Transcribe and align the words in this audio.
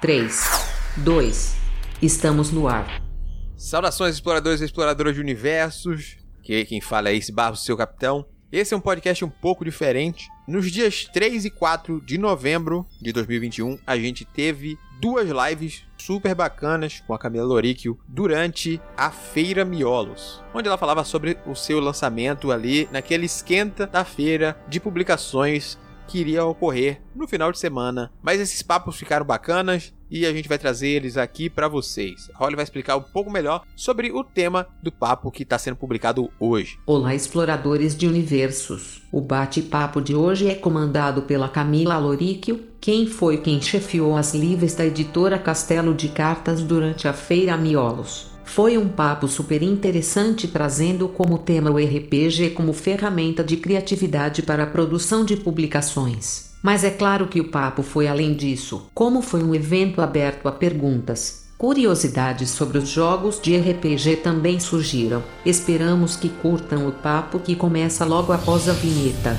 3, 0.00 0.42
2, 0.96 1.56
estamos 2.00 2.50
no 2.50 2.66
ar. 2.66 3.02
Saudações, 3.54 4.14
exploradores 4.14 4.62
e 4.62 4.64
exploradoras 4.64 5.14
de 5.14 5.20
universos. 5.20 6.16
Que 6.42 6.64
quem 6.64 6.80
fala 6.80 7.10
é 7.10 7.14
esse 7.14 7.30
Barro, 7.30 7.54
seu 7.54 7.76
capitão. 7.76 8.24
Esse 8.50 8.72
é 8.72 8.76
um 8.76 8.80
podcast 8.80 9.22
um 9.22 9.28
pouco 9.28 9.62
diferente. 9.62 10.26
Nos 10.48 10.72
dias 10.72 11.04
3 11.12 11.44
e 11.44 11.50
4 11.50 12.00
de 12.00 12.16
novembro 12.16 12.86
de 12.98 13.12
2021, 13.12 13.78
a 13.86 13.98
gente 13.98 14.24
teve 14.24 14.78
duas 15.02 15.28
lives 15.28 15.84
super 15.98 16.34
bacanas 16.34 17.02
com 17.06 17.12
a 17.12 17.18
Camila 17.18 17.44
Loríquio 17.44 17.98
durante 18.08 18.80
a 18.96 19.10
Feira 19.10 19.66
Miolos, 19.66 20.42
onde 20.54 20.66
ela 20.66 20.78
falava 20.78 21.04
sobre 21.04 21.36
o 21.46 21.54
seu 21.54 21.78
lançamento 21.78 22.50
ali 22.50 22.88
naquele 22.90 23.26
esquenta 23.26 23.86
da 23.86 24.02
feira 24.02 24.58
de 24.66 24.80
publicações 24.80 25.78
que 26.10 26.18
iria 26.18 26.44
ocorrer 26.44 27.00
no 27.14 27.28
final 27.28 27.52
de 27.52 27.58
semana. 27.58 28.10
Mas 28.20 28.40
esses 28.40 28.62
papos 28.62 28.96
ficaram 28.96 29.24
bacanas 29.24 29.94
e 30.10 30.26
a 30.26 30.32
gente 30.32 30.48
vai 30.48 30.58
trazer 30.58 30.88
eles 30.88 31.16
aqui 31.16 31.48
para 31.48 31.68
vocês. 31.68 32.28
A 32.34 32.38
Holly 32.38 32.56
vai 32.56 32.64
explicar 32.64 32.96
um 32.96 33.02
pouco 33.02 33.30
melhor 33.30 33.62
sobre 33.76 34.10
o 34.10 34.24
tema 34.24 34.66
do 34.82 34.90
papo 34.90 35.30
que 35.30 35.44
está 35.44 35.56
sendo 35.56 35.76
publicado 35.76 36.28
hoje. 36.40 36.78
Olá, 36.84 37.14
exploradores 37.14 37.96
de 37.96 38.08
universos. 38.08 39.02
O 39.12 39.20
bate-papo 39.20 40.00
de 40.00 40.16
hoje 40.16 40.50
é 40.50 40.54
comandado 40.56 41.22
pela 41.22 41.48
Camila 41.48 41.96
Loríquio, 41.96 42.66
quem 42.80 43.06
foi 43.06 43.38
quem 43.38 43.62
chefiou 43.62 44.16
as 44.16 44.34
livres 44.34 44.74
da 44.74 44.84
editora 44.84 45.38
Castelo 45.38 45.94
de 45.94 46.08
Cartas 46.08 46.62
durante 46.62 47.06
a 47.06 47.12
Feira 47.12 47.56
Miolos. 47.56 48.29
Foi 48.44 48.76
um 48.76 48.88
papo 48.88 49.28
super 49.28 49.62
interessante 49.62 50.48
trazendo 50.48 51.08
como 51.08 51.38
tema 51.38 51.70
o 51.70 51.76
RPG 51.76 52.50
como 52.50 52.72
ferramenta 52.72 53.44
de 53.44 53.56
criatividade 53.56 54.42
para 54.42 54.64
a 54.64 54.66
produção 54.66 55.24
de 55.24 55.36
publicações. 55.36 56.50
Mas 56.62 56.84
é 56.84 56.90
claro 56.90 57.26
que 57.26 57.40
o 57.40 57.48
papo 57.48 57.82
foi 57.82 58.06
além 58.06 58.34
disso, 58.34 58.90
como 58.92 59.22
foi 59.22 59.42
um 59.42 59.54
evento 59.54 60.00
aberto 60.02 60.46
a 60.46 60.52
perguntas. 60.52 61.40
Curiosidades 61.56 62.50
sobre 62.50 62.78
os 62.78 62.88
jogos 62.88 63.38
de 63.40 63.56
RPG 63.56 64.16
também 64.16 64.58
surgiram. 64.58 65.22
Esperamos 65.44 66.16
que 66.16 66.28
curtam 66.28 66.88
o 66.88 66.92
papo 66.92 67.38
que 67.38 67.54
começa 67.54 68.04
logo 68.04 68.32
após 68.32 68.68
a 68.68 68.72
vinheta. 68.72 69.36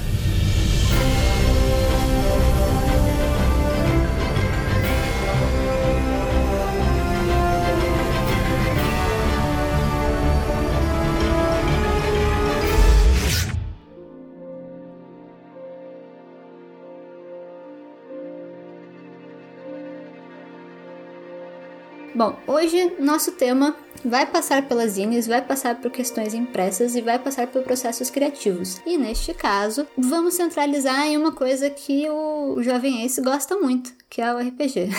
Bom, 22.22 22.38
hoje 22.46 22.98
nosso 23.00 23.32
tema 23.32 23.76
vai 24.06 24.28
passar 24.28 24.68
pelas 24.68 24.92
zines, 24.92 25.26
vai 25.26 25.42
passar 25.42 25.82
por 25.82 25.90
questões 25.90 26.36
impressas 26.36 26.96
e 26.96 27.02
vai 27.02 27.18
passar 27.18 27.48
por 27.48 27.64
processos 27.64 28.12
criativos. 28.12 28.80
E 28.86 28.96
neste 28.96 29.34
caso, 29.34 29.88
vamos 29.98 30.36
centralizar 30.36 31.08
em 31.08 31.18
uma 31.18 31.32
coisa 31.32 31.68
que 31.68 32.08
o 32.08 32.62
jovem 32.62 33.04
Ace 33.04 33.20
gosta 33.24 33.58
muito, 33.58 33.92
que 34.08 34.22
é 34.22 34.32
o 34.32 34.38
RPG. 34.38 34.90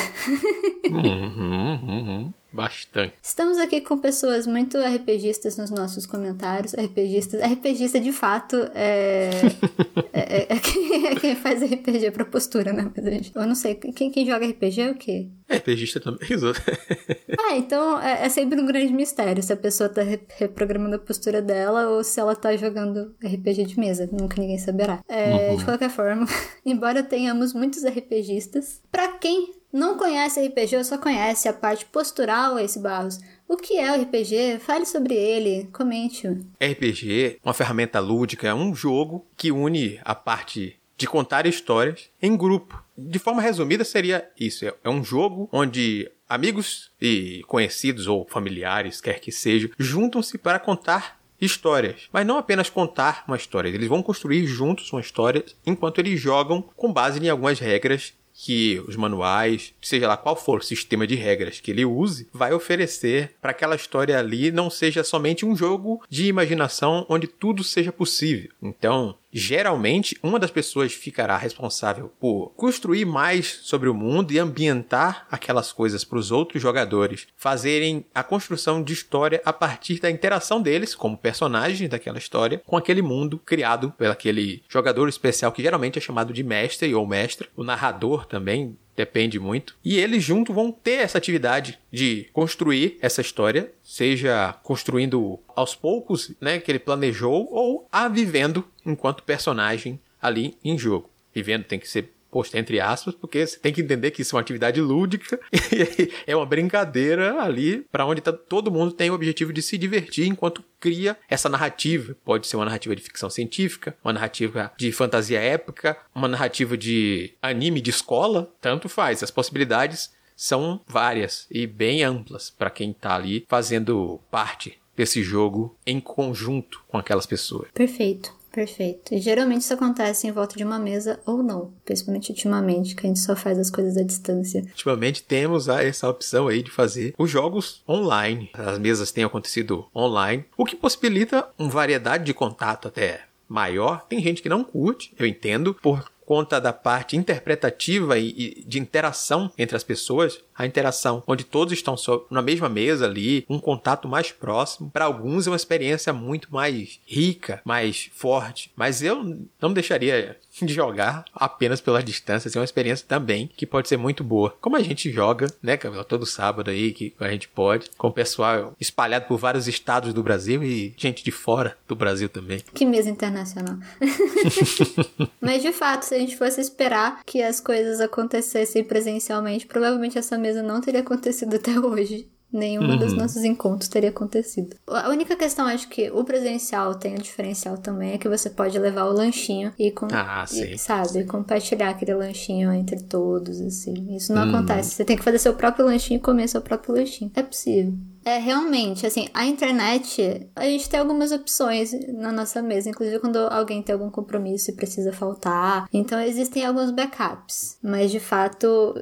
uhum, 0.91 1.81
uhum. 1.89 2.35
Bastante. 2.53 3.15
Estamos 3.23 3.57
aqui 3.59 3.81
com 3.81 3.97
pessoas 3.97 4.47
muito 4.47 4.79
RPGistas 4.79 5.57
nos 5.57 5.71
nossos 5.71 6.05
comentários. 6.05 6.75
RPGistas. 6.75 7.41
RPGista 7.41 7.99
de 7.99 8.13
fato 8.13 8.57
é. 8.75 9.31
é, 10.13 10.21
é, 10.21 10.47
é, 10.51 10.59
quem, 10.59 11.07
é, 11.07 11.15
quem, 11.15 11.35
faz 11.35 11.63
RPG 11.63 12.11
pra 12.11 12.27
postura, 12.27 12.73
né? 12.73 12.91
Eu 13.35 13.47
não 13.47 13.55
sei. 13.55 13.75
Quem, 13.75 14.11
quem 14.11 14.27
joga 14.27 14.47
RPG 14.47 14.81
é 14.83 14.91
o 14.91 14.95
quê? 14.95 15.29
RPGista 15.51 15.99
também. 15.99 16.29
ah, 17.39 17.57
então 17.57 18.01
é, 18.01 18.27
é, 18.27 18.29
sempre 18.29 18.61
um 18.61 18.67
grande 18.67 18.93
mistério 18.93 19.43
se 19.43 19.53
a 19.53 19.57
pessoa 19.57 19.89
tá 19.89 20.03
reprogramando 20.37 20.97
a 20.97 20.99
postura 20.99 21.41
dela 21.41 21.89
ou 21.89 22.05
se 22.05 22.21
ela 22.21 22.37
tá 22.37 22.55
jogando 22.57 23.15
RPG 23.25 23.65
de 23.65 23.79
mesa. 23.79 24.09
Nunca 24.13 24.41
ninguém 24.41 24.59
saberá. 24.59 25.03
É, 25.09 25.51
uhum. 25.51 25.57
De 25.57 25.65
qualquer 25.65 25.91
forma, 25.91 26.27
embora 26.67 27.03
tenhamos 27.03 27.55
muitos 27.55 27.83
RPGistas, 27.85 28.83
pra 28.91 29.09
quem 29.13 29.62
não 29.73 29.97
conhece 29.97 30.45
RPG 30.47 30.77
ou 30.77 30.85
só 30.85 30.99
conhece 30.99 31.49
a 31.49 31.53
parte 31.53 31.85
postural, 31.87 32.59
esse 32.59 32.79
Barros, 32.79 33.19
o 33.49 33.57
que 33.57 33.79
é 33.79 33.91
o 33.91 34.03
RPG? 34.03 34.59
Fale 34.61 34.85
sobre 34.85 35.15
ele, 35.15 35.69
comente. 35.73 36.29
RPG, 36.61 37.39
uma 37.45 37.55
ferramenta 37.55 37.99
lúdica, 38.01 38.49
é 38.49 38.55
um 38.55 38.75
jogo 38.75 39.27
que 39.37 39.51
une 39.51 40.01
a 40.05 40.15
parte 40.15 40.79
de 40.97 41.07
contar 41.07 41.47
histórias 41.47 42.11
em 42.21 42.37
grupo. 42.37 42.83
De 42.97 43.19
forma 43.19 43.43
resumida, 43.43 43.85
seria 43.85 44.31
isso: 44.39 44.65
é 44.65 44.89
um 44.89 45.03
jogo 45.03 45.49
onde 45.53 46.11
amigos 46.29 46.91
e 47.01 47.43
conhecidos 47.47 48.07
ou 48.07 48.27
familiares, 48.29 49.01
quer 49.01 49.21
que 49.21 49.33
seja, 49.33 49.71
juntam-se 49.79 50.39
para 50.39 50.59
contar 50.59 51.21
histórias. 51.41 52.09
Mas 52.13 52.25
não 52.25 52.39
apenas 52.39 52.71
contar 52.71 53.25
uma 53.27 53.37
história, 53.37 53.69
eles 53.69 53.89
vão 53.89 54.03
construir 54.03 54.47
juntos 54.47 54.93
uma 54.93 55.01
história 55.01 55.45
enquanto 55.67 55.99
eles 55.99 56.21
jogam 56.21 56.63
com 56.77 56.93
base 56.93 57.19
em 57.19 57.29
algumas 57.29 57.59
regras 57.59 58.15
que 58.35 58.83
os 58.87 58.97
manuais, 58.97 59.75
seja 59.81 60.09
lá 60.09 60.17
qual 60.17 60.37
for 60.37 60.61
o 60.61 60.65
sistema 60.65 61.07
de 61.07 61.15
regras 61.15 61.61
que 61.61 61.71
ele 61.71 61.85
use, 61.85 62.29
vai 62.33 62.53
oferecer 62.53 63.35
para 63.41 63.51
aquela 63.51 63.77
história 63.77 64.19
ali 64.19 64.51
não 64.51 64.71
seja 64.71 65.05
somente 65.05 65.45
um 65.45 65.55
jogo 65.55 66.03
de 66.09 66.27
imaginação 66.27 67.07
onde 67.09 67.27
tudo 67.27 67.63
seja 67.63 67.93
possível. 67.93 68.51
Então, 68.63 69.17
geralmente 69.33 70.17
uma 70.23 70.39
das 70.39 70.51
pessoas 70.51 70.93
ficará 70.93 71.37
responsável 71.37 72.13
por 72.21 72.53
construir 72.55 73.05
mais 73.05 73.61
sobre 73.63 73.89
o 73.89 73.95
mundo 73.95 74.33
e 74.33 74.39
ambientar 74.39 75.27
aquelas 75.31 75.73
coisas 75.73 76.05
para 76.05 76.19
os 76.19 76.31
outros 76.31 76.61
jogadores 76.61 77.27
fazerem 77.37 78.05
a 78.15 78.23
construção 78.23 78.83
de 78.83 78.93
história 78.93 79.41
a 79.45 79.53
partir 79.53 80.01
da 80.01 80.11
interação 80.11 80.61
deles 80.61 80.95
como 80.95 81.17
personagens 81.17 81.89
daquela 81.89 82.19
história 82.19 82.63
com 82.67 82.77
aquele 82.77 83.01
mundo 83.01 83.39
criado 83.39 83.91
pelo 83.93 84.13
aquele 84.13 84.63
jogador 84.69 85.09
especial 85.09 85.51
que 85.53 85.63
geralmente 85.63 85.99
é 85.99 86.03
chamado 86.03 86.33
de 86.33 86.43
mestre 86.43 86.95
ou 86.95 87.07
mestra, 87.07 87.49
o 87.57 87.65
narrador 87.65 88.27
também 88.27 88.77
depende 88.97 89.39
muito. 89.39 89.77
E 89.85 89.99
eles 89.99 90.23
juntos 90.23 90.55
vão 90.55 90.71
ter 90.71 91.01
essa 91.01 91.19
atividade 91.19 91.79
de 91.91 92.29
construir 92.33 92.99
essa 93.01 93.21
história, 93.21 93.73
seja 93.83 94.55
construindo 94.63 95.39
aos 95.55 95.75
poucos, 95.75 96.33
né, 96.41 96.59
que 96.59 96.71
ele 96.71 96.79
planejou, 96.79 97.49
ou 97.51 97.89
a 97.91 98.09
vivendo 98.09 98.65
enquanto 98.85 99.23
personagem 99.23 99.99
ali 100.21 100.57
em 100.65 100.79
jogo. 100.79 101.11
Vivendo 101.35 101.65
tem 101.65 101.79
que 101.79 101.89
ser 101.89 102.13
posto 102.33 102.57
entre 102.57 102.81
aspas, 102.81 103.15
porque 103.15 103.47
você 103.47 103.59
tem 103.59 103.73
que 103.73 103.83
entender 103.83 104.11
que 104.11 104.23
isso 104.23 104.35
é 104.35 104.37
uma 104.37 104.41
atividade 104.41 104.81
lúdica 104.81 105.39
é 106.27 106.35
uma 106.35 106.47
brincadeira 106.47 107.43
ali 107.43 107.87
para 107.93 108.07
onde 108.07 108.23
tá, 108.23 108.33
todo 108.33 108.71
mundo 108.71 108.93
tem 108.93 109.11
o 109.11 109.15
objetivo 109.15 109.53
de 109.53 109.61
se 109.61 109.77
divertir 109.77 110.27
enquanto 110.27 110.65
cria 110.81 111.17
essa 111.29 111.49
narrativa. 111.49 112.17
Pode 112.25 112.47
ser 112.47 112.57
uma 112.57 112.65
narrativa 112.65 112.97
de 112.97 113.03
ficção 113.03 113.29
científica, 113.29 113.95
uma 114.03 114.15
narrativa 114.15 114.73
de 114.79 114.91
fantasia 114.91 115.39
épica, 115.39 115.97
uma 116.15 116.27
narrativa 116.27 116.77
de 116.77 117.35
anime 117.43 117.83
de 117.83 117.91
escola, 117.91 118.51
tanto 118.61 118.89
faz. 118.89 119.23
As 119.23 119.31
possibilidades 119.31 120.11
são 120.35 120.81
várias 120.87 121.47
e 121.51 121.67
bem 121.67 122.03
amplas 122.03 122.51
para 122.51 122.71
quem 122.71 122.91
está 122.91 123.15
ali 123.15 123.45
fazendo 123.47 124.19
parte 124.31 124.79
desse 124.97 125.23
jogo 125.23 125.77
em 125.87 126.01
conjunto 126.01 126.83
com 126.89 126.97
aquelas 126.97 127.27
pessoas. 127.27 127.69
Perfeito. 127.73 128.42
Perfeito. 128.53 129.15
E 129.15 129.21
geralmente 129.21 129.63
isso 129.63 129.75
acontece 129.75 130.27
em 130.27 130.33
volta 130.33 130.57
de 130.57 130.65
uma 130.65 130.79
mesa 130.79 131.19
ou 131.25 131.43
não, 131.43 131.73
principalmente 131.85 132.31
ultimamente, 132.31 132.95
que 132.95 133.07
a 133.07 133.09
gente 133.09 133.21
só 133.21 133.35
faz 133.35 133.59
as 133.59 133.71
coisas 133.71 133.97
à 133.97 134.03
distância. 134.03 134.61
Ultimamente 134.61 135.23
temos 135.23 135.69
essa 135.69 136.09
opção 136.09 136.49
aí 136.49 136.63
de 136.63 136.71
fazer 136.71 137.15
os 137.17 137.31
jogos 137.31 137.83
online. 137.89 138.51
As 138.53 138.79
mesas 138.79 139.11
têm 139.11 139.25
acontecido 139.25 139.87
online, 139.97 140.45
o 140.57 140.65
que 140.65 140.77
possibilita 140.77 141.49
uma 141.59 141.71
variedade 141.71 142.25
de 142.25 142.35
contato 142.35 142.89
até 142.89 143.23
maior. 143.49 144.07
Tem 144.09 144.23
gente 144.23 144.43
que 144.43 144.49
não 144.49 144.65
curte, 144.65 145.15
eu 145.19 145.27
entendo, 145.27 145.75
por 145.75 146.11
conta 146.25 146.61
da 146.61 146.73
parte 146.73 147.17
interpretativa 147.17 148.19
e, 148.19 148.65
de 148.67 148.79
interação 148.79 149.53
entre 149.59 149.77
as 149.77 149.85
pessoas, 149.85 150.41
a 150.57 150.67
interação 150.67 151.23
onde 151.27 151.45
todos 151.45 151.73
estão 151.73 151.97
na 152.31 152.43
mesma 152.43 152.69
mesa 152.69 153.07
ali, 153.07 153.45
um 153.49 153.59
contato 153.59 154.09
mais 154.09 154.31
próximo, 154.31 154.91
para 154.91 155.05
alguns 155.05 155.47
é 155.47 155.51
uma 155.51 155.57
experiência 155.57 156.13
muito 156.13 156.53
mais 156.53 157.01
rica, 157.07 157.61
mais 157.65 158.11
forte. 158.15 158.71
Mas 158.77 159.03
eu 159.03 159.47
não 159.61 159.73
deixaria 159.73 160.37
de 160.61 160.73
jogar 160.73 161.25
apenas 161.35 161.81
pela 161.81 162.03
distância, 162.03 162.49
assim, 162.49 162.59
é 162.59 162.61
uma 162.61 162.65
experiência 162.65 163.07
também 163.09 163.51
que 163.57 163.67
pode 163.67 163.89
ser 163.89 163.97
muito 163.97 164.23
boa. 164.23 164.55
Como 164.61 164.77
a 164.77 164.83
gente 164.83 165.11
joga, 165.11 165.47
né, 165.63 165.77
Camila, 165.77 166.05
todo 166.05 166.27
sábado 166.27 166.71
aí 166.71 166.93
que 166.93 167.15
a 167.19 167.29
gente 167.29 167.49
pode, 167.49 167.91
com 167.97 168.09
o 168.09 168.13
pessoal 168.13 168.75
espalhado 168.81 169.27
por 169.27 169.39
vários 169.39 169.67
estados 169.67 170.13
do 170.13 170.23
Brasil 170.23 170.63
e 170.63 170.95
gente 170.97 171.25
de 171.25 171.31
fora 171.31 171.77
do 171.89 171.97
Brasil 171.97 172.29
também. 172.29 172.61
Que 172.75 172.85
mesa 172.85 173.11
internacional. 173.11 173.77
Mas 175.41 175.63
de 175.63 175.73
fato, 175.73 176.03
se 176.03 176.15
a 176.15 176.19
gente 176.19 176.37
fosse 176.37 176.61
esperar 176.61 177.23
que 177.25 177.43
as 177.43 177.61
coisas 177.61 178.01
acontecessem 178.01 178.85
presencialmente, 178.85 179.67
provavelmente 179.67 180.19
essa 180.19 180.39
mesa 180.43 180.63
não 180.63 180.81
teria 180.81 181.01
acontecido 181.01 181.57
até 181.57 181.79
hoje. 181.79 182.31
nenhum 182.53 182.83
uhum. 182.83 182.99
dos 182.99 183.15
nossos 183.15 183.43
encontros 183.45 183.89
teria 183.89 184.11
acontecido. 184.11 184.77
A 184.87 185.09
única 185.09 185.35
questão, 185.35 185.67
acho 185.67 185.89
que 185.89 186.11
o 186.11 186.23
presencial 186.23 186.95
tem 186.95 187.15
o 187.15 187.23
diferencial 187.23 187.79
também, 187.79 188.13
é 188.13 188.19
que 188.19 188.29
você 188.29 188.51
pode 188.51 188.79
levar 188.79 189.07
o 189.07 189.13
lanchinho 189.13 189.73
e, 189.79 189.91
com, 189.91 190.07
ah, 190.13 190.45
e 190.53 190.77
sabe, 190.77 191.09
sim. 191.09 191.27
compartilhar 191.27 191.91
aquele 191.91 192.15
lanchinho 192.15 192.73
entre 192.73 193.03
todos, 193.03 193.61
assim. 193.61 194.15
Isso 194.15 194.33
não 194.35 194.43
uhum. 194.43 194.57
acontece. 194.57 194.91
Você 194.91 195.05
tem 195.05 195.17
que 195.17 195.25
fazer 195.25 195.39
seu 195.39 195.55
próprio 195.55 195.87
lanchinho 195.87 196.19
e 196.19 196.21
comer 196.21 196.47
seu 196.49 196.61
próprio 196.61 196.95
lanchinho. 196.95 197.31
É 197.35 197.43
possível. 197.43 197.95
É, 198.25 198.39
realmente, 198.39 199.05
assim, 199.05 199.27
a 199.35 199.47
internet, 199.47 200.47
a 200.55 200.65
gente 200.65 200.89
tem 200.89 201.01
algumas 201.01 201.33
opções 201.33 201.93
na 202.09 202.31
nossa 202.31 202.63
mesa, 202.63 202.89
inclusive 202.89 203.19
quando 203.19 203.39
alguém 203.39 203.83
tem 203.83 203.93
algum 203.93 204.11
compromisso 204.11 204.71
e 204.71 204.75
precisa 204.75 205.13
faltar. 205.13 205.89
Então, 205.93 206.21
existem 206.21 206.65
alguns 206.65 206.93
backups. 206.93 207.79
Mas, 207.83 208.13
de 208.13 208.21
fato, 208.21 208.95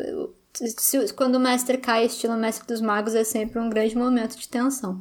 se, 0.68 1.12
quando 1.14 1.36
o 1.36 1.40
mestre 1.40 1.78
cai, 1.78 2.04
estilo 2.04 2.36
mestre 2.36 2.66
dos 2.66 2.80
magos, 2.80 3.14
é 3.14 3.24
sempre 3.24 3.58
um 3.58 3.70
grande 3.70 3.96
momento 3.96 4.36
de 4.36 4.48
tensão. 4.48 5.00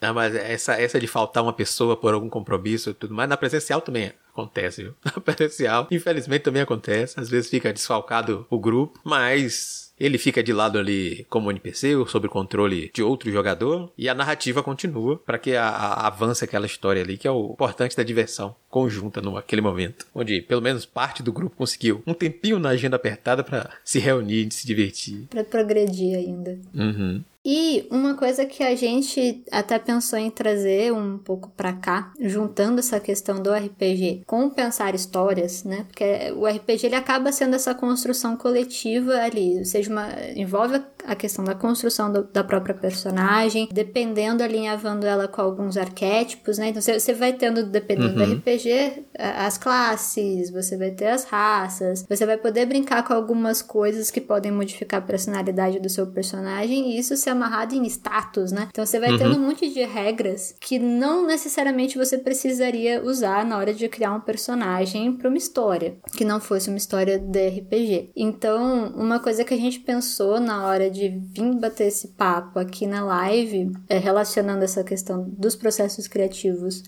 Não, 0.00 0.14
mas 0.14 0.34
essa, 0.34 0.74
essa 0.74 1.00
de 1.00 1.06
faltar 1.06 1.42
uma 1.42 1.52
pessoa 1.52 1.96
por 1.96 2.14
algum 2.14 2.28
compromisso 2.28 2.90
e 2.90 2.94
tudo 2.94 3.14
mais, 3.14 3.28
na 3.28 3.36
presencial 3.36 3.80
também 3.80 4.12
acontece, 4.32 4.82
viu? 4.84 4.94
Na 5.04 5.12
presencial, 5.20 5.88
infelizmente 5.90 6.42
também 6.42 6.62
acontece. 6.62 7.18
Às 7.18 7.28
vezes 7.28 7.50
fica 7.50 7.72
desfalcado 7.72 8.46
o 8.48 8.58
grupo, 8.58 9.00
mas 9.02 9.87
ele 9.98 10.18
fica 10.18 10.42
de 10.42 10.52
lado 10.52 10.78
ali 10.78 11.26
como 11.28 11.50
NPC, 11.50 11.94
sob 12.06 12.28
controle 12.28 12.90
de 12.92 13.02
outro 13.02 13.30
jogador, 13.30 13.90
e 13.96 14.08
a 14.08 14.14
narrativa 14.14 14.62
continua 14.62 15.16
para 15.16 15.38
que 15.38 15.54
a, 15.54 15.68
a, 15.68 16.06
avance 16.06 16.44
aquela 16.44 16.66
história 16.66 17.02
ali, 17.02 17.16
que 17.16 17.26
é 17.26 17.30
o 17.30 17.52
importante 17.52 17.96
da 17.96 18.02
diversão 18.02 18.54
conjunta 18.70 19.20
naquele 19.20 19.62
momento, 19.62 20.06
onde 20.14 20.42
pelo 20.42 20.60
menos 20.60 20.84
parte 20.84 21.22
do 21.22 21.32
grupo 21.32 21.56
conseguiu 21.56 22.02
um 22.06 22.14
tempinho 22.14 22.58
na 22.58 22.70
agenda 22.70 22.96
apertada 22.96 23.42
para 23.42 23.70
se 23.84 23.98
reunir 23.98 24.46
e 24.46 24.54
se 24.54 24.66
divertir. 24.66 25.26
Para 25.30 25.44
progredir 25.44 26.16
ainda. 26.16 26.58
Uhum. 26.74 27.22
E 27.44 27.86
uma 27.90 28.14
coisa 28.14 28.44
que 28.44 28.62
a 28.62 28.74
gente 28.74 29.44
até 29.50 29.78
pensou 29.78 30.18
em 30.18 30.30
trazer 30.30 30.92
um 30.92 31.18
pouco 31.18 31.50
para 31.50 31.72
cá, 31.72 32.12
juntando 32.20 32.80
essa 32.80 32.98
questão 33.00 33.40
do 33.42 33.52
RPG 33.52 34.24
com 34.26 34.50
pensar 34.50 34.94
histórias, 34.94 35.64
né? 35.64 35.84
Porque 35.84 36.32
o 36.36 36.46
RPG 36.46 36.86
ele 36.86 36.94
acaba 36.96 37.32
sendo 37.32 37.54
essa 37.54 37.74
construção 37.74 38.36
coletiva 38.36 39.14
ali, 39.14 39.58
ou 39.58 39.64
seja, 39.64 39.90
uma, 39.90 40.08
envolve 40.36 40.82
questão 41.16 41.44
da 41.44 41.54
construção 41.54 42.12
do, 42.12 42.24
da 42.24 42.44
própria 42.44 42.74
personagem, 42.74 43.68
dependendo 43.72 44.42
alinhavando 44.42 45.06
ela 45.06 45.28
com 45.28 45.40
alguns 45.40 45.76
arquétipos, 45.76 46.58
né? 46.58 46.68
Então 46.68 46.82
você 46.82 47.12
vai 47.12 47.32
tendo, 47.32 47.64
dependendo 47.64 48.20
uhum. 48.20 48.26
do 48.26 48.34
RPG, 48.36 49.04
as 49.18 49.58
classes, 49.58 50.50
você 50.50 50.76
vai 50.76 50.90
ter 50.90 51.08
as 51.08 51.24
raças, 51.24 52.04
você 52.08 52.24
vai 52.24 52.36
poder 52.36 52.66
brincar 52.66 53.02
com 53.04 53.12
algumas 53.12 53.62
coisas 53.62 54.10
que 54.10 54.20
podem 54.20 54.52
modificar 54.52 55.00
a 55.00 55.06
personalidade 55.06 55.80
do 55.80 55.88
seu 55.88 56.06
personagem 56.06 56.90
e 56.90 56.98
isso 56.98 57.16
se 57.16 57.30
amarrado 57.30 57.74
em 57.74 57.84
status, 57.86 58.52
né? 58.52 58.68
Então 58.70 58.84
você 58.84 58.98
vai 58.98 59.12
uhum. 59.12 59.18
tendo 59.18 59.36
um 59.36 59.46
monte 59.46 59.68
de 59.68 59.84
regras 59.84 60.54
que 60.60 60.78
não 60.78 61.26
necessariamente 61.26 61.98
você 61.98 62.18
precisaria 62.18 63.02
usar 63.02 63.44
na 63.44 63.56
hora 63.58 63.72
de 63.72 63.88
criar 63.88 64.12
um 64.12 64.20
personagem 64.20 65.12
para 65.12 65.28
uma 65.28 65.38
história, 65.38 65.96
que 66.16 66.24
não 66.24 66.40
fosse 66.40 66.68
uma 66.68 66.78
história 66.78 67.18
de 67.18 67.48
RPG. 67.48 68.10
Então, 68.16 68.92
uma 68.96 69.18
coisa 69.18 69.44
que 69.44 69.54
a 69.54 69.56
gente 69.56 69.80
pensou 69.80 70.40
na 70.40 70.66
hora 70.66 70.90
de 70.90 70.97
vir 70.98 71.54
bater 71.54 71.86
esse 71.86 72.08
papo 72.08 72.58
aqui 72.58 72.86
na 72.86 73.04
live, 73.04 73.72
é, 73.88 73.98
relacionando 73.98 74.64
essa 74.64 74.82
questão 74.82 75.28
dos 75.28 75.54
processos 75.54 76.08
criativos 76.08 76.82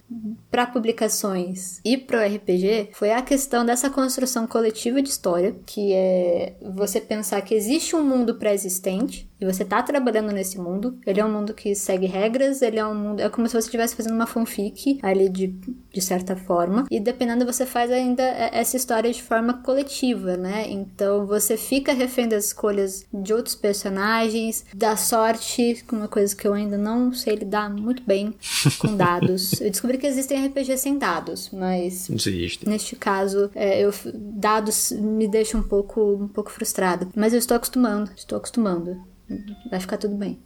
para 0.51 0.67
publicações 0.67 1.81
e 1.85 1.97
para 1.97 2.19
o 2.19 2.35
RPG, 2.35 2.91
foi 2.93 3.13
a 3.13 3.23
questão 3.23 3.65
dessa 3.65 3.89
construção 3.89 4.47
coletiva 4.47 5.01
de 5.01 5.09
história, 5.09 5.55
que 5.65 5.93
é 5.93 6.55
você 6.75 7.01
pensar 7.01 7.41
que 7.43 7.55
existe 7.55 7.95
um 7.95 8.03
mundo 8.03 8.35
pré-existente 8.35 9.30
e 9.41 9.45
você 9.47 9.65
tá 9.65 9.83
trabalhando 9.83 10.33
nesse 10.33 10.59
mundo. 10.59 10.99
Ele 11.07 11.21
é 11.21 11.25
um 11.25 11.33
mundo 11.33 11.55
que 11.55 11.75
segue 11.75 12.07
regras, 12.07 12.61
ele 12.61 12.79
é 12.79 12.87
um 12.87 12.95
mundo. 12.95 13.21
É 13.21 13.29
como 13.29 13.47
se 13.49 13.55
você 13.55 13.67
estivesse 13.67 13.97
fazendo 13.97 14.15
uma 14.15 14.27
fanfic 14.27 14.99
ali 15.03 15.29
de, 15.29 15.47
de 15.47 16.01
certa 16.01 16.37
forma. 16.37 16.87
E 16.91 17.01
dependendo, 17.01 17.47
você 17.47 17.65
faz 17.65 17.91
ainda 17.91 18.23
essa 18.23 18.77
história 18.77 19.11
de 19.11 19.23
forma 19.23 19.55
coletiva, 19.55 20.37
né? 20.37 20.67
Então 20.69 21.27
você 21.27 21.57
fica 21.57 21.93
refém 21.93 22.29
das 22.29 22.47
escolhas 22.47 23.07
de 23.13 23.33
outros 23.33 23.55
personagens, 23.55 24.65
da 24.75 24.97
sorte, 24.97 25.85
uma 25.91 26.09
coisa 26.09 26.35
que 26.37 26.47
eu 26.47 26.53
ainda 26.53 26.77
não 26.77 27.13
sei 27.13 27.37
lidar 27.37 27.71
muito 27.71 28.03
bem 28.05 28.35
com 28.79 28.97
dados. 28.97 29.61
eu 29.61 29.71
descobri 29.71 29.99
que 29.99 30.07
existem 30.07 30.47
RPG 30.47 30.77
sem 30.77 30.99
dados, 30.99 31.51
mas. 31.53 32.11
Existe. 32.11 32.69
Neste 32.69 32.95
caso, 32.97 33.51
é, 33.55 33.81
eu, 33.81 33.93
dados 34.15 34.93
me 34.93 35.27
deixam 35.27 35.61
um 35.61 35.65
pouco, 35.65 36.15
um 36.15 36.29
pouco 36.29 36.51
frustrado. 36.51 37.09
Mas 37.17 37.33
eu 37.33 37.39
estou 37.39 37.57
acostumando, 37.57 38.11
estou 38.17 38.37
acostumando 38.37 39.10
vai 39.71 39.81
ficar 39.81 39.97
tudo 39.97 40.15
bem. 40.15 40.39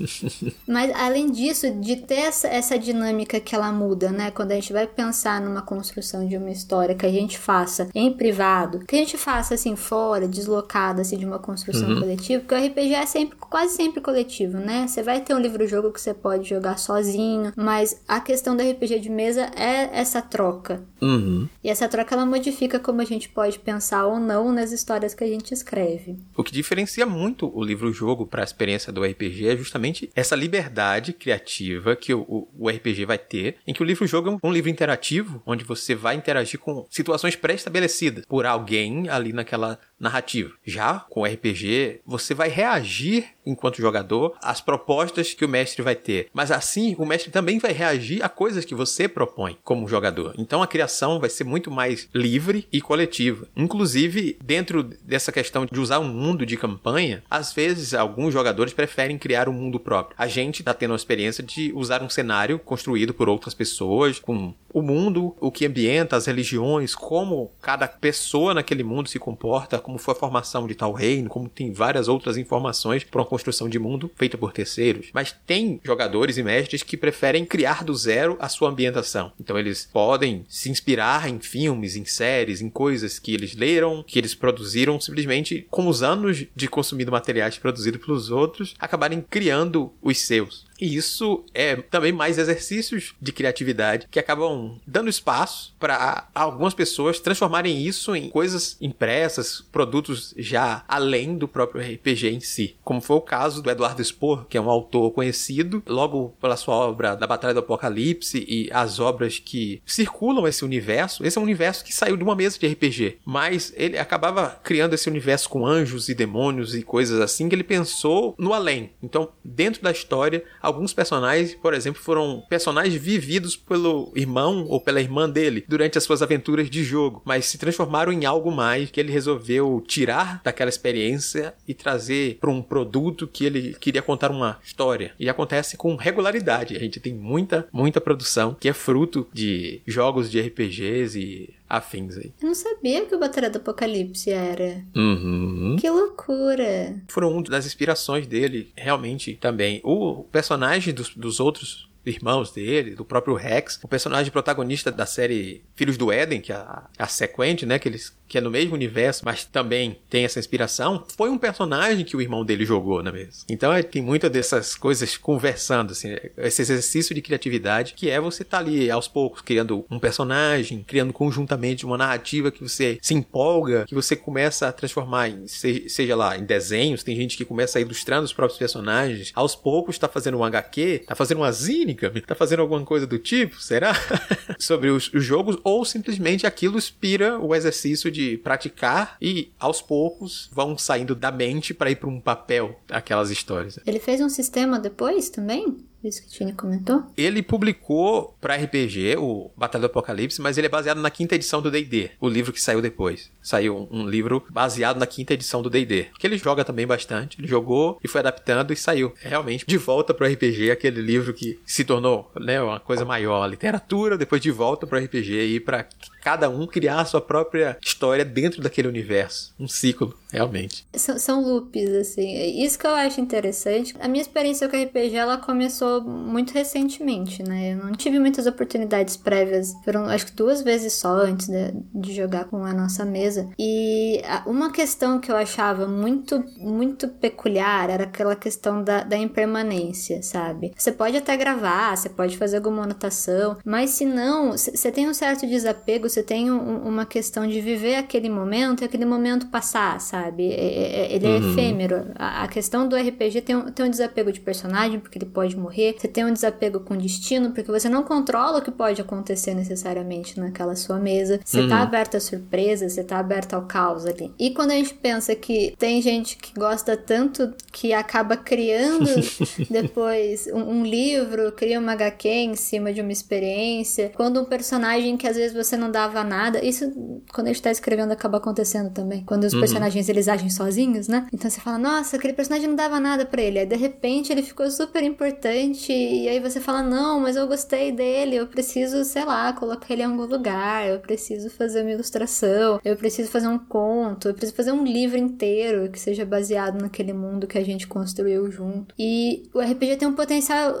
Mas 0.66 0.90
além 0.94 1.30
disso, 1.30 1.70
de 1.80 1.96
ter 1.96 2.20
essa, 2.20 2.48
essa 2.48 2.78
dinâmica 2.78 3.40
que 3.40 3.54
ela 3.54 3.72
muda, 3.72 4.10
né? 4.10 4.30
Quando 4.30 4.52
a 4.52 4.54
gente 4.54 4.72
vai 4.72 4.86
pensar 4.86 5.40
numa 5.40 5.62
construção 5.62 6.26
de 6.26 6.36
uma 6.36 6.50
história 6.50 6.94
que 6.94 7.06
a 7.06 7.10
gente 7.10 7.38
faça 7.38 7.88
em 7.94 8.12
privado, 8.12 8.80
que 8.80 8.96
a 8.96 8.98
gente 8.98 9.16
faça 9.16 9.54
assim 9.54 9.76
fora, 9.76 10.26
deslocada 10.28 11.02
assim 11.02 11.18
de 11.18 11.26
uma 11.26 11.38
construção 11.38 11.88
uhum. 11.88 12.00
coletiva, 12.00 12.42
porque 12.42 12.54
o 12.54 12.66
RPG 12.66 12.94
é 12.94 13.06
sempre 13.06 13.38
quase 13.38 13.74
sempre 13.74 14.00
coletivo, 14.00 14.58
né? 14.58 14.86
Você 14.86 15.02
vai 15.02 15.20
ter 15.20 15.34
um 15.34 15.38
livro-jogo 15.38 15.92
que 15.92 16.00
você 16.00 16.14
pode 16.14 16.48
jogar 16.48 16.78
sozinho, 16.78 17.52
mas 17.56 18.00
a 18.06 18.20
questão 18.20 18.56
do 18.56 18.62
RPG 18.62 19.00
de 19.00 19.10
mesa 19.10 19.50
é 19.56 19.90
essa 19.98 20.22
troca. 20.22 20.82
Uhum. 21.00 21.48
E 21.62 21.68
essa 21.68 21.88
troca 21.88 22.14
ela 22.14 22.26
modifica 22.26 22.78
como 22.78 23.00
a 23.00 23.04
gente 23.04 23.28
pode 23.28 23.58
pensar 23.58 24.06
ou 24.06 24.18
não 24.18 24.52
nas 24.52 24.72
histórias 24.72 25.14
que 25.14 25.24
a 25.24 25.26
gente 25.26 25.52
escreve. 25.52 26.16
O 26.36 26.42
que 26.42 26.52
diferencia 26.52 27.04
muito 27.04 27.50
o 27.54 27.62
livro-jogo 27.62 28.21
jogo 28.22 28.26
para 28.26 28.42
a 28.42 28.44
experiência 28.44 28.92
do 28.92 29.04
RPG 29.04 29.48
é 29.48 29.56
justamente 29.56 30.10
essa 30.14 30.36
liberdade 30.36 31.12
criativa 31.12 31.96
que 31.96 32.14
o, 32.14 32.48
o, 32.56 32.68
RPG 32.68 33.04
vai 33.04 33.18
ter, 33.18 33.56
em 33.66 33.72
que 33.72 33.82
o 33.82 33.84
livro-jogo 33.84 34.40
é 34.42 34.46
um 34.46 34.52
livro 34.52 34.70
interativo, 34.70 35.42
onde 35.44 35.64
você 35.64 35.94
vai 35.94 36.14
interagir 36.14 36.58
com 36.58 36.86
situações 36.90 37.36
pré-estabelecidas 37.36 38.24
por 38.26 38.46
alguém 38.46 39.08
ali 39.08 39.32
naquela 39.32 39.78
narrativa. 40.02 40.52
Já 40.64 41.00
com 41.08 41.24
RPG, 41.24 42.00
você 42.04 42.34
vai 42.34 42.48
reagir 42.48 43.26
enquanto 43.46 43.80
jogador 43.80 44.36
às 44.42 44.60
propostas 44.60 45.32
que 45.34 45.44
o 45.44 45.48
mestre 45.48 45.82
vai 45.82 45.94
ter. 45.94 46.28
Mas 46.32 46.50
assim, 46.50 46.94
o 46.98 47.06
mestre 47.06 47.30
também 47.30 47.58
vai 47.58 47.72
reagir 47.72 48.22
a 48.22 48.28
coisas 48.28 48.64
que 48.64 48.74
você 48.74 49.08
propõe 49.08 49.56
como 49.62 49.88
jogador. 49.88 50.34
Então 50.38 50.62
a 50.62 50.66
criação 50.66 51.20
vai 51.20 51.30
ser 51.30 51.44
muito 51.44 51.70
mais 51.70 52.08
livre 52.14 52.66
e 52.72 52.80
coletiva. 52.80 53.46
Inclusive, 53.56 54.38
dentro 54.42 54.82
dessa 54.82 55.32
questão 55.32 55.66
de 55.66 55.80
usar 55.80 55.98
um 55.98 56.08
mundo 56.08 56.44
de 56.44 56.56
campanha, 56.56 57.22
às 57.30 57.52
vezes 57.52 57.94
alguns 57.94 58.32
jogadores 58.32 58.72
preferem 58.72 59.18
criar 59.18 59.48
um 59.48 59.52
mundo 59.52 59.78
próprio. 59.78 60.16
A 60.18 60.26
gente 60.26 60.60
está 60.60 60.74
tendo 60.74 60.92
a 60.92 60.96
experiência 60.96 61.42
de 61.42 61.72
usar 61.74 62.02
um 62.02 62.10
cenário 62.10 62.58
construído 62.58 63.14
por 63.14 63.28
outras 63.28 63.54
pessoas, 63.54 64.18
com 64.18 64.54
o 64.72 64.82
mundo, 64.82 65.36
o 65.40 65.50
que 65.50 65.66
ambienta, 65.66 66.16
as 66.16 66.26
religiões, 66.26 66.94
como 66.94 67.52
cada 67.60 67.86
pessoa 67.86 68.54
naquele 68.54 68.82
mundo 68.82 69.08
se 69.08 69.18
comporta, 69.18 69.78
como 69.78 69.98
foi 69.98 70.12
a 70.12 70.16
formação 70.16 70.66
de 70.66 70.74
tal 70.74 70.92
reino, 70.92 71.28
como 71.28 71.48
tem 71.48 71.72
várias 71.72 72.08
outras 72.08 72.36
informações 72.36 73.04
para 73.04 73.20
uma 73.20 73.26
construção 73.26 73.68
de 73.68 73.78
mundo 73.78 74.10
feita 74.16 74.38
por 74.38 74.52
terceiros. 74.52 75.10
Mas 75.12 75.34
tem 75.46 75.80
jogadores 75.84 76.38
e 76.38 76.42
mestres 76.42 76.82
que 76.82 76.96
preferem 76.96 77.44
criar 77.44 77.84
do 77.84 77.94
zero 77.94 78.36
a 78.40 78.48
sua 78.48 78.70
ambientação. 78.70 79.32
Então 79.40 79.58
eles 79.58 79.88
podem 79.92 80.44
se 80.48 80.70
inspirar 80.70 81.28
em 81.28 81.40
filmes, 81.40 81.96
em 81.96 82.04
séries, 82.04 82.60
em 82.60 82.70
coisas 82.70 83.18
que 83.18 83.34
eles 83.34 83.54
leram, 83.54 84.04
que 84.06 84.18
eles 84.18 84.34
produziram 84.34 85.00
simplesmente 85.00 85.66
com 85.70 85.86
os 85.88 86.02
anos 86.02 86.46
de 86.54 86.68
consumindo 86.68 87.12
materiais 87.12 87.58
produzidos 87.58 88.04
pelos 88.04 88.30
outros, 88.30 88.74
acabarem 88.78 89.20
criando 89.20 89.92
os 90.02 90.18
seus. 90.18 90.66
E 90.82 90.96
isso 90.96 91.44
é 91.54 91.76
também 91.76 92.10
mais 92.10 92.38
exercícios 92.38 93.14
de 93.22 93.30
criatividade 93.30 94.08
que 94.10 94.18
acabam 94.18 94.80
dando 94.84 95.08
espaço 95.08 95.72
para 95.78 96.26
algumas 96.34 96.74
pessoas 96.74 97.20
transformarem 97.20 97.86
isso 97.86 98.16
em 98.16 98.28
coisas 98.28 98.76
impressas, 98.80 99.64
produtos 99.70 100.34
já 100.36 100.84
além 100.88 101.38
do 101.38 101.46
próprio 101.46 101.80
RPG 101.80 102.30
em 102.30 102.40
si. 102.40 102.74
Como 102.82 103.00
foi 103.00 103.14
o 103.14 103.20
caso 103.20 103.62
do 103.62 103.70
Eduardo 103.70 104.02
Spohr, 104.02 104.44
que 104.46 104.58
é 104.58 104.60
um 104.60 104.68
autor 104.68 105.12
conhecido 105.12 105.84
logo 105.86 106.34
pela 106.40 106.56
sua 106.56 106.74
obra 106.74 107.14
da 107.14 107.28
Batalha 107.28 107.54
do 107.54 107.60
Apocalipse 107.60 108.44
e 108.48 108.68
as 108.72 108.98
obras 108.98 109.38
que 109.38 109.80
circulam 109.86 110.48
esse 110.48 110.64
universo. 110.64 111.24
Esse 111.24 111.38
é 111.38 111.40
um 111.40 111.44
universo 111.44 111.84
que 111.84 111.94
saiu 111.94 112.16
de 112.16 112.24
uma 112.24 112.34
mesa 112.34 112.58
de 112.58 112.66
RPG, 112.66 113.18
mas 113.24 113.72
ele 113.76 113.98
acabava 113.98 114.60
criando 114.64 114.94
esse 114.94 115.08
universo 115.08 115.48
com 115.48 115.64
anjos 115.64 116.08
e 116.08 116.14
demônios 116.14 116.74
e 116.74 116.82
coisas 116.82 117.20
assim 117.20 117.48
que 117.48 117.54
ele 117.54 117.62
pensou 117.62 118.34
no 118.36 118.52
além. 118.52 118.90
Então, 119.00 119.28
dentro 119.44 119.80
da 119.80 119.92
história, 119.92 120.42
alguns 120.72 120.92
personagens, 120.92 121.54
por 121.54 121.74
exemplo, 121.74 122.02
foram 122.02 122.42
personagens 122.48 122.94
vividos 122.94 123.56
pelo 123.56 124.12
irmão 124.14 124.66
ou 124.68 124.80
pela 124.80 125.00
irmã 125.00 125.28
dele 125.28 125.64
durante 125.68 125.98
as 125.98 126.04
suas 126.04 126.22
aventuras 126.22 126.68
de 126.68 126.82
jogo, 126.82 127.22
mas 127.24 127.46
se 127.46 127.58
transformaram 127.58 128.12
em 128.12 128.24
algo 128.24 128.50
mais 128.50 128.90
que 128.90 129.00
ele 129.00 129.12
resolveu 129.12 129.82
tirar 129.86 130.40
daquela 130.42 130.68
experiência 130.68 131.54
e 131.66 131.74
trazer 131.74 132.38
para 132.40 132.50
um 132.50 132.62
produto 132.62 133.26
que 133.26 133.44
ele 133.44 133.76
queria 133.78 134.02
contar 134.02 134.30
uma 134.30 134.58
história. 134.64 135.12
E 135.18 135.28
acontece 135.28 135.76
com 135.76 135.96
regularidade. 135.96 136.76
A 136.76 136.80
gente 136.80 137.00
tem 137.00 137.14
muita, 137.14 137.68
muita 137.72 138.00
produção 138.00 138.56
que 138.58 138.68
é 138.68 138.72
fruto 138.72 139.28
de 139.32 139.80
jogos 139.86 140.30
de 140.30 140.40
RPGs 140.40 141.18
e 141.18 141.54
afins 141.72 142.18
aí. 142.18 142.34
Eu 142.40 142.48
não 142.48 142.54
sabia 142.54 143.06
que 143.06 143.14
o 143.14 143.18
Batalha 143.18 143.48
do 143.48 143.56
Apocalipse 143.56 144.30
era. 144.30 144.84
Uhum. 144.94 145.76
Que 145.80 145.88
loucura. 145.88 147.00
Foram 147.08 147.32
uma 147.32 147.42
das 147.44 147.64
inspirações 147.64 148.26
dele, 148.26 148.70
realmente, 148.76 149.38
também. 149.40 149.80
O 149.82 150.24
personagem 150.24 150.92
dos, 150.92 151.14
dos 151.14 151.40
outros 151.40 151.90
irmãos 152.04 152.50
dele, 152.50 152.94
do 152.94 153.04
próprio 153.04 153.34
Rex, 153.34 153.78
o 153.82 153.88
personagem 153.88 154.30
protagonista 154.30 154.90
da 154.90 155.06
série 155.06 155.64
Filhos 155.74 155.96
do 155.96 156.12
Éden, 156.12 156.40
que 156.40 156.52
é 156.52 156.56
a, 156.56 156.88
a 156.98 157.06
sequente, 157.06 157.64
né, 157.64 157.78
que 157.78 157.88
eles 157.88 158.14
que 158.32 158.38
é 158.38 158.40
no 158.40 158.50
mesmo 158.50 158.72
universo, 158.72 159.26
mas 159.26 159.44
também 159.44 159.98
tem 160.08 160.24
essa 160.24 160.38
inspiração, 160.38 161.04
foi 161.18 161.28
um 161.28 161.36
personagem 161.36 162.02
que 162.02 162.16
o 162.16 162.20
irmão 162.20 162.42
dele 162.42 162.64
jogou 162.64 163.02
na 163.02 163.12
mesa. 163.12 163.44
Então 163.46 163.70
é, 163.70 163.82
tem 163.82 164.00
muitas 164.00 164.30
dessas 164.30 164.74
coisas 164.74 165.18
conversando, 165.18 165.92
assim, 165.92 166.16
esse 166.38 166.62
exercício 166.62 167.14
de 167.14 167.20
criatividade 167.20 167.92
que 167.92 168.08
é 168.08 168.18
você 168.18 168.42
estar 168.42 168.56
tá 168.56 168.64
ali 168.64 168.90
aos 168.90 169.06
poucos 169.06 169.42
criando 169.42 169.84
um 169.90 169.98
personagem, 169.98 170.82
criando 170.82 171.12
conjuntamente 171.12 171.84
uma 171.84 171.98
narrativa 171.98 172.50
que 172.50 172.62
você 172.62 172.98
se 173.02 173.12
empolga, 173.12 173.84
que 173.86 173.94
você 173.94 174.16
começa 174.16 174.66
a 174.66 174.72
transformar 174.72 175.28
em, 175.28 175.46
seja 175.46 176.16
lá, 176.16 176.38
em 176.38 176.46
desenhos, 176.46 177.02
tem 177.02 177.14
gente 177.14 177.36
que 177.36 177.44
começa 177.44 177.78
a 177.78 177.82
ilustrando 177.82 178.24
os 178.24 178.32
próprios 178.32 178.58
personagens, 178.58 179.30
aos 179.34 179.54
poucos 179.54 179.94
está 179.96 180.08
fazendo 180.08 180.38
um 180.38 180.44
HQ, 180.44 181.00
está 181.02 181.14
fazendo 181.14 181.38
uma 181.38 181.52
zínica, 181.52 182.10
está 182.14 182.32
fazendo 182.34 182.60
alguma 182.60 182.82
coisa 182.82 183.06
do 183.06 183.18
tipo, 183.18 183.60
será? 183.60 183.92
Sobre 184.58 184.88
os, 184.88 185.12
os 185.12 185.22
jogos, 185.22 185.58
ou 185.62 185.84
simplesmente 185.84 186.46
aquilo 186.46 186.78
inspira 186.78 187.38
o 187.38 187.54
exercício 187.54 188.10
de 188.10 188.21
de 188.22 188.38
praticar 188.38 189.16
e 189.20 189.52
aos 189.58 189.82
poucos 189.82 190.48
vão 190.52 190.78
saindo 190.78 191.14
da 191.14 191.30
mente 191.30 191.74
para 191.74 191.90
ir 191.90 191.96
para 191.96 192.08
um 192.08 192.20
papel 192.20 192.78
aquelas 192.88 193.30
histórias. 193.30 193.78
Ele 193.86 193.98
fez 193.98 194.20
um 194.20 194.28
sistema 194.28 194.78
depois 194.78 195.28
também? 195.28 195.76
Isso 196.04 196.22
que 196.22 196.28
o 196.28 196.30
Tini 196.30 196.52
comentou? 196.52 197.04
Ele 197.16 197.42
publicou 197.42 198.36
para 198.40 198.56
RPG 198.56 199.16
o 199.18 199.52
Batalha 199.56 199.82
do 199.82 199.86
Apocalipse, 199.86 200.40
mas 200.40 200.58
ele 200.58 200.66
é 200.66 200.70
baseado 200.70 201.00
na 201.00 201.10
quinta 201.10 201.36
edição 201.36 201.62
do 201.62 201.70
D&D, 201.70 202.10
o 202.20 202.28
livro 202.28 202.52
que 202.52 202.60
saiu 202.60 202.82
depois. 202.82 203.30
Saiu 203.40 203.88
um 203.90 204.08
livro 204.08 204.44
baseado 204.50 204.98
na 204.98 205.06
quinta 205.06 205.34
edição 205.34 205.62
do 205.62 205.70
D&D, 205.70 206.08
que 206.18 206.26
ele 206.26 206.36
joga 206.36 206.64
também 206.64 206.86
bastante. 206.86 207.40
Ele 207.40 207.46
jogou 207.46 208.00
e 208.02 208.08
foi 208.08 208.20
adaptando 208.20 208.72
e 208.72 208.76
saiu 208.76 209.12
realmente 209.20 209.64
de 209.64 209.78
volta 209.78 210.12
pro 210.12 210.26
RPG, 210.26 210.72
aquele 210.72 211.00
livro 211.00 211.32
que 211.32 211.60
se 211.64 211.84
tornou, 211.84 212.32
né, 212.34 212.60
uma 212.60 212.80
coisa 212.80 213.04
maior, 213.04 213.44
a 213.44 213.46
literatura, 213.46 214.18
depois 214.18 214.42
de 214.42 214.50
volta 214.50 214.86
pro 214.86 214.98
RPG 214.98 215.54
e 215.54 215.60
para 215.60 215.86
cada 216.22 216.48
um 216.48 216.66
criar 216.66 217.00
a 217.00 217.04
sua 217.04 217.20
própria 217.20 217.76
história 217.82 218.24
dentro 218.24 218.62
daquele 218.62 218.88
universo. 218.88 219.52
Um 219.58 219.66
ciclo, 219.66 220.14
realmente. 220.30 220.86
São, 220.94 221.18
são 221.18 221.42
loops, 221.42 221.88
assim. 221.94 222.62
Isso 222.62 222.78
que 222.78 222.86
eu 222.86 222.94
acho 222.94 223.20
interessante. 223.20 223.94
A 224.00 224.08
minha 224.08 224.22
experiência 224.22 224.68
com 224.68 224.80
RPG, 224.80 225.16
ela 225.16 225.36
começou 225.36 226.00
muito 226.00 226.52
recentemente, 226.52 227.42
né? 227.42 227.72
Eu 227.72 227.76
não 227.78 227.92
tive 227.92 228.18
muitas 228.18 228.46
oportunidades 228.46 229.16
prévias. 229.16 229.72
Foram, 229.84 230.04
acho 230.06 230.26
que 230.26 230.32
duas 230.32 230.62
vezes 230.62 230.92
só 230.92 231.08
antes 231.08 231.48
de, 231.48 231.72
de 231.94 232.14
jogar 232.14 232.44
com 232.44 232.64
a 232.64 232.72
nossa 232.72 233.04
mesa. 233.04 233.48
E 233.58 234.22
uma 234.46 234.70
questão 234.70 235.18
que 235.18 235.30
eu 235.30 235.36
achava 235.36 235.86
muito, 235.86 236.44
muito 236.56 237.08
peculiar 237.08 237.90
era 237.90 238.04
aquela 238.04 238.36
questão 238.36 238.82
da, 238.82 239.02
da 239.02 239.16
impermanência, 239.16 240.22
sabe? 240.22 240.72
Você 240.76 240.92
pode 240.92 241.16
até 241.16 241.36
gravar, 241.36 241.96
você 241.96 242.08
pode 242.08 242.36
fazer 242.38 242.56
alguma 242.56 242.84
anotação, 242.84 243.56
mas 243.64 243.90
se 243.90 244.04
não, 244.04 244.52
você 244.52 244.92
tem 244.92 245.08
um 245.08 245.14
certo 245.14 245.46
desapego 245.46 246.08
você 246.12 246.22
tem 246.22 246.50
um, 246.50 246.86
uma 246.86 247.06
questão 247.06 247.46
de 247.46 247.60
viver 247.60 247.96
aquele 247.96 248.28
momento 248.28 248.82
e 248.82 248.84
aquele 248.84 249.04
momento 249.04 249.46
passar, 249.46 250.00
sabe? 250.00 250.52
É, 250.52 250.54
é, 250.54 251.06
é 251.06 251.14
ele 251.14 251.26
é 251.26 251.30
uhum. 251.30 251.50
efêmero. 251.50 252.06
A, 252.14 252.44
a, 252.44 252.48
questão 252.48 252.86
do 252.86 252.96
RPG 252.96 253.40
tem 253.42 253.56
um, 253.56 253.70
tem 253.70 253.86
um 253.86 253.90
desapego 253.90 254.30
de 254.30 254.40
personagem, 254.40 255.00
porque 255.00 255.18
ele 255.18 255.26
pode 255.26 255.56
morrer. 255.56 255.96
Você 255.98 256.08
tem 256.08 256.24
um 256.24 256.32
desapego 256.32 256.80
com 256.80 256.96
destino, 256.96 257.52
porque 257.52 257.70
você 257.70 257.88
não 257.88 258.02
controla 258.02 258.58
o 258.58 258.62
que 258.62 258.70
pode 258.70 259.00
acontecer 259.00 259.54
necessariamente 259.54 260.38
naquela 260.38 260.76
sua 260.76 260.98
mesa. 260.98 261.40
Você 261.44 261.58
tá 261.58 261.62
uhum. 261.62 261.68
tá 261.70 261.82
aberto 261.82 262.16
a 262.16 262.20
surpresas, 262.20 262.92
você 262.92 263.04
tá 263.04 263.18
aberto 263.18 263.54
ao 263.54 263.62
caos 263.62 264.06
ali. 264.06 264.32
E 264.38 264.50
quando 264.50 264.72
a 264.72 264.74
gente 264.74 264.94
pensa 264.94 265.34
que 265.34 265.74
tem 265.78 266.02
gente 266.02 266.36
que 266.36 266.52
gosta 266.58 266.96
tanto 266.96 267.52
que 267.72 267.92
acaba 267.92 268.36
criando 268.36 269.08
depois 269.70 270.46
um, 270.48 270.80
um 270.80 270.84
livro, 270.84 271.52
cria 271.52 271.78
uma 271.78 271.92
HQ 271.92 272.28
em 272.28 272.54
cima 272.54 272.92
de 272.92 273.00
uma 273.00 273.12
experiência, 273.12 274.12
quando 274.14 274.40
um 274.40 274.44
personagem 274.44 275.16
que 275.16 275.26
às 275.26 275.36
vezes 275.36 275.54
você 275.54 275.76
não 275.76 275.90
dá 275.90 276.01
dava 276.02 276.24
nada. 276.24 276.64
Isso, 276.64 276.90
quando 277.32 277.48
a 277.48 277.52
gente 277.52 277.62
tá 277.62 277.70
escrevendo, 277.70 278.12
acaba 278.12 278.38
acontecendo 278.38 278.90
também. 278.90 279.24
Quando 279.24 279.44
os 279.44 279.52
uhum. 279.52 279.60
personagens 279.60 280.08
eles 280.08 280.28
agem 280.28 280.50
sozinhos, 280.50 281.08
né? 281.08 281.26
Então 281.32 281.50
você 281.50 281.60
fala, 281.60 281.78
nossa, 281.78 282.16
aquele 282.16 282.32
personagem 282.32 282.68
não 282.68 282.76
dava 282.76 282.98
nada 283.00 283.24
para 283.24 283.42
ele. 283.42 283.58
Aí 283.58 283.66
de 283.66 283.76
repente 283.76 284.32
ele 284.32 284.42
ficou 284.42 284.70
super 284.70 285.02
importante. 285.02 285.92
E 285.92 286.28
aí 286.28 286.40
você 286.40 286.60
fala, 286.60 286.82
não, 286.82 287.20
mas 287.20 287.36
eu 287.36 287.46
gostei 287.46 287.92
dele. 287.92 288.36
Eu 288.36 288.46
preciso, 288.46 289.04
sei 289.04 289.24
lá, 289.24 289.52
colocar 289.52 289.92
ele 289.92 290.02
em 290.02 290.06
algum 290.06 290.26
lugar. 290.26 290.88
Eu 290.88 291.00
preciso 291.00 291.50
fazer 291.50 291.82
uma 291.82 291.92
ilustração. 291.92 292.80
Eu 292.84 292.96
preciso 292.96 293.30
fazer 293.30 293.48
um 293.48 293.58
conto. 293.58 294.28
Eu 294.28 294.34
preciso 294.34 294.56
fazer 294.56 294.72
um 294.72 294.84
livro 294.84 295.16
inteiro 295.16 295.90
que 295.90 295.98
seja 295.98 296.24
baseado 296.24 296.80
naquele 296.80 297.12
mundo 297.12 297.46
que 297.46 297.58
a 297.58 297.64
gente 297.64 297.86
construiu 297.86 298.50
junto. 298.50 298.94
E 298.98 299.44
o 299.54 299.60
RPG 299.60 299.96
tem 299.96 300.08
um 300.08 300.14
potencial 300.14 300.74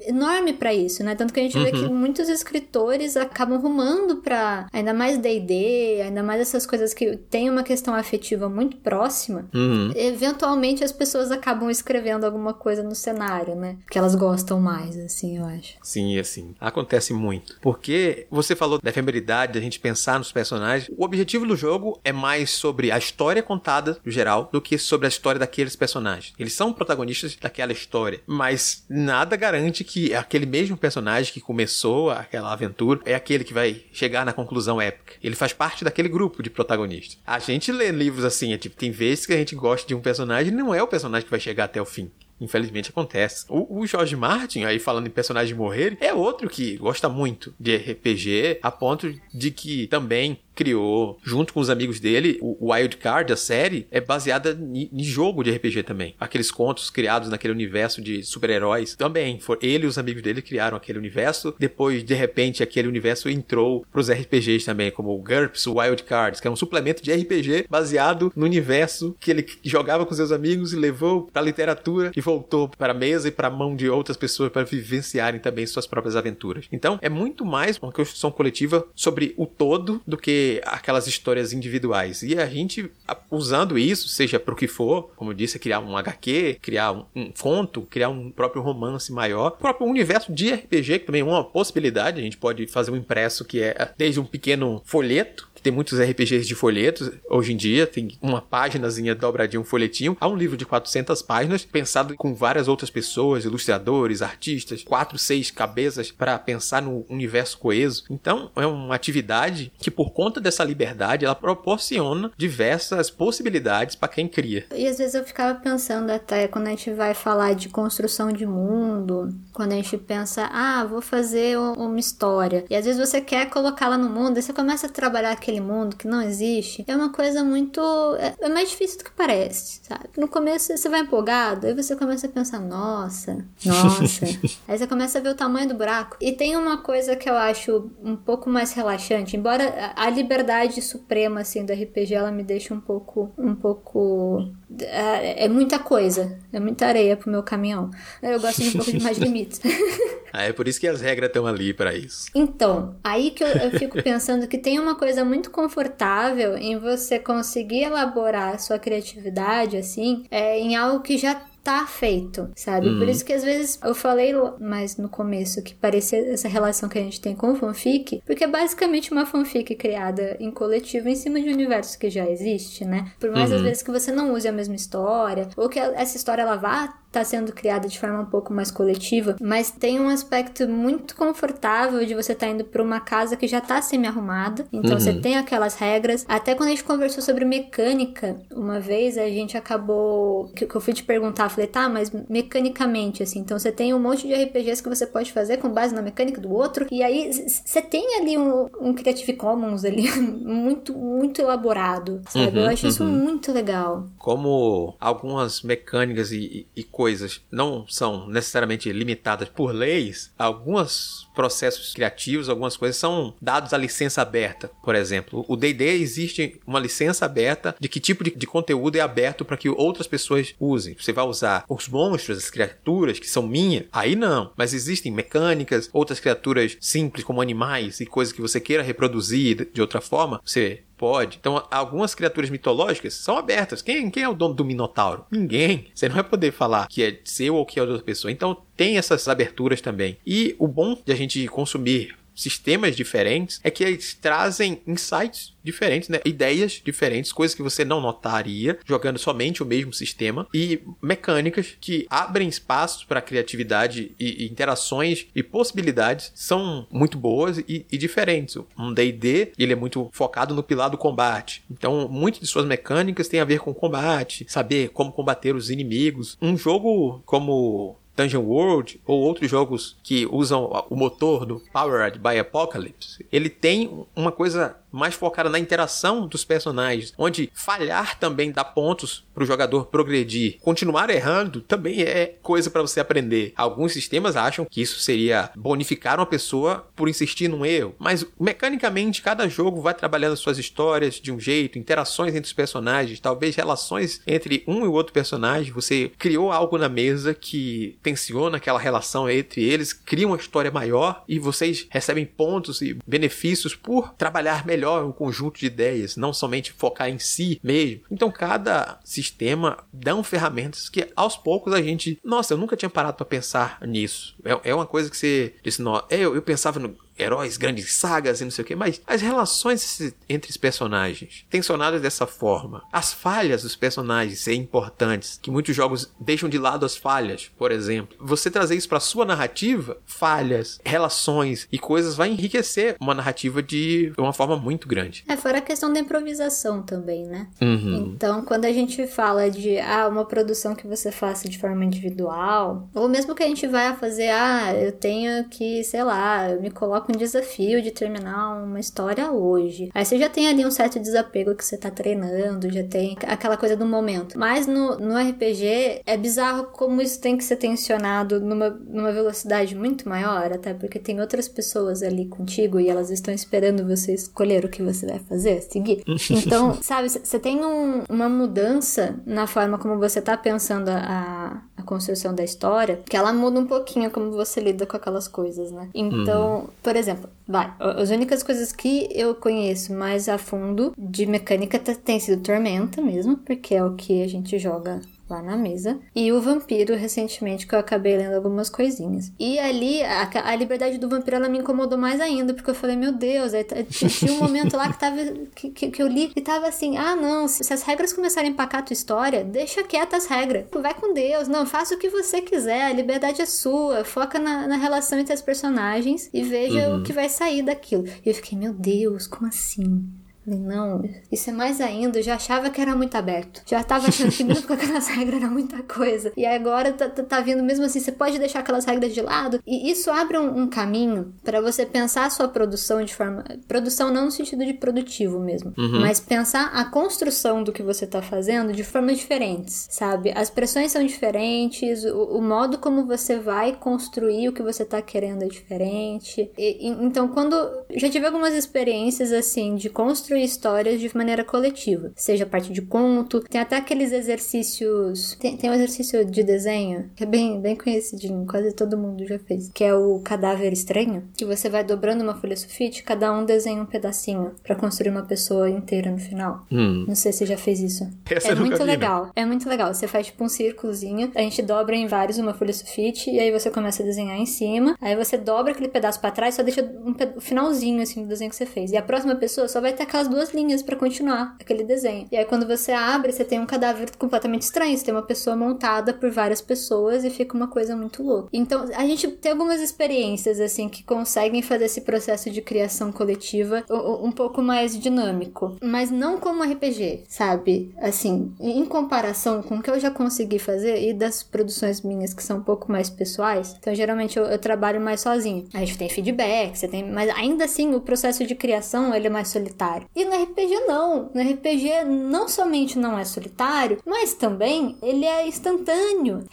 enorme 0.00 0.52
para 0.52 0.72
isso, 0.72 1.02
né? 1.04 1.14
Tanto 1.14 1.32
que 1.32 1.40
a 1.40 1.42
gente 1.42 1.56
uhum. 1.56 1.64
vê 1.64 1.72
que 1.72 1.84
uhum. 1.84 1.94
muitos 1.94 2.28
escritores 2.28 3.16
acabam 3.16 3.60
rumando 3.60 4.16
para 4.16 4.61
ainda 4.72 4.92
mais 4.92 5.18
D&D, 5.18 6.02
ainda 6.02 6.22
mais 6.22 6.40
essas 6.40 6.66
coisas 6.66 6.92
que 6.92 7.16
tem 7.16 7.48
uma 7.48 7.62
questão 7.62 7.94
afetiva 7.94 8.48
muito 8.48 8.76
próxima, 8.78 9.48
uhum. 9.54 9.92
eventualmente 9.94 10.84
as 10.84 10.92
pessoas 10.92 11.30
acabam 11.30 11.70
escrevendo 11.70 12.24
alguma 12.24 12.54
coisa 12.54 12.82
no 12.82 12.94
cenário, 12.94 13.54
né? 13.54 13.76
Que 13.90 13.98
elas 13.98 14.14
gostam 14.14 14.60
mais, 14.60 14.96
assim, 14.98 15.38
eu 15.38 15.44
acho. 15.44 15.76
Sim, 15.82 16.18
assim, 16.18 16.54
acontece 16.60 17.12
muito. 17.12 17.58
Porque 17.60 18.26
você 18.30 18.54
falou 18.54 18.80
da 18.80 18.90
efemeridade, 18.90 19.54
da 19.54 19.60
gente 19.60 19.80
pensar 19.80 20.18
nos 20.18 20.32
personagens. 20.32 20.90
O 20.96 21.04
objetivo 21.04 21.46
do 21.46 21.56
jogo 21.56 22.00
é 22.04 22.12
mais 22.12 22.50
sobre 22.50 22.90
a 22.90 22.98
história 22.98 23.42
contada, 23.42 23.98
no 24.04 24.12
geral, 24.12 24.48
do 24.52 24.60
que 24.60 24.78
sobre 24.78 25.06
a 25.06 25.08
história 25.08 25.38
daqueles 25.38 25.76
personagens. 25.76 26.34
Eles 26.38 26.52
são 26.52 26.72
protagonistas 26.72 27.36
daquela 27.36 27.72
história, 27.72 28.20
mas 28.26 28.84
nada 28.88 29.36
garante 29.36 29.84
que 29.84 30.14
aquele 30.14 30.46
mesmo 30.46 30.76
personagem 30.76 31.32
que 31.32 31.40
começou 31.40 32.10
aquela 32.10 32.52
aventura 32.52 33.00
é 33.04 33.14
aquele 33.14 33.44
que 33.44 33.54
vai 33.54 33.82
chegar 33.92 34.24
na 34.24 34.32
conclusão 34.32 34.51
conclusão 34.52 34.80
épica. 34.80 35.14
Ele 35.22 35.34
faz 35.34 35.54
parte 35.54 35.82
daquele 35.82 36.08
grupo 36.08 36.42
de 36.42 36.50
protagonistas. 36.50 37.18
A 37.26 37.38
gente 37.38 37.72
lê 37.72 37.90
livros 37.90 38.24
assim, 38.24 38.52
é 38.52 38.58
tipo, 38.58 38.76
tem 38.76 38.90
vezes 38.90 39.24
que 39.24 39.32
a 39.32 39.36
gente 39.36 39.54
gosta 39.54 39.88
de 39.88 39.94
um 39.94 40.00
personagem 40.00 40.52
e 40.52 40.56
não 40.56 40.74
é 40.74 40.82
o 40.82 40.86
personagem 40.86 41.24
que 41.24 41.30
vai 41.30 41.40
chegar 41.40 41.64
até 41.64 41.80
o 41.80 41.86
fim. 41.86 42.10
Infelizmente 42.38 42.90
acontece. 42.90 43.46
O, 43.48 43.80
o 43.80 43.86
George 43.86 44.16
Martin, 44.16 44.64
aí 44.64 44.78
falando 44.78 45.06
em 45.06 45.10
personagens 45.10 45.56
morrer, 45.56 45.96
é 46.00 46.12
outro 46.12 46.50
que 46.50 46.76
gosta 46.76 47.08
muito 47.08 47.54
de 47.58 47.76
RPG, 47.76 48.58
a 48.60 48.70
ponto 48.70 49.14
de 49.32 49.50
que 49.50 49.86
também 49.86 50.38
criou, 50.54 51.18
junto 51.22 51.52
com 51.52 51.60
os 51.60 51.70
amigos 51.70 52.00
dele, 52.00 52.38
o 52.40 52.72
Wild 52.72 52.96
Card, 52.96 53.32
a 53.32 53.36
série, 53.36 53.86
é 53.90 54.00
baseada 54.00 54.58
em 54.72 55.02
jogo 55.02 55.42
de 55.42 55.50
RPG 55.50 55.82
também. 55.82 56.14
Aqueles 56.18 56.50
contos 56.50 56.90
criados 56.90 57.28
naquele 57.28 57.52
universo 57.52 58.02
de 58.02 58.22
super-heróis 58.22 58.94
também. 58.94 59.40
For, 59.40 59.58
ele 59.62 59.84
e 59.84 59.86
os 59.86 59.98
amigos 59.98 60.22
dele 60.22 60.42
criaram 60.42 60.76
aquele 60.76 60.98
universo. 60.98 61.54
Depois, 61.58 62.04
de 62.04 62.14
repente, 62.14 62.62
aquele 62.62 62.88
universo 62.88 63.28
entrou 63.28 63.84
pros 63.90 64.10
RPGs 64.10 64.64
também, 64.64 64.90
como 64.90 65.10
o 65.10 65.22
GURPS, 65.22 65.66
o 65.66 65.78
Wild 65.78 66.02
Cards, 66.04 66.40
que 66.40 66.48
é 66.48 66.50
um 66.50 66.56
suplemento 66.56 67.02
de 67.02 67.12
RPG 67.12 67.66
baseado 67.68 68.32
no 68.36 68.44
universo 68.44 69.16
que 69.18 69.30
ele 69.30 69.46
jogava 69.62 70.04
com 70.06 70.14
seus 70.14 70.32
amigos 70.32 70.72
e 70.72 70.76
levou 70.76 71.28
pra 71.32 71.42
literatura 71.42 72.12
e 72.16 72.20
voltou 72.20 72.68
para 72.68 72.92
a 72.92 72.96
mesa 72.96 73.28
e 73.28 73.30
para 73.30 73.50
mão 73.50 73.74
de 73.74 73.88
outras 73.88 74.16
pessoas 74.16 74.50
para 74.50 74.64
vivenciarem 74.64 75.40
também 75.40 75.66
suas 75.66 75.86
próprias 75.86 76.16
aventuras. 76.16 76.66
Então, 76.70 76.98
é 77.00 77.08
muito 77.08 77.44
mais 77.44 77.78
uma 77.78 77.92
construção 77.92 78.30
coletiva 78.30 78.86
sobre 78.94 79.34
o 79.36 79.46
todo 79.46 80.00
do 80.06 80.16
que 80.16 80.41
aquelas 80.64 81.06
histórias 81.06 81.52
individuais. 81.52 82.22
E 82.22 82.38
a 82.38 82.46
gente, 82.46 82.90
usando 83.30 83.78
isso, 83.78 84.08
seja 84.08 84.38
para 84.38 84.54
o 84.54 84.56
que 84.56 84.68
for, 84.68 85.10
como 85.16 85.30
eu 85.30 85.34
disse, 85.34 85.58
criar 85.58 85.80
um 85.80 85.96
HQ, 85.96 86.58
criar 86.60 86.92
um, 86.92 87.04
um 87.14 87.32
conto, 87.32 87.82
criar 87.82 88.08
um 88.08 88.30
próprio 88.30 88.62
romance 88.62 89.12
maior, 89.12 89.48
o 89.48 89.50
próprio 89.52 89.86
universo 89.86 90.32
de 90.32 90.52
RPG, 90.52 91.00
que 91.00 91.06
também 91.06 91.20
é 91.20 91.24
uma 91.24 91.44
possibilidade, 91.44 92.20
a 92.20 92.24
gente 92.24 92.36
pode 92.36 92.66
fazer 92.66 92.90
um 92.90 92.96
impresso 92.96 93.44
que 93.44 93.62
é 93.62 93.92
desde 93.96 94.20
um 94.20 94.24
pequeno 94.24 94.82
folheto 94.84 95.51
tem 95.62 95.72
muitos 95.72 95.98
RPGs 96.00 96.46
de 96.46 96.54
folhetos 96.54 97.10
hoje 97.30 97.52
em 97.52 97.56
dia, 97.56 97.86
tem 97.86 98.16
uma 98.20 98.40
páginazinha 98.40 99.14
dobradinha, 99.14 99.60
um 99.60 99.64
folhetinho. 99.64 100.16
Há 100.20 100.28
um 100.28 100.36
livro 100.36 100.56
de 100.56 100.66
400 100.66 101.22
páginas, 101.22 101.64
pensado 101.64 102.14
com 102.16 102.34
várias 102.34 102.68
outras 102.68 102.90
pessoas, 102.90 103.44
ilustradores, 103.44 104.22
artistas, 104.22 104.82
quatro, 104.82 105.18
seis 105.18 105.50
cabeças 105.50 106.10
para 106.10 106.38
pensar 106.38 106.82
no 106.82 107.06
universo 107.08 107.58
coeso. 107.58 108.04
Então, 108.10 108.50
é 108.56 108.66
uma 108.66 108.94
atividade 108.94 109.72
que, 109.78 109.90
por 109.90 110.12
conta 110.12 110.40
dessa 110.40 110.64
liberdade, 110.64 111.24
ela 111.24 111.34
proporciona 111.34 112.30
diversas 112.36 113.10
possibilidades 113.10 113.94
para 113.94 114.08
quem 114.08 114.26
cria. 114.26 114.66
E 114.74 114.86
às 114.86 114.98
vezes 114.98 115.14
eu 115.14 115.24
ficava 115.24 115.58
pensando 115.58 116.10
até 116.10 116.48
quando 116.48 116.66
a 116.66 116.70
gente 116.70 116.92
vai 116.92 117.14
falar 117.14 117.54
de 117.54 117.68
construção 117.68 118.32
de 118.32 118.46
mundo, 118.46 119.32
quando 119.52 119.72
a 119.72 119.76
gente 119.76 119.96
pensa, 119.96 120.48
ah, 120.52 120.84
vou 120.84 121.00
fazer 121.00 121.56
uma 121.58 122.00
história. 122.00 122.64
E 122.68 122.74
às 122.74 122.84
vezes 122.84 123.00
você 123.00 123.20
quer 123.20 123.48
colocá-la 123.50 123.96
no 123.96 124.08
mundo, 124.08 124.38
e 124.38 124.42
você 124.42 124.52
começa 124.52 124.86
a 124.86 124.90
trabalhar 124.90 125.32
aquele 125.32 125.51
naquele 125.52 125.60
mundo 125.60 125.96
que 125.96 126.08
não 126.08 126.22
existe, 126.22 126.84
é 126.86 126.96
uma 126.96 127.12
coisa 127.12 127.44
muito. 127.44 127.80
É, 128.18 128.34
é 128.40 128.48
mais 128.48 128.70
difícil 128.70 128.98
do 128.98 129.04
que 129.04 129.10
parece, 129.10 129.80
sabe? 129.82 130.08
No 130.16 130.26
começo 130.28 130.76
você 130.76 130.88
vai 130.88 131.00
empolgado, 131.00 131.66
aí 131.66 131.74
você 131.74 131.94
começa 131.94 132.26
a 132.26 132.30
pensar, 132.30 132.60
nossa, 132.60 133.44
nossa. 133.64 134.24
aí 134.66 134.78
você 134.78 134.86
começa 134.86 135.18
a 135.18 135.20
ver 135.20 135.28
o 135.30 135.34
tamanho 135.34 135.68
do 135.68 135.74
buraco. 135.74 136.16
E 136.20 136.32
tem 136.32 136.56
uma 136.56 136.78
coisa 136.78 137.14
que 137.16 137.28
eu 137.28 137.34
acho 137.34 137.90
um 138.02 138.16
pouco 138.16 138.48
mais 138.48 138.72
relaxante, 138.72 139.36
embora 139.36 139.92
a 139.94 140.08
liberdade 140.08 140.80
suprema, 140.80 141.40
assim, 141.40 141.64
do 141.64 141.72
RPG, 141.72 142.14
ela 142.14 142.30
me 142.30 142.42
deixa 142.42 142.72
um 142.72 142.80
pouco. 142.80 143.30
um 143.36 143.54
pouco. 143.54 144.48
É, 144.80 145.44
é 145.44 145.48
muita 145.48 145.78
coisa, 145.78 146.38
é 146.52 146.58
muita 146.58 146.86
areia 146.86 147.16
pro 147.16 147.30
meu 147.30 147.42
caminhão. 147.42 147.90
Eu 148.22 148.40
gosto 148.40 148.62
de 148.62 148.68
um 148.68 148.72
pouco 148.72 148.90
de 148.90 149.02
mais 149.02 149.18
limites. 149.18 149.60
ah, 150.32 150.44
é 150.44 150.52
por 150.52 150.66
isso 150.66 150.80
que 150.80 150.88
as 150.88 151.00
regras 151.00 151.28
estão 151.28 151.46
ali 151.46 151.74
para 151.74 151.94
isso. 151.94 152.30
Então, 152.34 152.96
aí 153.04 153.30
que 153.32 153.44
eu, 153.44 153.48
eu 153.48 153.70
fico 153.78 154.02
pensando 154.02 154.46
que 154.46 154.56
tem 154.56 154.78
uma 154.78 154.94
coisa 154.94 155.24
muito 155.24 155.41
confortável 155.50 156.56
em 156.56 156.78
você 156.78 157.18
conseguir 157.18 157.84
elaborar 157.84 158.54
a 158.54 158.58
sua 158.58 158.78
criatividade, 158.78 159.76
assim, 159.76 160.24
é, 160.30 160.58
em 160.58 160.76
algo 160.76 161.02
que 161.02 161.18
já 161.18 161.40
tá 161.62 161.86
feito, 161.86 162.50
sabe? 162.56 162.88
Por 162.88 163.02
uhum. 163.02 163.08
isso 163.08 163.24
que 163.24 163.32
às 163.32 163.44
vezes 163.44 163.78
eu 163.82 163.94
falei 163.94 164.34
mais 164.58 164.96
no 164.96 165.08
começo 165.08 165.62
que 165.62 165.74
parecia 165.74 166.18
essa 166.32 166.48
relação 166.48 166.88
que 166.88 166.98
a 166.98 167.02
gente 167.02 167.20
tem 167.20 167.36
com 167.36 167.54
fanfic, 167.54 168.20
porque 168.26 168.44
é 168.44 168.48
basicamente 168.48 169.12
uma 169.12 169.26
fanfic 169.26 169.74
criada 169.76 170.36
em 170.40 170.50
coletivo 170.50 171.08
em 171.08 171.14
cima 171.14 171.40
de 171.40 171.48
um 171.48 171.52
universo 171.52 171.98
que 171.98 172.10
já 172.10 172.28
existe, 172.28 172.84
né? 172.84 173.12
Por 173.20 173.30
mais 173.30 173.50
uhum. 173.50 173.56
às 173.56 173.62
vezes 173.62 173.82
que 173.82 173.92
você 173.92 174.10
não 174.10 174.32
use 174.32 174.48
a 174.48 174.52
mesma 174.52 174.74
história, 174.74 175.48
ou 175.56 175.68
que 175.68 175.78
essa 175.78 176.16
história 176.16 176.42
ela 176.42 176.56
vá 176.56 176.98
está 177.12 177.22
sendo 177.22 177.52
criada 177.52 177.86
de 177.86 177.98
forma 177.98 178.20
um 178.20 178.26
pouco 178.26 178.52
mais 178.52 178.70
coletiva, 178.70 179.36
mas 179.40 179.70
tem 179.70 180.00
um 180.00 180.08
aspecto 180.08 180.66
muito 180.66 181.14
confortável 181.14 182.04
de 182.06 182.14
você 182.14 182.32
estar 182.32 182.46
tá 182.46 182.52
indo 182.52 182.64
para 182.64 182.82
uma 182.82 183.00
casa 183.00 183.36
que 183.36 183.46
já 183.46 183.58
está 183.58 183.80
semi-arrumada, 183.82 184.66
então 184.72 184.92
uhum. 184.92 185.00
você 185.00 185.12
tem 185.12 185.36
aquelas 185.36 185.74
regras. 185.74 186.24
Até 186.26 186.54
quando 186.54 186.68
a 186.68 186.70
gente 186.70 186.84
conversou 186.84 187.22
sobre 187.22 187.44
mecânica, 187.44 188.40
uma 188.50 188.80
vez 188.80 189.18
a 189.18 189.28
gente 189.28 189.56
acabou. 189.56 190.50
que, 190.56 190.66
que 190.66 190.74
eu 190.74 190.80
fui 190.80 190.94
te 190.94 191.04
perguntar, 191.04 191.50
falei, 191.50 191.66
tá, 191.66 191.88
mas 191.88 192.10
mecanicamente, 192.28 193.22
assim, 193.22 193.40
então 193.40 193.58
você 193.58 193.70
tem 193.70 193.92
um 193.92 194.00
monte 194.00 194.26
de 194.26 194.34
RPGs 194.34 194.82
que 194.82 194.88
você 194.88 195.06
pode 195.06 195.32
fazer 195.32 195.58
com 195.58 195.68
base 195.68 195.94
na 195.94 196.00
mecânica 196.00 196.40
do 196.40 196.52
outro, 196.52 196.86
e 196.90 197.02
aí 197.02 197.30
você 197.32 197.82
tem 197.82 198.20
ali 198.20 198.38
um, 198.38 198.68
um 198.80 198.94
Creative 198.94 199.34
Commons 199.34 199.84
ali 199.84 200.10
muito, 200.18 200.94
muito 200.94 201.42
elaborado, 201.42 202.22
sabe? 202.28 202.58
Uhum, 202.58 202.64
eu 202.64 202.70
acho 202.70 202.86
uhum. 202.86 202.90
isso 202.90 203.04
muito 203.04 203.52
legal. 203.52 204.06
Como 204.18 204.94
algumas 204.98 205.62
mecânicas 205.62 206.32
e, 206.32 206.66
e, 206.76 206.80
e 206.80 206.84
coisas 207.02 207.40
não 207.50 207.84
são 207.88 208.28
necessariamente 208.28 208.92
limitadas 208.92 209.48
por 209.48 209.74
leis, 209.74 210.30
alguns 210.38 211.28
processos 211.34 211.92
criativos, 211.92 212.48
algumas 212.48 212.76
coisas 212.76 212.96
são 212.96 213.34
dados 213.42 213.72
à 213.72 213.76
licença 213.76 214.22
aberta. 214.22 214.70
Por 214.84 214.94
exemplo, 214.94 215.44
o 215.48 215.56
D&D 215.56 215.84
existe 215.94 216.60
uma 216.64 216.78
licença 216.78 217.24
aberta 217.24 217.74
de 217.80 217.88
que 217.88 217.98
tipo 217.98 218.22
de, 218.22 218.30
de 218.30 218.46
conteúdo 218.46 218.94
é 218.94 219.00
aberto 219.00 219.44
para 219.44 219.56
que 219.56 219.68
outras 219.68 220.06
pessoas 220.06 220.54
usem. 220.60 220.94
Você 220.94 221.12
vai 221.12 221.24
usar 221.24 221.64
os 221.68 221.88
monstros, 221.88 222.38
as 222.38 222.50
criaturas 222.50 223.18
que 223.18 223.28
são 223.28 223.42
minhas? 223.48 223.86
Aí 223.90 224.14
não. 224.14 224.52
Mas 224.56 224.72
existem 224.72 225.10
mecânicas, 225.10 225.90
outras 225.92 226.20
criaturas 226.20 226.76
simples 226.80 227.24
como 227.24 227.42
animais 227.42 227.98
e 227.98 228.06
coisas 228.06 228.32
que 228.32 228.40
você 228.40 228.60
queira 228.60 228.80
reproduzir 228.80 229.68
de 229.74 229.80
outra 229.80 230.00
forma. 230.00 230.40
Você 230.44 230.84
pode. 231.02 231.38
Então, 231.40 231.66
algumas 231.68 232.14
criaturas 232.14 232.48
mitológicas 232.48 233.14
são 233.14 233.36
abertas. 233.36 233.82
Quem, 233.82 234.08
quem 234.08 234.22
é 234.22 234.28
o 234.28 234.34
dono 234.34 234.54
do 234.54 234.64
Minotauro? 234.64 235.26
Ninguém. 235.32 235.88
Você 235.92 236.06
não 236.06 236.14
vai 236.14 236.22
poder 236.22 236.52
falar 236.52 236.86
que 236.86 237.02
é 237.02 237.18
seu 237.24 237.56
ou 237.56 237.66
que 237.66 237.80
é 237.80 237.84
de 237.84 237.90
outra 237.90 238.06
pessoa. 238.06 238.30
Então, 238.30 238.56
tem 238.76 238.96
essas 238.96 239.26
aberturas 239.26 239.80
também. 239.80 240.16
E 240.24 240.54
o 240.60 240.68
bom 240.68 240.96
de 241.04 241.12
a 241.12 241.16
gente 241.16 241.44
consumir 241.48 242.14
sistemas 242.34 242.96
diferentes 242.96 243.60
é 243.62 243.70
que 243.70 243.84
eles 243.84 244.14
trazem 244.14 244.80
insights 244.86 245.52
diferentes, 245.62 246.08
né? 246.08 246.20
Ideias 246.24 246.80
diferentes, 246.84 247.32
coisas 247.32 247.54
que 247.54 247.62
você 247.62 247.84
não 247.84 248.00
notaria 248.00 248.78
jogando 248.84 249.18
somente 249.18 249.62
o 249.62 249.66
mesmo 249.66 249.92
sistema 249.92 250.46
e 250.52 250.80
mecânicas 251.00 251.76
que 251.80 252.06
abrem 252.10 252.48
espaços 252.48 253.04
para 253.04 253.22
criatividade 253.22 254.14
e, 254.18 254.44
e, 254.44 254.48
interações 254.48 255.26
e 255.34 255.42
possibilidades 255.42 256.32
são 256.34 256.86
muito 256.90 257.16
boas 257.16 257.58
e, 257.58 257.86
e 257.90 257.98
diferentes. 257.98 258.56
Um 258.76 258.92
D&D, 258.92 259.52
ele 259.58 259.72
é 259.72 259.76
muito 259.76 260.08
focado 260.12 260.54
no 260.54 260.62
pilar 260.62 260.90
do 260.90 260.98
combate. 260.98 261.62
Então, 261.70 262.08
muitas 262.08 262.40
de 262.40 262.46
suas 262.46 262.66
mecânicas 262.66 263.28
têm 263.28 263.40
a 263.40 263.44
ver 263.44 263.60
com 263.60 263.72
combate, 263.72 264.46
saber 264.48 264.88
como 264.90 265.12
combater 265.12 265.54
os 265.54 265.70
inimigos. 265.70 266.36
Um 266.40 266.56
jogo 266.56 267.22
como 267.24 267.96
Dungeon 268.16 268.42
World 268.42 269.00
ou 269.06 269.20
outros 269.20 269.50
jogos 269.50 269.96
que 270.02 270.26
usam 270.26 270.64
o 270.90 270.96
motor 270.96 271.46
do 271.46 271.62
Powered 271.72 272.18
by 272.18 272.38
Apocalypse, 272.38 273.24
ele 273.32 273.48
tem 273.48 274.06
uma 274.14 274.30
coisa 274.30 274.76
mais 274.92 275.14
focada 275.14 275.48
na 275.48 275.58
interação 275.58 276.26
dos 276.26 276.44
personagens, 276.44 277.12
onde 277.16 277.50
falhar 277.54 278.18
também 278.18 278.52
dá 278.52 278.64
pontos 278.64 279.24
para 279.34 279.42
o 279.42 279.46
jogador 279.46 279.86
progredir. 279.86 280.58
Continuar 280.60 281.10
errando 281.10 281.60
também 281.62 282.02
é 282.02 282.36
coisa 282.42 282.70
para 282.70 282.82
você 282.82 283.00
aprender. 283.00 283.52
Alguns 283.56 283.92
sistemas 283.92 284.36
acham 284.36 284.64
que 284.64 284.82
isso 284.82 285.00
seria 285.00 285.50
bonificar 285.56 286.18
uma 286.18 286.26
pessoa 286.26 286.86
por 286.94 287.08
insistir 287.08 287.48
num 287.48 287.64
erro, 287.64 287.94
mas 287.98 288.26
mecanicamente 288.38 289.22
cada 289.22 289.48
jogo 289.48 289.80
vai 289.80 289.94
trabalhando 289.94 290.36
suas 290.36 290.58
histórias 290.58 291.14
de 291.14 291.32
um 291.32 291.40
jeito, 291.40 291.78
interações 291.78 292.34
entre 292.34 292.46
os 292.46 292.52
personagens, 292.52 293.20
talvez 293.20 293.56
relações 293.56 294.20
entre 294.26 294.62
um 294.66 294.84
e 294.84 294.88
o 294.88 294.92
outro 294.92 295.12
personagem. 295.12 295.72
Você 295.72 296.12
criou 296.18 296.52
algo 296.52 296.76
na 296.76 296.88
mesa 296.88 297.34
que 297.34 297.96
tensiona 298.02 298.58
aquela 298.58 298.78
relação 298.78 299.28
entre 299.28 299.62
eles, 299.62 299.92
cria 299.92 300.26
uma 300.26 300.36
história 300.36 300.70
maior 300.70 301.24
e 301.28 301.38
vocês 301.38 301.86
recebem 301.90 302.26
pontos 302.26 302.82
e 302.82 302.96
benefícios 303.06 303.74
por 303.74 304.12
trabalhar 304.14 304.66
melhor 304.66 304.81
melhor 304.82 305.04
um 305.04 305.12
conjunto 305.12 305.60
de 305.60 305.66
ideias, 305.66 306.16
não 306.16 306.32
somente 306.32 306.72
focar 306.72 307.08
em 307.08 307.18
si 307.18 307.60
mesmo. 307.62 308.02
Então 308.10 308.30
cada 308.30 308.98
sistema 309.04 309.78
dão 309.92 310.24
ferramentas 310.24 310.88
que 310.88 311.08
aos 311.14 311.36
poucos 311.36 311.72
a 311.72 311.80
gente, 311.80 312.18
nossa, 312.24 312.54
eu 312.54 312.58
nunca 312.58 312.76
tinha 312.76 312.90
parado 312.90 313.16
para 313.16 313.26
pensar 313.26 313.78
nisso. 313.86 314.34
É, 314.44 314.70
é 314.70 314.74
uma 314.74 314.86
coisa 314.86 315.08
que 315.08 315.16
você 315.16 315.54
disse, 315.62 315.80
não, 315.80 315.96
é, 316.10 316.16
eu, 316.18 316.34
eu 316.34 316.42
pensava 316.42 316.80
no 316.80 316.96
heróis, 317.18 317.56
grandes 317.56 317.94
sagas 317.94 318.40
e 318.40 318.44
não 318.44 318.50
sei 318.50 318.62
o 318.62 318.66
que, 318.66 318.74
mas 318.74 319.00
as 319.06 319.20
relações 319.20 320.12
entre 320.28 320.50
os 320.50 320.56
personagens, 320.56 321.44
tensionadas 321.50 322.00
dessa 322.00 322.26
forma, 322.26 322.82
as 322.92 323.12
falhas 323.12 323.62
dos 323.62 323.76
personagens 323.76 324.40
serem 324.40 324.60
importantes, 324.60 325.38
que 325.40 325.50
muitos 325.50 325.74
jogos 325.74 326.12
deixam 326.20 326.48
de 326.48 326.58
lado 326.58 326.86
as 326.86 326.96
falhas, 326.96 327.50
por 327.56 327.70
exemplo. 327.70 328.16
Você 328.20 328.50
trazer 328.50 328.76
isso 328.76 328.88
para 328.88 329.00
sua 329.00 329.24
narrativa, 329.24 329.98
falhas, 330.04 330.80
relações 330.84 331.66
e 331.70 331.78
coisas 331.78 332.14
vai 332.14 332.30
enriquecer 332.30 332.96
uma 333.00 333.14
narrativa 333.14 333.62
de 333.62 334.12
uma 334.16 334.32
forma 334.32 334.56
muito 334.56 334.88
grande. 334.88 335.24
É, 335.28 335.36
fora 335.36 335.58
a 335.58 335.62
questão 335.62 335.92
da 335.92 336.00
improvisação 336.00 336.82
também, 336.82 337.26
né? 337.26 337.48
Uhum. 337.60 338.12
Então, 338.14 338.44
quando 338.44 338.64
a 338.64 338.72
gente 338.72 339.06
fala 339.06 339.50
de 339.50 339.78
ah, 339.78 340.08
uma 340.08 340.24
produção 340.24 340.74
que 340.74 340.86
você 340.86 341.10
faça 341.10 341.48
de 341.48 341.58
forma 341.58 341.84
individual, 341.84 342.88
ou 342.94 343.08
mesmo 343.08 343.34
que 343.34 343.42
a 343.42 343.46
gente 343.46 343.66
vá 343.66 343.94
fazer, 343.94 344.30
ah, 344.30 344.74
eu 344.74 344.92
tenho 344.92 345.48
que, 345.48 345.82
sei 345.84 346.02
lá, 346.04 346.50
eu 346.50 346.60
me 346.60 346.70
coloco 346.70 347.01
um 347.10 347.16
desafio 347.16 347.82
de 347.82 347.90
terminar 347.90 348.62
uma 348.62 348.78
história 348.78 349.30
hoje. 349.30 349.90
Aí 349.94 350.04
você 350.04 350.18
já 350.18 350.28
tem 350.28 350.48
ali 350.48 350.64
um 350.64 350.70
certo 350.70 351.00
desapego 351.00 351.54
que 351.54 351.64
você 351.64 351.76
tá 351.76 351.90
treinando, 351.90 352.70
já 352.70 352.84
tem 352.84 353.16
aquela 353.26 353.56
coisa 353.56 353.76
do 353.76 353.86
momento. 353.86 354.38
Mas 354.38 354.66
no, 354.66 354.98
no 354.98 355.16
RPG 355.16 356.02
é 356.06 356.16
bizarro 356.16 356.64
como 356.66 357.00
isso 357.00 357.20
tem 357.20 357.36
que 357.36 357.44
ser 357.44 357.56
tensionado 357.56 358.40
numa, 358.40 358.70
numa 358.70 359.12
velocidade 359.12 359.74
muito 359.74 360.08
maior, 360.08 360.52
até 360.52 360.74
porque 360.74 360.98
tem 360.98 361.20
outras 361.20 361.48
pessoas 361.48 362.02
ali 362.02 362.26
contigo 362.26 362.78
e 362.78 362.88
elas 362.88 363.10
estão 363.10 363.32
esperando 363.32 363.86
você 363.86 364.12
escolher 364.12 364.64
o 364.64 364.68
que 364.68 364.82
você 364.82 365.06
vai 365.06 365.18
fazer, 365.18 365.60
seguir. 365.62 366.02
Então, 366.44 366.82
sabe, 366.82 367.08
você 367.08 367.38
tem 367.38 367.64
um, 367.64 368.02
uma 368.08 368.28
mudança 368.28 369.16
na 369.24 369.46
forma 369.46 369.78
como 369.78 369.98
você 369.98 370.20
tá 370.20 370.36
pensando 370.36 370.88
a, 370.88 371.62
a 371.82 371.86
construção 371.86 372.34
da 372.34 372.42
história, 372.42 373.00
que 373.08 373.16
ela 373.16 373.32
muda 373.32 373.60
um 373.60 373.66
pouquinho 373.66 374.10
como 374.10 374.30
você 374.30 374.60
lida 374.60 374.86
com 374.86 374.96
aquelas 374.96 375.28
coisas, 375.28 375.70
né? 375.70 375.88
Então, 375.94 376.60
uhum. 376.60 376.68
por 376.82 376.96
exemplo, 376.96 377.28
vai, 377.46 377.72
as 377.78 378.10
únicas 378.10 378.42
coisas 378.42 378.72
que 378.72 379.08
eu 379.10 379.34
conheço 379.34 379.92
mais 379.92 380.28
a 380.28 380.38
fundo 380.38 380.92
de 380.96 381.26
mecânica 381.26 381.78
tem 381.78 382.18
sido 382.18 382.42
Tormenta 382.42 383.02
mesmo, 383.02 383.36
porque 383.36 383.74
é 383.74 383.84
o 383.84 383.94
que 383.94 384.22
a 384.22 384.28
gente 384.28 384.58
joga 384.58 385.00
lá 385.32 385.42
na 385.42 385.56
mesa. 385.56 385.98
E 386.14 386.30
o 386.30 386.40
vampiro, 386.40 386.94
recentemente, 386.94 387.66
que 387.66 387.74
eu 387.74 387.78
acabei 387.78 388.16
lendo 388.16 388.34
algumas 388.34 388.68
coisinhas. 388.68 389.32
E 389.38 389.58
ali, 389.58 390.02
a, 390.02 390.28
a 390.44 390.54
liberdade 390.54 390.98
do 390.98 391.08
vampiro, 391.08 391.36
ela 391.36 391.48
me 391.48 391.58
incomodou 391.58 391.98
mais 391.98 392.20
ainda, 392.20 392.54
porque 392.54 392.70
eu 392.70 392.74
falei, 392.74 392.96
meu 392.96 393.12
Deus, 393.12 393.54
aí, 393.54 393.64
tinha 393.90 394.32
um 394.32 394.38
momento 394.38 394.76
lá 394.76 394.92
que, 394.92 394.98
tava, 394.98 395.16
que, 395.54 395.70
que, 395.70 395.90
que, 395.90 396.02
eu 396.02 396.06
li 396.06 396.30
e 396.36 396.40
tava 396.40 396.68
assim, 396.68 396.96
ah, 396.96 397.16
não, 397.16 397.48
se, 397.48 397.64
se 397.64 397.72
as 397.72 397.82
regras 397.82 398.12
começarem 398.12 398.50
a 398.50 398.52
empacar 398.52 398.80
a 398.80 398.84
tua 398.84 398.94
história, 398.94 399.44
deixa 399.44 399.82
quietas 399.82 400.24
as 400.24 400.26
regras. 400.26 400.66
Vai 400.72 400.94
com 400.94 401.12
Deus, 401.14 401.48
não, 401.48 401.64
faça 401.66 401.94
o 401.94 401.98
que 401.98 402.08
você 402.08 402.40
quiser, 402.40 402.84
a 402.84 402.92
liberdade 402.92 403.40
é 403.40 403.46
sua, 403.46 404.04
foca 404.04 404.38
na, 404.38 404.66
na 404.66 404.76
relação 404.76 405.18
entre 405.18 405.32
as 405.32 405.42
personagens 405.42 406.28
e 406.32 406.42
veja 406.42 406.90
uhum. 406.90 407.00
o 407.00 407.02
que 407.02 407.12
vai 407.12 407.28
sair 407.28 407.62
daquilo. 407.62 408.04
E 408.24 408.28
eu 408.28 408.34
fiquei, 408.34 408.58
meu 408.58 408.72
Deus, 408.72 409.26
como 409.26 409.48
assim? 409.48 410.04
Não, 410.46 411.02
isso 411.30 411.50
é 411.50 411.52
mais 411.52 411.80
ainda, 411.80 412.18
eu 412.18 412.22
já 412.22 412.34
achava 412.34 412.70
que 412.70 412.80
era 412.80 412.96
muito 412.96 413.14
aberto. 413.16 413.62
Já 413.66 413.82
tava 413.82 414.08
achando 414.08 414.32
que 414.32 414.44
mesmo 414.44 414.66
com 414.66 414.72
aquelas 414.72 415.06
regras 415.08 415.42
era 415.42 415.50
muita 415.50 415.82
coisa. 415.82 416.32
E 416.36 416.44
agora 416.44 416.92
tá, 416.92 417.08
tá, 417.08 417.22
tá 417.22 417.40
vindo 417.40 417.62
mesmo 417.62 417.84
assim, 417.84 418.00
você 418.00 418.12
pode 418.12 418.38
deixar 418.38 418.60
aquelas 418.60 418.84
regras 418.84 419.14
de 419.14 419.20
lado. 419.20 419.60
E 419.66 419.90
isso 419.90 420.10
abre 420.10 420.38
um, 420.38 420.62
um 420.62 420.66
caminho 420.66 421.32
para 421.44 421.60
você 421.60 421.86
pensar 421.86 422.26
a 422.26 422.30
sua 422.30 422.48
produção 422.48 423.04
de 423.04 423.14
forma. 423.14 423.44
Produção 423.68 424.12
não 424.12 424.26
no 424.26 424.30
sentido 424.30 424.64
de 424.64 424.74
produtivo 424.74 425.38
mesmo, 425.38 425.72
uhum. 425.78 426.00
mas 426.00 426.20
pensar 426.20 426.70
a 426.72 426.84
construção 426.84 427.62
do 427.62 427.72
que 427.72 427.82
você 427.82 428.06
tá 428.06 428.20
fazendo 428.20 428.72
de 428.72 428.84
formas 428.84 429.18
diferentes, 429.18 429.86
sabe? 429.90 430.32
As 430.34 430.50
pressões 430.50 430.92
são 430.92 431.04
diferentes, 431.04 432.04
o, 432.04 432.38
o 432.38 432.42
modo 432.42 432.78
como 432.78 433.06
você 433.06 433.38
vai 433.38 433.72
construir 433.72 434.48
o 434.48 434.52
que 434.52 434.62
você 434.62 434.84
tá 434.84 435.00
querendo 435.00 435.44
é 435.44 435.48
diferente. 435.48 436.50
E, 436.58 436.88
e, 436.88 436.90
então, 437.04 437.28
quando. 437.28 437.54
Já 437.94 438.08
tive 438.08 438.26
algumas 438.26 438.54
experiências 438.54 439.32
assim 439.32 439.76
de 439.76 439.88
construir 439.88 440.31
construir 440.32 440.44
histórias 440.44 441.00
de 441.00 441.14
maneira 441.16 441.44
coletiva, 441.44 442.12
seja 442.16 442.44
a 442.44 442.46
parte 442.46 442.72
de 442.72 442.80
conto, 442.82 443.40
tem 443.40 443.60
até 443.60 443.76
aqueles 443.76 444.12
exercícios. 444.12 445.36
Tem, 445.40 445.56
tem 445.56 445.70
um 445.70 445.74
exercício 445.74 446.24
de 446.24 446.42
desenho 446.42 447.10
que 447.14 447.22
é 447.22 447.26
bem, 447.26 447.60
bem 447.60 447.76
conhecidinho, 447.76 448.46
quase 448.46 448.72
todo 448.72 448.96
mundo 448.96 449.26
já 449.26 449.38
fez, 449.38 449.70
que 449.72 449.84
é 449.84 449.94
o 449.94 450.20
cadáver 450.20 450.72
estranho, 450.72 451.24
que 451.36 451.44
você 451.44 451.68
vai 451.68 451.84
dobrando 451.84 452.22
uma 452.22 452.34
folha 452.34 452.56
sulfite, 452.56 453.02
cada 453.02 453.32
um 453.32 453.44
desenha 453.44 453.82
um 453.82 453.86
pedacinho 453.86 454.52
para 454.62 454.74
construir 454.74 455.10
uma 455.10 455.22
pessoa 455.22 455.68
inteira 455.68 456.10
no 456.10 456.18
final. 456.18 456.66
Hum. 456.70 457.04
Não 457.06 457.14
sei 457.14 457.32
se 457.32 457.38
você 457.38 457.46
já 457.46 457.56
fez 457.56 457.80
isso. 457.80 458.08
Essa 458.30 458.52
é 458.52 458.54
muito 458.54 458.78
vi, 458.78 458.84
legal. 458.84 459.26
Né? 459.26 459.32
É 459.36 459.46
muito 459.46 459.68
legal. 459.68 459.92
Você 459.92 460.06
faz 460.06 460.26
tipo 460.26 460.42
um 460.44 460.48
círculozinho, 460.48 461.30
a 461.34 461.40
gente 461.40 461.62
dobra 461.62 461.94
em 461.94 462.06
vários 462.06 462.38
uma 462.38 462.54
folha 462.54 462.72
sulfite 462.72 463.30
e 463.30 463.38
aí 463.38 463.50
você 463.50 463.70
começa 463.70 464.02
a 464.02 464.06
desenhar 464.06 464.36
em 464.36 464.46
cima, 464.46 464.96
aí 465.00 465.14
você 465.16 465.36
dobra 465.36 465.72
aquele 465.72 465.88
pedaço 465.88 466.20
para 466.20 466.30
trás, 466.30 466.54
só 466.54 466.62
deixa 466.62 466.82
um 466.82 467.40
finalzinho 467.40 468.02
assim 468.02 468.22
do 468.22 468.28
desenho 468.28 468.50
que 468.50 468.56
você 468.56 468.66
fez. 468.66 468.92
E 468.92 468.96
a 468.96 469.02
próxima 469.02 469.34
pessoa 469.36 469.68
só 469.68 469.80
vai 469.80 469.92
ter 469.92 470.04
aquela 470.04 470.21
aquelas 470.22 470.28
duas 470.28 470.54
linhas 470.54 470.82
para 470.82 470.96
continuar 470.96 471.56
aquele 471.60 471.84
desenho. 471.84 472.26
E 472.30 472.36
aí 472.36 472.44
quando 472.44 472.66
você 472.66 472.92
abre, 472.92 473.32
você 473.32 473.44
tem 473.44 473.60
um 473.60 473.66
cadáver 473.66 474.10
completamente 474.16 474.62
estranho, 474.62 474.96
você 474.96 475.04
tem 475.04 475.14
uma 475.14 475.22
pessoa 475.22 475.56
montada 475.56 476.12
por 476.12 476.30
várias 476.30 476.60
pessoas 476.60 477.24
e 477.24 477.30
fica 477.30 477.56
uma 477.56 477.66
coisa 477.66 477.96
muito 477.96 478.22
louca. 478.22 478.48
Então, 478.52 478.84
a 478.94 479.06
gente 479.06 479.28
tem 479.28 479.52
algumas 479.52 479.80
experiências 479.80 480.60
assim 480.60 480.88
que 480.88 481.02
conseguem 481.02 481.62
fazer 481.62 481.86
esse 481.86 482.02
processo 482.02 482.50
de 482.50 482.60
criação 482.62 483.12
coletiva 483.12 483.84
um 483.90 484.30
pouco 484.30 484.62
mais 484.62 484.98
dinâmico, 484.98 485.76
mas 485.82 486.10
não 486.10 486.38
como 486.38 486.62
RPG, 486.62 487.24
sabe? 487.28 487.94
Assim, 487.98 488.52
em 488.60 488.84
comparação 488.84 489.62
com 489.62 489.76
o 489.76 489.82
que 489.82 489.90
eu 489.90 489.98
já 489.98 490.10
consegui 490.10 490.58
fazer 490.58 491.08
e 491.08 491.12
das 491.12 491.42
produções 491.42 492.02
minhas 492.02 492.34
que 492.34 492.42
são 492.42 492.58
um 492.58 492.62
pouco 492.62 492.90
mais 492.90 493.10
pessoais, 493.10 493.74
então 493.78 493.94
geralmente 493.94 494.38
eu, 494.38 494.44
eu 494.44 494.58
trabalho 494.58 495.00
mais 495.00 495.20
sozinho. 495.20 495.66
A 495.74 495.78
gente 495.80 495.98
tem 495.98 496.08
feedback, 496.08 496.76
você 496.76 496.88
tem, 496.88 497.08
mas 497.10 497.30
ainda 497.30 497.64
assim 497.64 497.94
o 497.94 498.00
processo 498.00 498.46
de 498.46 498.54
criação 498.54 499.14
ele 499.14 499.26
é 499.26 499.30
mais 499.30 499.48
solitário. 499.48 500.06
E 500.14 500.24
no 500.24 500.42
RPG 500.42 500.80
não. 500.86 501.30
No 501.34 501.40
RPG 501.40 502.04
não 502.04 502.48
somente 502.48 502.98
não 502.98 503.18
é 503.18 503.24
solitário, 503.24 503.98
mas 504.04 504.34
também 504.34 504.96
ele 505.02 505.24
é 505.24 505.46
instantâneo. 505.46 506.44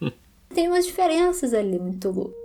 Tem 0.54 0.68
umas 0.68 0.86
diferenças 0.86 1.54
ali 1.54 1.78
muito 1.78 2.10
loucas. 2.10 2.40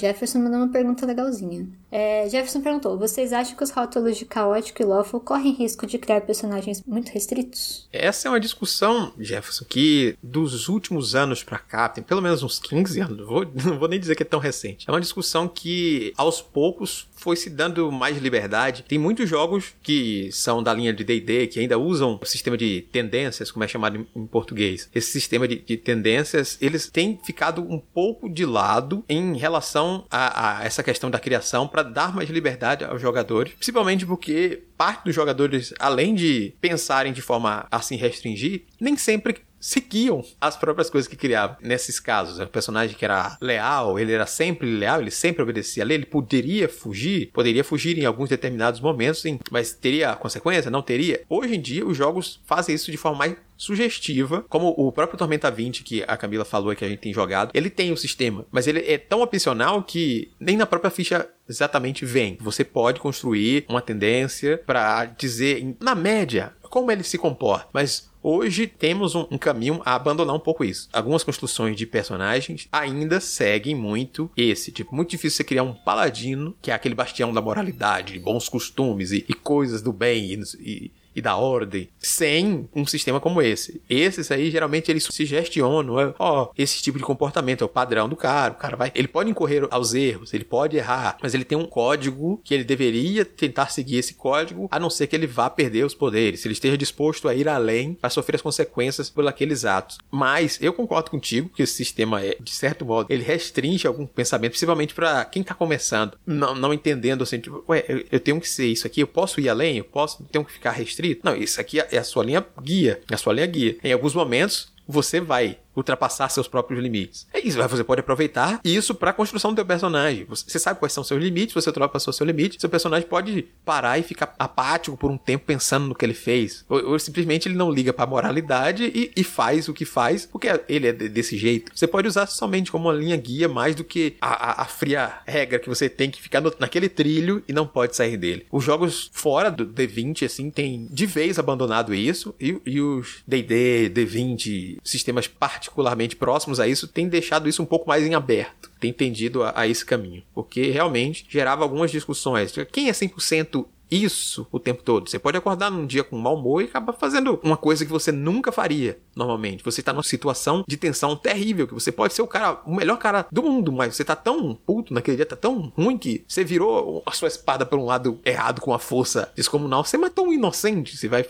Jefferson 0.00 0.38
mandou 0.38 0.58
uma 0.60 0.68
pergunta 0.68 1.04
legalzinha. 1.04 1.68
É, 1.92 2.28
Jefferson 2.28 2.60
perguntou: 2.60 2.98
vocês 2.98 3.32
acham 3.32 3.54
que 3.54 3.62
os 3.62 3.70
rótulos 3.70 4.16
de 4.16 4.24
caótico 4.24 4.80
e 4.80 4.84
lawful 4.84 5.20
correm 5.20 5.52
risco 5.52 5.86
de 5.86 5.98
criar 5.98 6.22
personagens 6.22 6.82
muito 6.86 7.10
restritos? 7.10 7.88
Essa 7.92 8.28
é 8.28 8.30
uma 8.30 8.40
discussão, 8.40 9.12
Jefferson, 9.18 9.64
que 9.68 10.16
dos 10.22 10.68
últimos 10.68 11.14
anos 11.14 11.42
pra 11.42 11.58
cá, 11.58 11.88
tem 11.88 12.02
pelo 12.02 12.22
menos 12.22 12.42
uns 12.42 12.58
15 12.58 13.00
anos, 13.00 13.26
vou, 13.26 13.44
não 13.64 13.78
vou 13.78 13.88
nem 13.88 14.00
dizer 14.00 14.14
que 14.14 14.22
é 14.22 14.26
tão 14.26 14.40
recente. 14.40 14.88
É 14.88 14.92
uma 14.92 15.00
discussão 15.00 15.46
que 15.46 16.14
aos 16.16 16.40
poucos 16.40 17.06
foi 17.20 17.36
se 17.36 17.50
dando 17.50 17.92
mais 17.92 18.18
liberdade. 18.18 18.82
Tem 18.88 18.98
muitos 18.98 19.28
jogos 19.28 19.74
que 19.82 20.30
são 20.32 20.62
da 20.62 20.72
linha 20.72 20.92
de 20.92 21.04
D&D 21.04 21.46
que 21.48 21.60
ainda 21.60 21.78
usam 21.78 22.18
o 22.20 22.24
sistema 22.24 22.56
de 22.56 22.82
tendências, 22.90 23.50
como 23.50 23.62
é 23.62 23.68
chamado 23.68 24.06
em, 24.16 24.26
português. 24.26 24.88
Esse 24.94 25.12
sistema 25.12 25.46
de, 25.46 25.56
de, 25.56 25.76
tendências, 25.76 26.56
eles 26.60 26.88
têm 26.88 27.20
ficado 27.22 27.62
um 27.62 27.78
pouco 27.78 28.28
de 28.28 28.46
lado 28.46 29.04
em 29.08 29.36
relação 29.36 30.06
a, 30.10 30.60
a 30.60 30.64
essa 30.64 30.82
questão 30.82 31.10
da 31.10 31.18
criação 31.18 31.68
para 31.68 31.82
dar 31.82 32.14
mais 32.14 32.30
liberdade 32.30 32.84
aos 32.84 33.02
jogadores, 33.02 33.52
principalmente 33.52 34.06
porque 34.06 34.62
parte 34.76 35.04
dos 35.04 35.14
jogadores, 35.14 35.74
além 35.78 36.14
de 36.14 36.54
pensarem 36.60 37.12
de 37.12 37.20
forma 37.20 37.66
a 37.70 37.82
se 37.82 37.96
restringir, 37.96 38.62
nem 38.80 38.96
sempre 38.96 39.42
seguiam 39.60 40.24
as 40.40 40.56
próprias 40.56 40.88
coisas 40.88 41.06
que 41.06 41.16
criavam. 41.16 41.56
Nesses 41.60 42.00
casos, 42.00 42.40
o 42.40 42.46
personagem 42.46 42.96
que 42.96 43.04
era 43.04 43.36
leal, 43.40 43.98
ele 43.98 44.12
era 44.12 44.26
sempre 44.26 44.66
leal, 44.66 45.00
ele 45.00 45.10
sempre 45.10 45.42
obedecia 45.42 45.82
a 45.82 45.86
lei, 45.86 45.98
ele 45.98 46.06
poderia 46.06 46.68
fugir, 46.68 47.30
poderia 47.32 47.62
fugir 47.62 47.98
em 47.98 48.06
alguns 48.06 48.30
determinados 48.30 48.80
momentos, 48.80 49.20
sim, 49.20 49.38
mas 49.50 49.72
teria 49.72 50.16
consequência? 50.16 50.70
Não 50.70 50.82
teria. 50.82 51.22
Hoje 51.28 51.54
em 51.54 51.60
dia, 51.60 51.86
os 51.86 51.96
jogos 51.96 52.40
fazem 52.46 52.74
isso 52.74 52.90
de 52.90 52.96
forma 52.96 53.18
mais 53.18 53.36
sugestiva, 53.56 54.42
como 54.48 54.68
o 54.68 54.90
próprio 54.90 55.18
Tormenta 55.18 55.50
20 55.50 55.84
que 55.84 56.02
a 56.08 56.16
Camila 56.16 56.46
falou 56.46 56.74
que 56.74 56.82
a 56.82 56.88
gente 56.88 57.00
tem 57.00 57.12
jogado, 57.12 57.50
ele 57.52 57.68
tem 57.68 57.92
um 57.92 57.96
sistema, 57.96 58.46
mas 58.50 58.66
ele 58.66 58.80
é 58.80 58.96
tão 58.96 59.20
opcional 59.20 59.82
que 59.82 60.30
nem 60.40 60.56
na 60.56 60.64
própria 60.64 60.90
ficha 60.90 61.28
exatamente 61.46 62.06
vem. 62.06 62.38
Você 62.40 62.64
pode 62.64 63.00
construir 63.00 63.66
uma 63.68 63.82
tendência 63.82 64.62
para 64.64 65.04
dizer, 65.04 65.76
na 65.78 65.94
média, 65.94 66.54
como 66.62 66.90
ele 66.90 67.02
se 67.02 67.18
comporta, 67.18 67.68
mas 67.72 68.09
Hoje 68.22 68.66
temos 68.66 69.14
um, 69.14 69.26
um, 69.30 69.38
caminho 69.38 69.80
a 69.84 69.94
abandonar 69.94 70.36
um 70.36 70.40
pouco 70.40 70.62
isso. 70.62 70.88
Algumas 70.92 71.24
construções 71.24 71.76
de 71.76 71.86
personagens 71.86 72.68
ainda 72.70 73.18
seguem 73.18 73.74
muito 73.74 74.30
esse. 74.36 74.70
Tipo, 74.70 74.94
muito 74.94 75.10
difícil 75.10 75.38
você 75.38 75.44
criar 75.44 75.62
um 75.62 75.72
paladino, 75.72 76.54
que 76.60 76.70
é 76.70 76.74
aquele 76.74 76.94
bastião 76.94 77.32
da 77.32 77.40
moralidade, 77.40 78.18
bons 78.18 78.48
costumes 78.48 79.10
e, 79.10 79.24
e 79.26 79.32
coisas 79.32 79.80
do 79.80 79.92
bem 79.92 80.34
e, 80.34 80.42
e 80.60 80.92
e 81.20 81.22
da 81.22 81.36
ordem 81.36 81.88
sem 81.98 82.68
um 82.74 82.86
sistema 82.86 83.20
como 83.20 83.40
esse. 83.40 83.80
Esses 83.88 84.30
aí 84.30 84.50
geralmente 84.50 84.90
eles 84.90 85.04
se 85.04 85.24
gestionam, 85.24 86.00
é, 86.00 86.14
ó, 86.18 86.44
oh, 86.44 86.50
esse 86.56 86.82
tipo 86.82 86.98
de 86.98 87.04
comportamento 87.04 87.62
é 87.62 87.64
o 87.64 87.68
padrão 87.68 88.08
do 88.08 88.16
cara, 88.16 88.52
o 88.52 88.56
cara 88.56 88.76
vai, 88.76 88.90
ele 88.94 89.06
pode 89.06 89.30
incorrer 89.30 89.66
aos 89.70 89.94
erros, 89.94 90.34
ele 90.34 90.44
pode 90.44 90.76
errar, 90.76 91.18
mas 91.22 91.34
ele 91.34 91.44
tem 91.44 91.56
um 91.56 91.66
código 91.66 92.40
que 92.42 92.54
ele 92.54 92.64
deveria 92.64 93.24
tentar 93.24 93.68
seguir 93.70 93.98
esse 93.98 94.14
código, 94.14 94.66
a 94.70 94.80
não 94.80 94.90
ser 94.90 95.06
que 95.06 95.14
ele 95.14 95.26
vá 95.26 95.48
perder 95.48 95.84
os 95.84 95.94
poderes, 95.94 96.40
se 96.40 96.48
ele 96.48 96.54
esteja 96.54 96.76
disposto 96.76 97.28
a 97.28 97.34
ir 97.34 97.48
além 97.48 97.94
para 97.94 98.10
sofrer 98.10 98.36
as 98.36 98.42
consequências 98.42 99.10
por 99.10 99.26
aqueles 99.26 99.64
atos. 99.64 99.98
Mas 100.10 100.58
eu 100.60 100.72
concordo 100.72 101.10
contigo 101.10 101.50
que 101.50 101.62
esse 101.62 101.74
sistema 101.74 102.24
é, 102.24 102.36
de 102.40 102.50
certo 102.50 102.84
modo, 102.84 103.06
ele 103.10 103.22
restringe 103.22 103.86
algum 103.86 104.06
pensamento, 104.06 104.52
principalmente 104.52 104.94
para 104.94 105.24
quem 105.26 105.42
tá 105.42 105.54
começando, 105.54 106.16
não, 106.26 106.54
não 106.54 106.72
entendendo 106.72 107.22
assim, 107.22 107.38
tipo, 107.38 107.62
ué, 107.68 107.84
eu, 107.88 108.04
eu 108.10 108.20
tenho 108.20 108.40
que 108.40 108.48
ser 108.48 108.66
isso 108.66 108.86
aqui, 108.86 109.00
eu 109.00 109.06
posso 109.06 109.40
ir 109.40 109.48
além, 109.48 109.78
eu 109.78 109.84
posso, 109.84 110.24
tenho 110.24 110.44
que 110.44 110.52
ficar 110.52 110.70
restrito 110.70 111.09
não, 111.22 111.34
isso 111.34 111.60
aqui 111.60 111.80
é 111.80 111.98
a 111.98 112.04
sua 112.04 112.24
linha 112.24 112.44
guia. 112.62 113.00
É 113.10 113.14
a 113.14 113.18
sua 113.18 113.32
linha 113.32 113.46
guia. 113.46 113.76
Em 113.82 113.92
alguns 113.92 114.14
momentos, 114.14 114.72
você 114.86 115.20
vai 115.20 115.58
ultrapassar 115.74 116.28
seus 116.28 116.48
próprios 116.48 116.82
limites. 116.82 117.26
É 117.32 117.40
isso, 117.40 117.58
você 117.68 117.84
pode 117.84 118.00
aproveitar 118.00 118.60
isso 118.64 118.94
para 118.94 119.10
a 119.10 119.12
construção 119.12 119.52
do 119.52 119.56
seu 119.56 119.66
personagem. 119.66 120.24
Você 120.28 120.58
sabe 120.58 120.78
quais 120.78 120.92
são 120.92 121.04
seus 121.04 121.22
limites, 121.22 121.54
você 121.54 121.68
ultrapassou 121.68 122.12
seu 122.12 122.26
limite, 122.26 122.60
seu 122.60 122.68
personagem 122.68 123.08
pode 123.08 123.46
parar 123.64 123.98
e 123.98 124.02
ficar 124.02 124.34
apático 124.38 124.96
por 124.96 125.10
um 125.10 125.16
tempo 125.16 125.44
pensando 125.46 125.86
no 125.86 125.94
que 125.94 126.04
ele 126.04 126.14
fez. 126.14 126.64
Ou, 126.68 126.92
ou 126.92 126.98
simplesmente 126.98 127.48
ele 127.48 127.56
não 127.56 127.70
liga 127.70 127.92
para 127.92 128.04
a 128.04 128.06
moralidade 128.06 128.84
e, 128.84 129.12
e, 129.16 129.24
faz 129.24 129.68
o 129.68 129.74
que 129.74 129.84
faz 129.84 130.26
porque 130.26 130.48
ele 130.68 130.88
é 130.88 130.92
desse 130.92 131.36
jeito. 131.36 131.72
Você 131.74 131.86
pode 131.86 132.08
usar 132.08 132.26
somente 132.26 132.70
como 132.70 132.88
uma 132.88 132.94
linha 132.94 133.16
guia 133.16 133.48
mais 133.48 133.74
do 133.74 133.84
que 133.84 134.16
a, 134.20 134.50
a, 134.50 134.62
a 134.62 134.64
fria 134.64 135.20
regra 135.26 135.58
que 135.58 135.68
você 135.68 135.88
tem 135.88 136.10
que 136.10 136.20
ficar 136.20 136.40
no, 136.40 136.52
naquele 136.58 136.88
trilho 136.88 137.42
e 137.46 137.52
não 137.52 137.66
pode 137.66 137.96
sair 137.96 138.16
dele. 138.16 138.46
Os 138.50 138.64
jogos 138.64 139.10
fora 139.12 139.50
do 139.50 139.66
D20, 139.66 140.24
assim, 140.26 140.50
tem 140.50 140.88
de 140.90 141.06
vez 141.06 141.38
abandonado 141.38 141.94
isso 141.94 142.34
e, 142.40 142.60
e 142.66 142.80
os 142.80 143.22
D&D, 143.26 143.90
D20, 143.90 144.78
sistemas 144.82 145.26
particulares 145.26 145.59
particularmente 145.60 146.16
próximos 146.16 146.58
a 146.58 146.66
isso 146.66 146.88
têm 146.88 147.06
deixado 147.06 147.46
isso 147.46 147.62
um 147.62 147.66
pouco 147.66 147.86
mais 147.86 148.02
em 148.02 148.14
aberto, 148.14 148.70
tem 148.80 148.92
tendido 148.92 149.42
a, 149.42 149.52
a 149.54 149.68
esse 149.68 149.84
caminho, 149.84 150.22
porque 150.34 150.70
realmente 150.70 151.26
gerava 151.28 151.62
algumas 151.62 151.90
discussões. 151.90 152.54
Quem 152.72 152.88
é 152.88 152.92
100% 152.92 153.66
isso 153.90 154.46
o 154.50 154.58
tempo 154.58 154.82
todo. 154.82 155.08
Você 155.08 155.18
pode 155.18 155.36
acordar 155.36 155.70
num 155.70 155.86
dia 155.86 156.04
com 156.04 156.16
mau 156.16 156.36
humor 156.36 156.62
e 156.62 156.66
acabar 156.66 156.92
fazendo 156.92 157.38
uma 157.42 157.56
coisa 157.56 157.84
que 157.84 157.90
você 157.90 158.12
nunca 158.12 158.52
faria 158.52 158.98
normalmente. 159.14 159.64
Você 159.64 159.82
tá 159.82 159.92
numa 159.92 160.02
situação 160.02 160.64
de 160.66 160.76
tensão 160.76 161.16
terrível, 161.16 161.66
que 161.66 161.74
você 161.74 161.90
pode 161.90 162.14
ser 162.14 162.22
o 162.22 162.26
cara, 162.26 162.60
o 162.64 162.74
melhor 162.74 162.98
cara 162.98 163.26
do 163.30 163.42
mundo, 163.42 163.72
mas 163.72 163.96
você 163.96 164.04
tá 164.04 164.16
tão 164.16 164.54
puto 164.54 164.94
naquele 164.94 165.16
dia, 165.16 165.26
tá 165.26 165.36
tão 165.36 165.72
ruim 165.76 165.98
que 165.98 166.24
você 166.26 166.44
virou 166.44 167.02
a 167.04 167.12
sua 167.12 167.28
espada 167.28 167.66
por 167.66 167.78
um 167.78 167.84
lado 167.84 168.20
errado 168.24 168.60
com 168.60 168.72
a 168.72 168.78
força 168.78 169.30
descomunal. 169.34 169.84
Você 169.84 169.98
matou 169.98 170.26
um 170.26 170.32
inocente. 170.32 170.96
Você 170.96 171.08
vai 171.08 171.24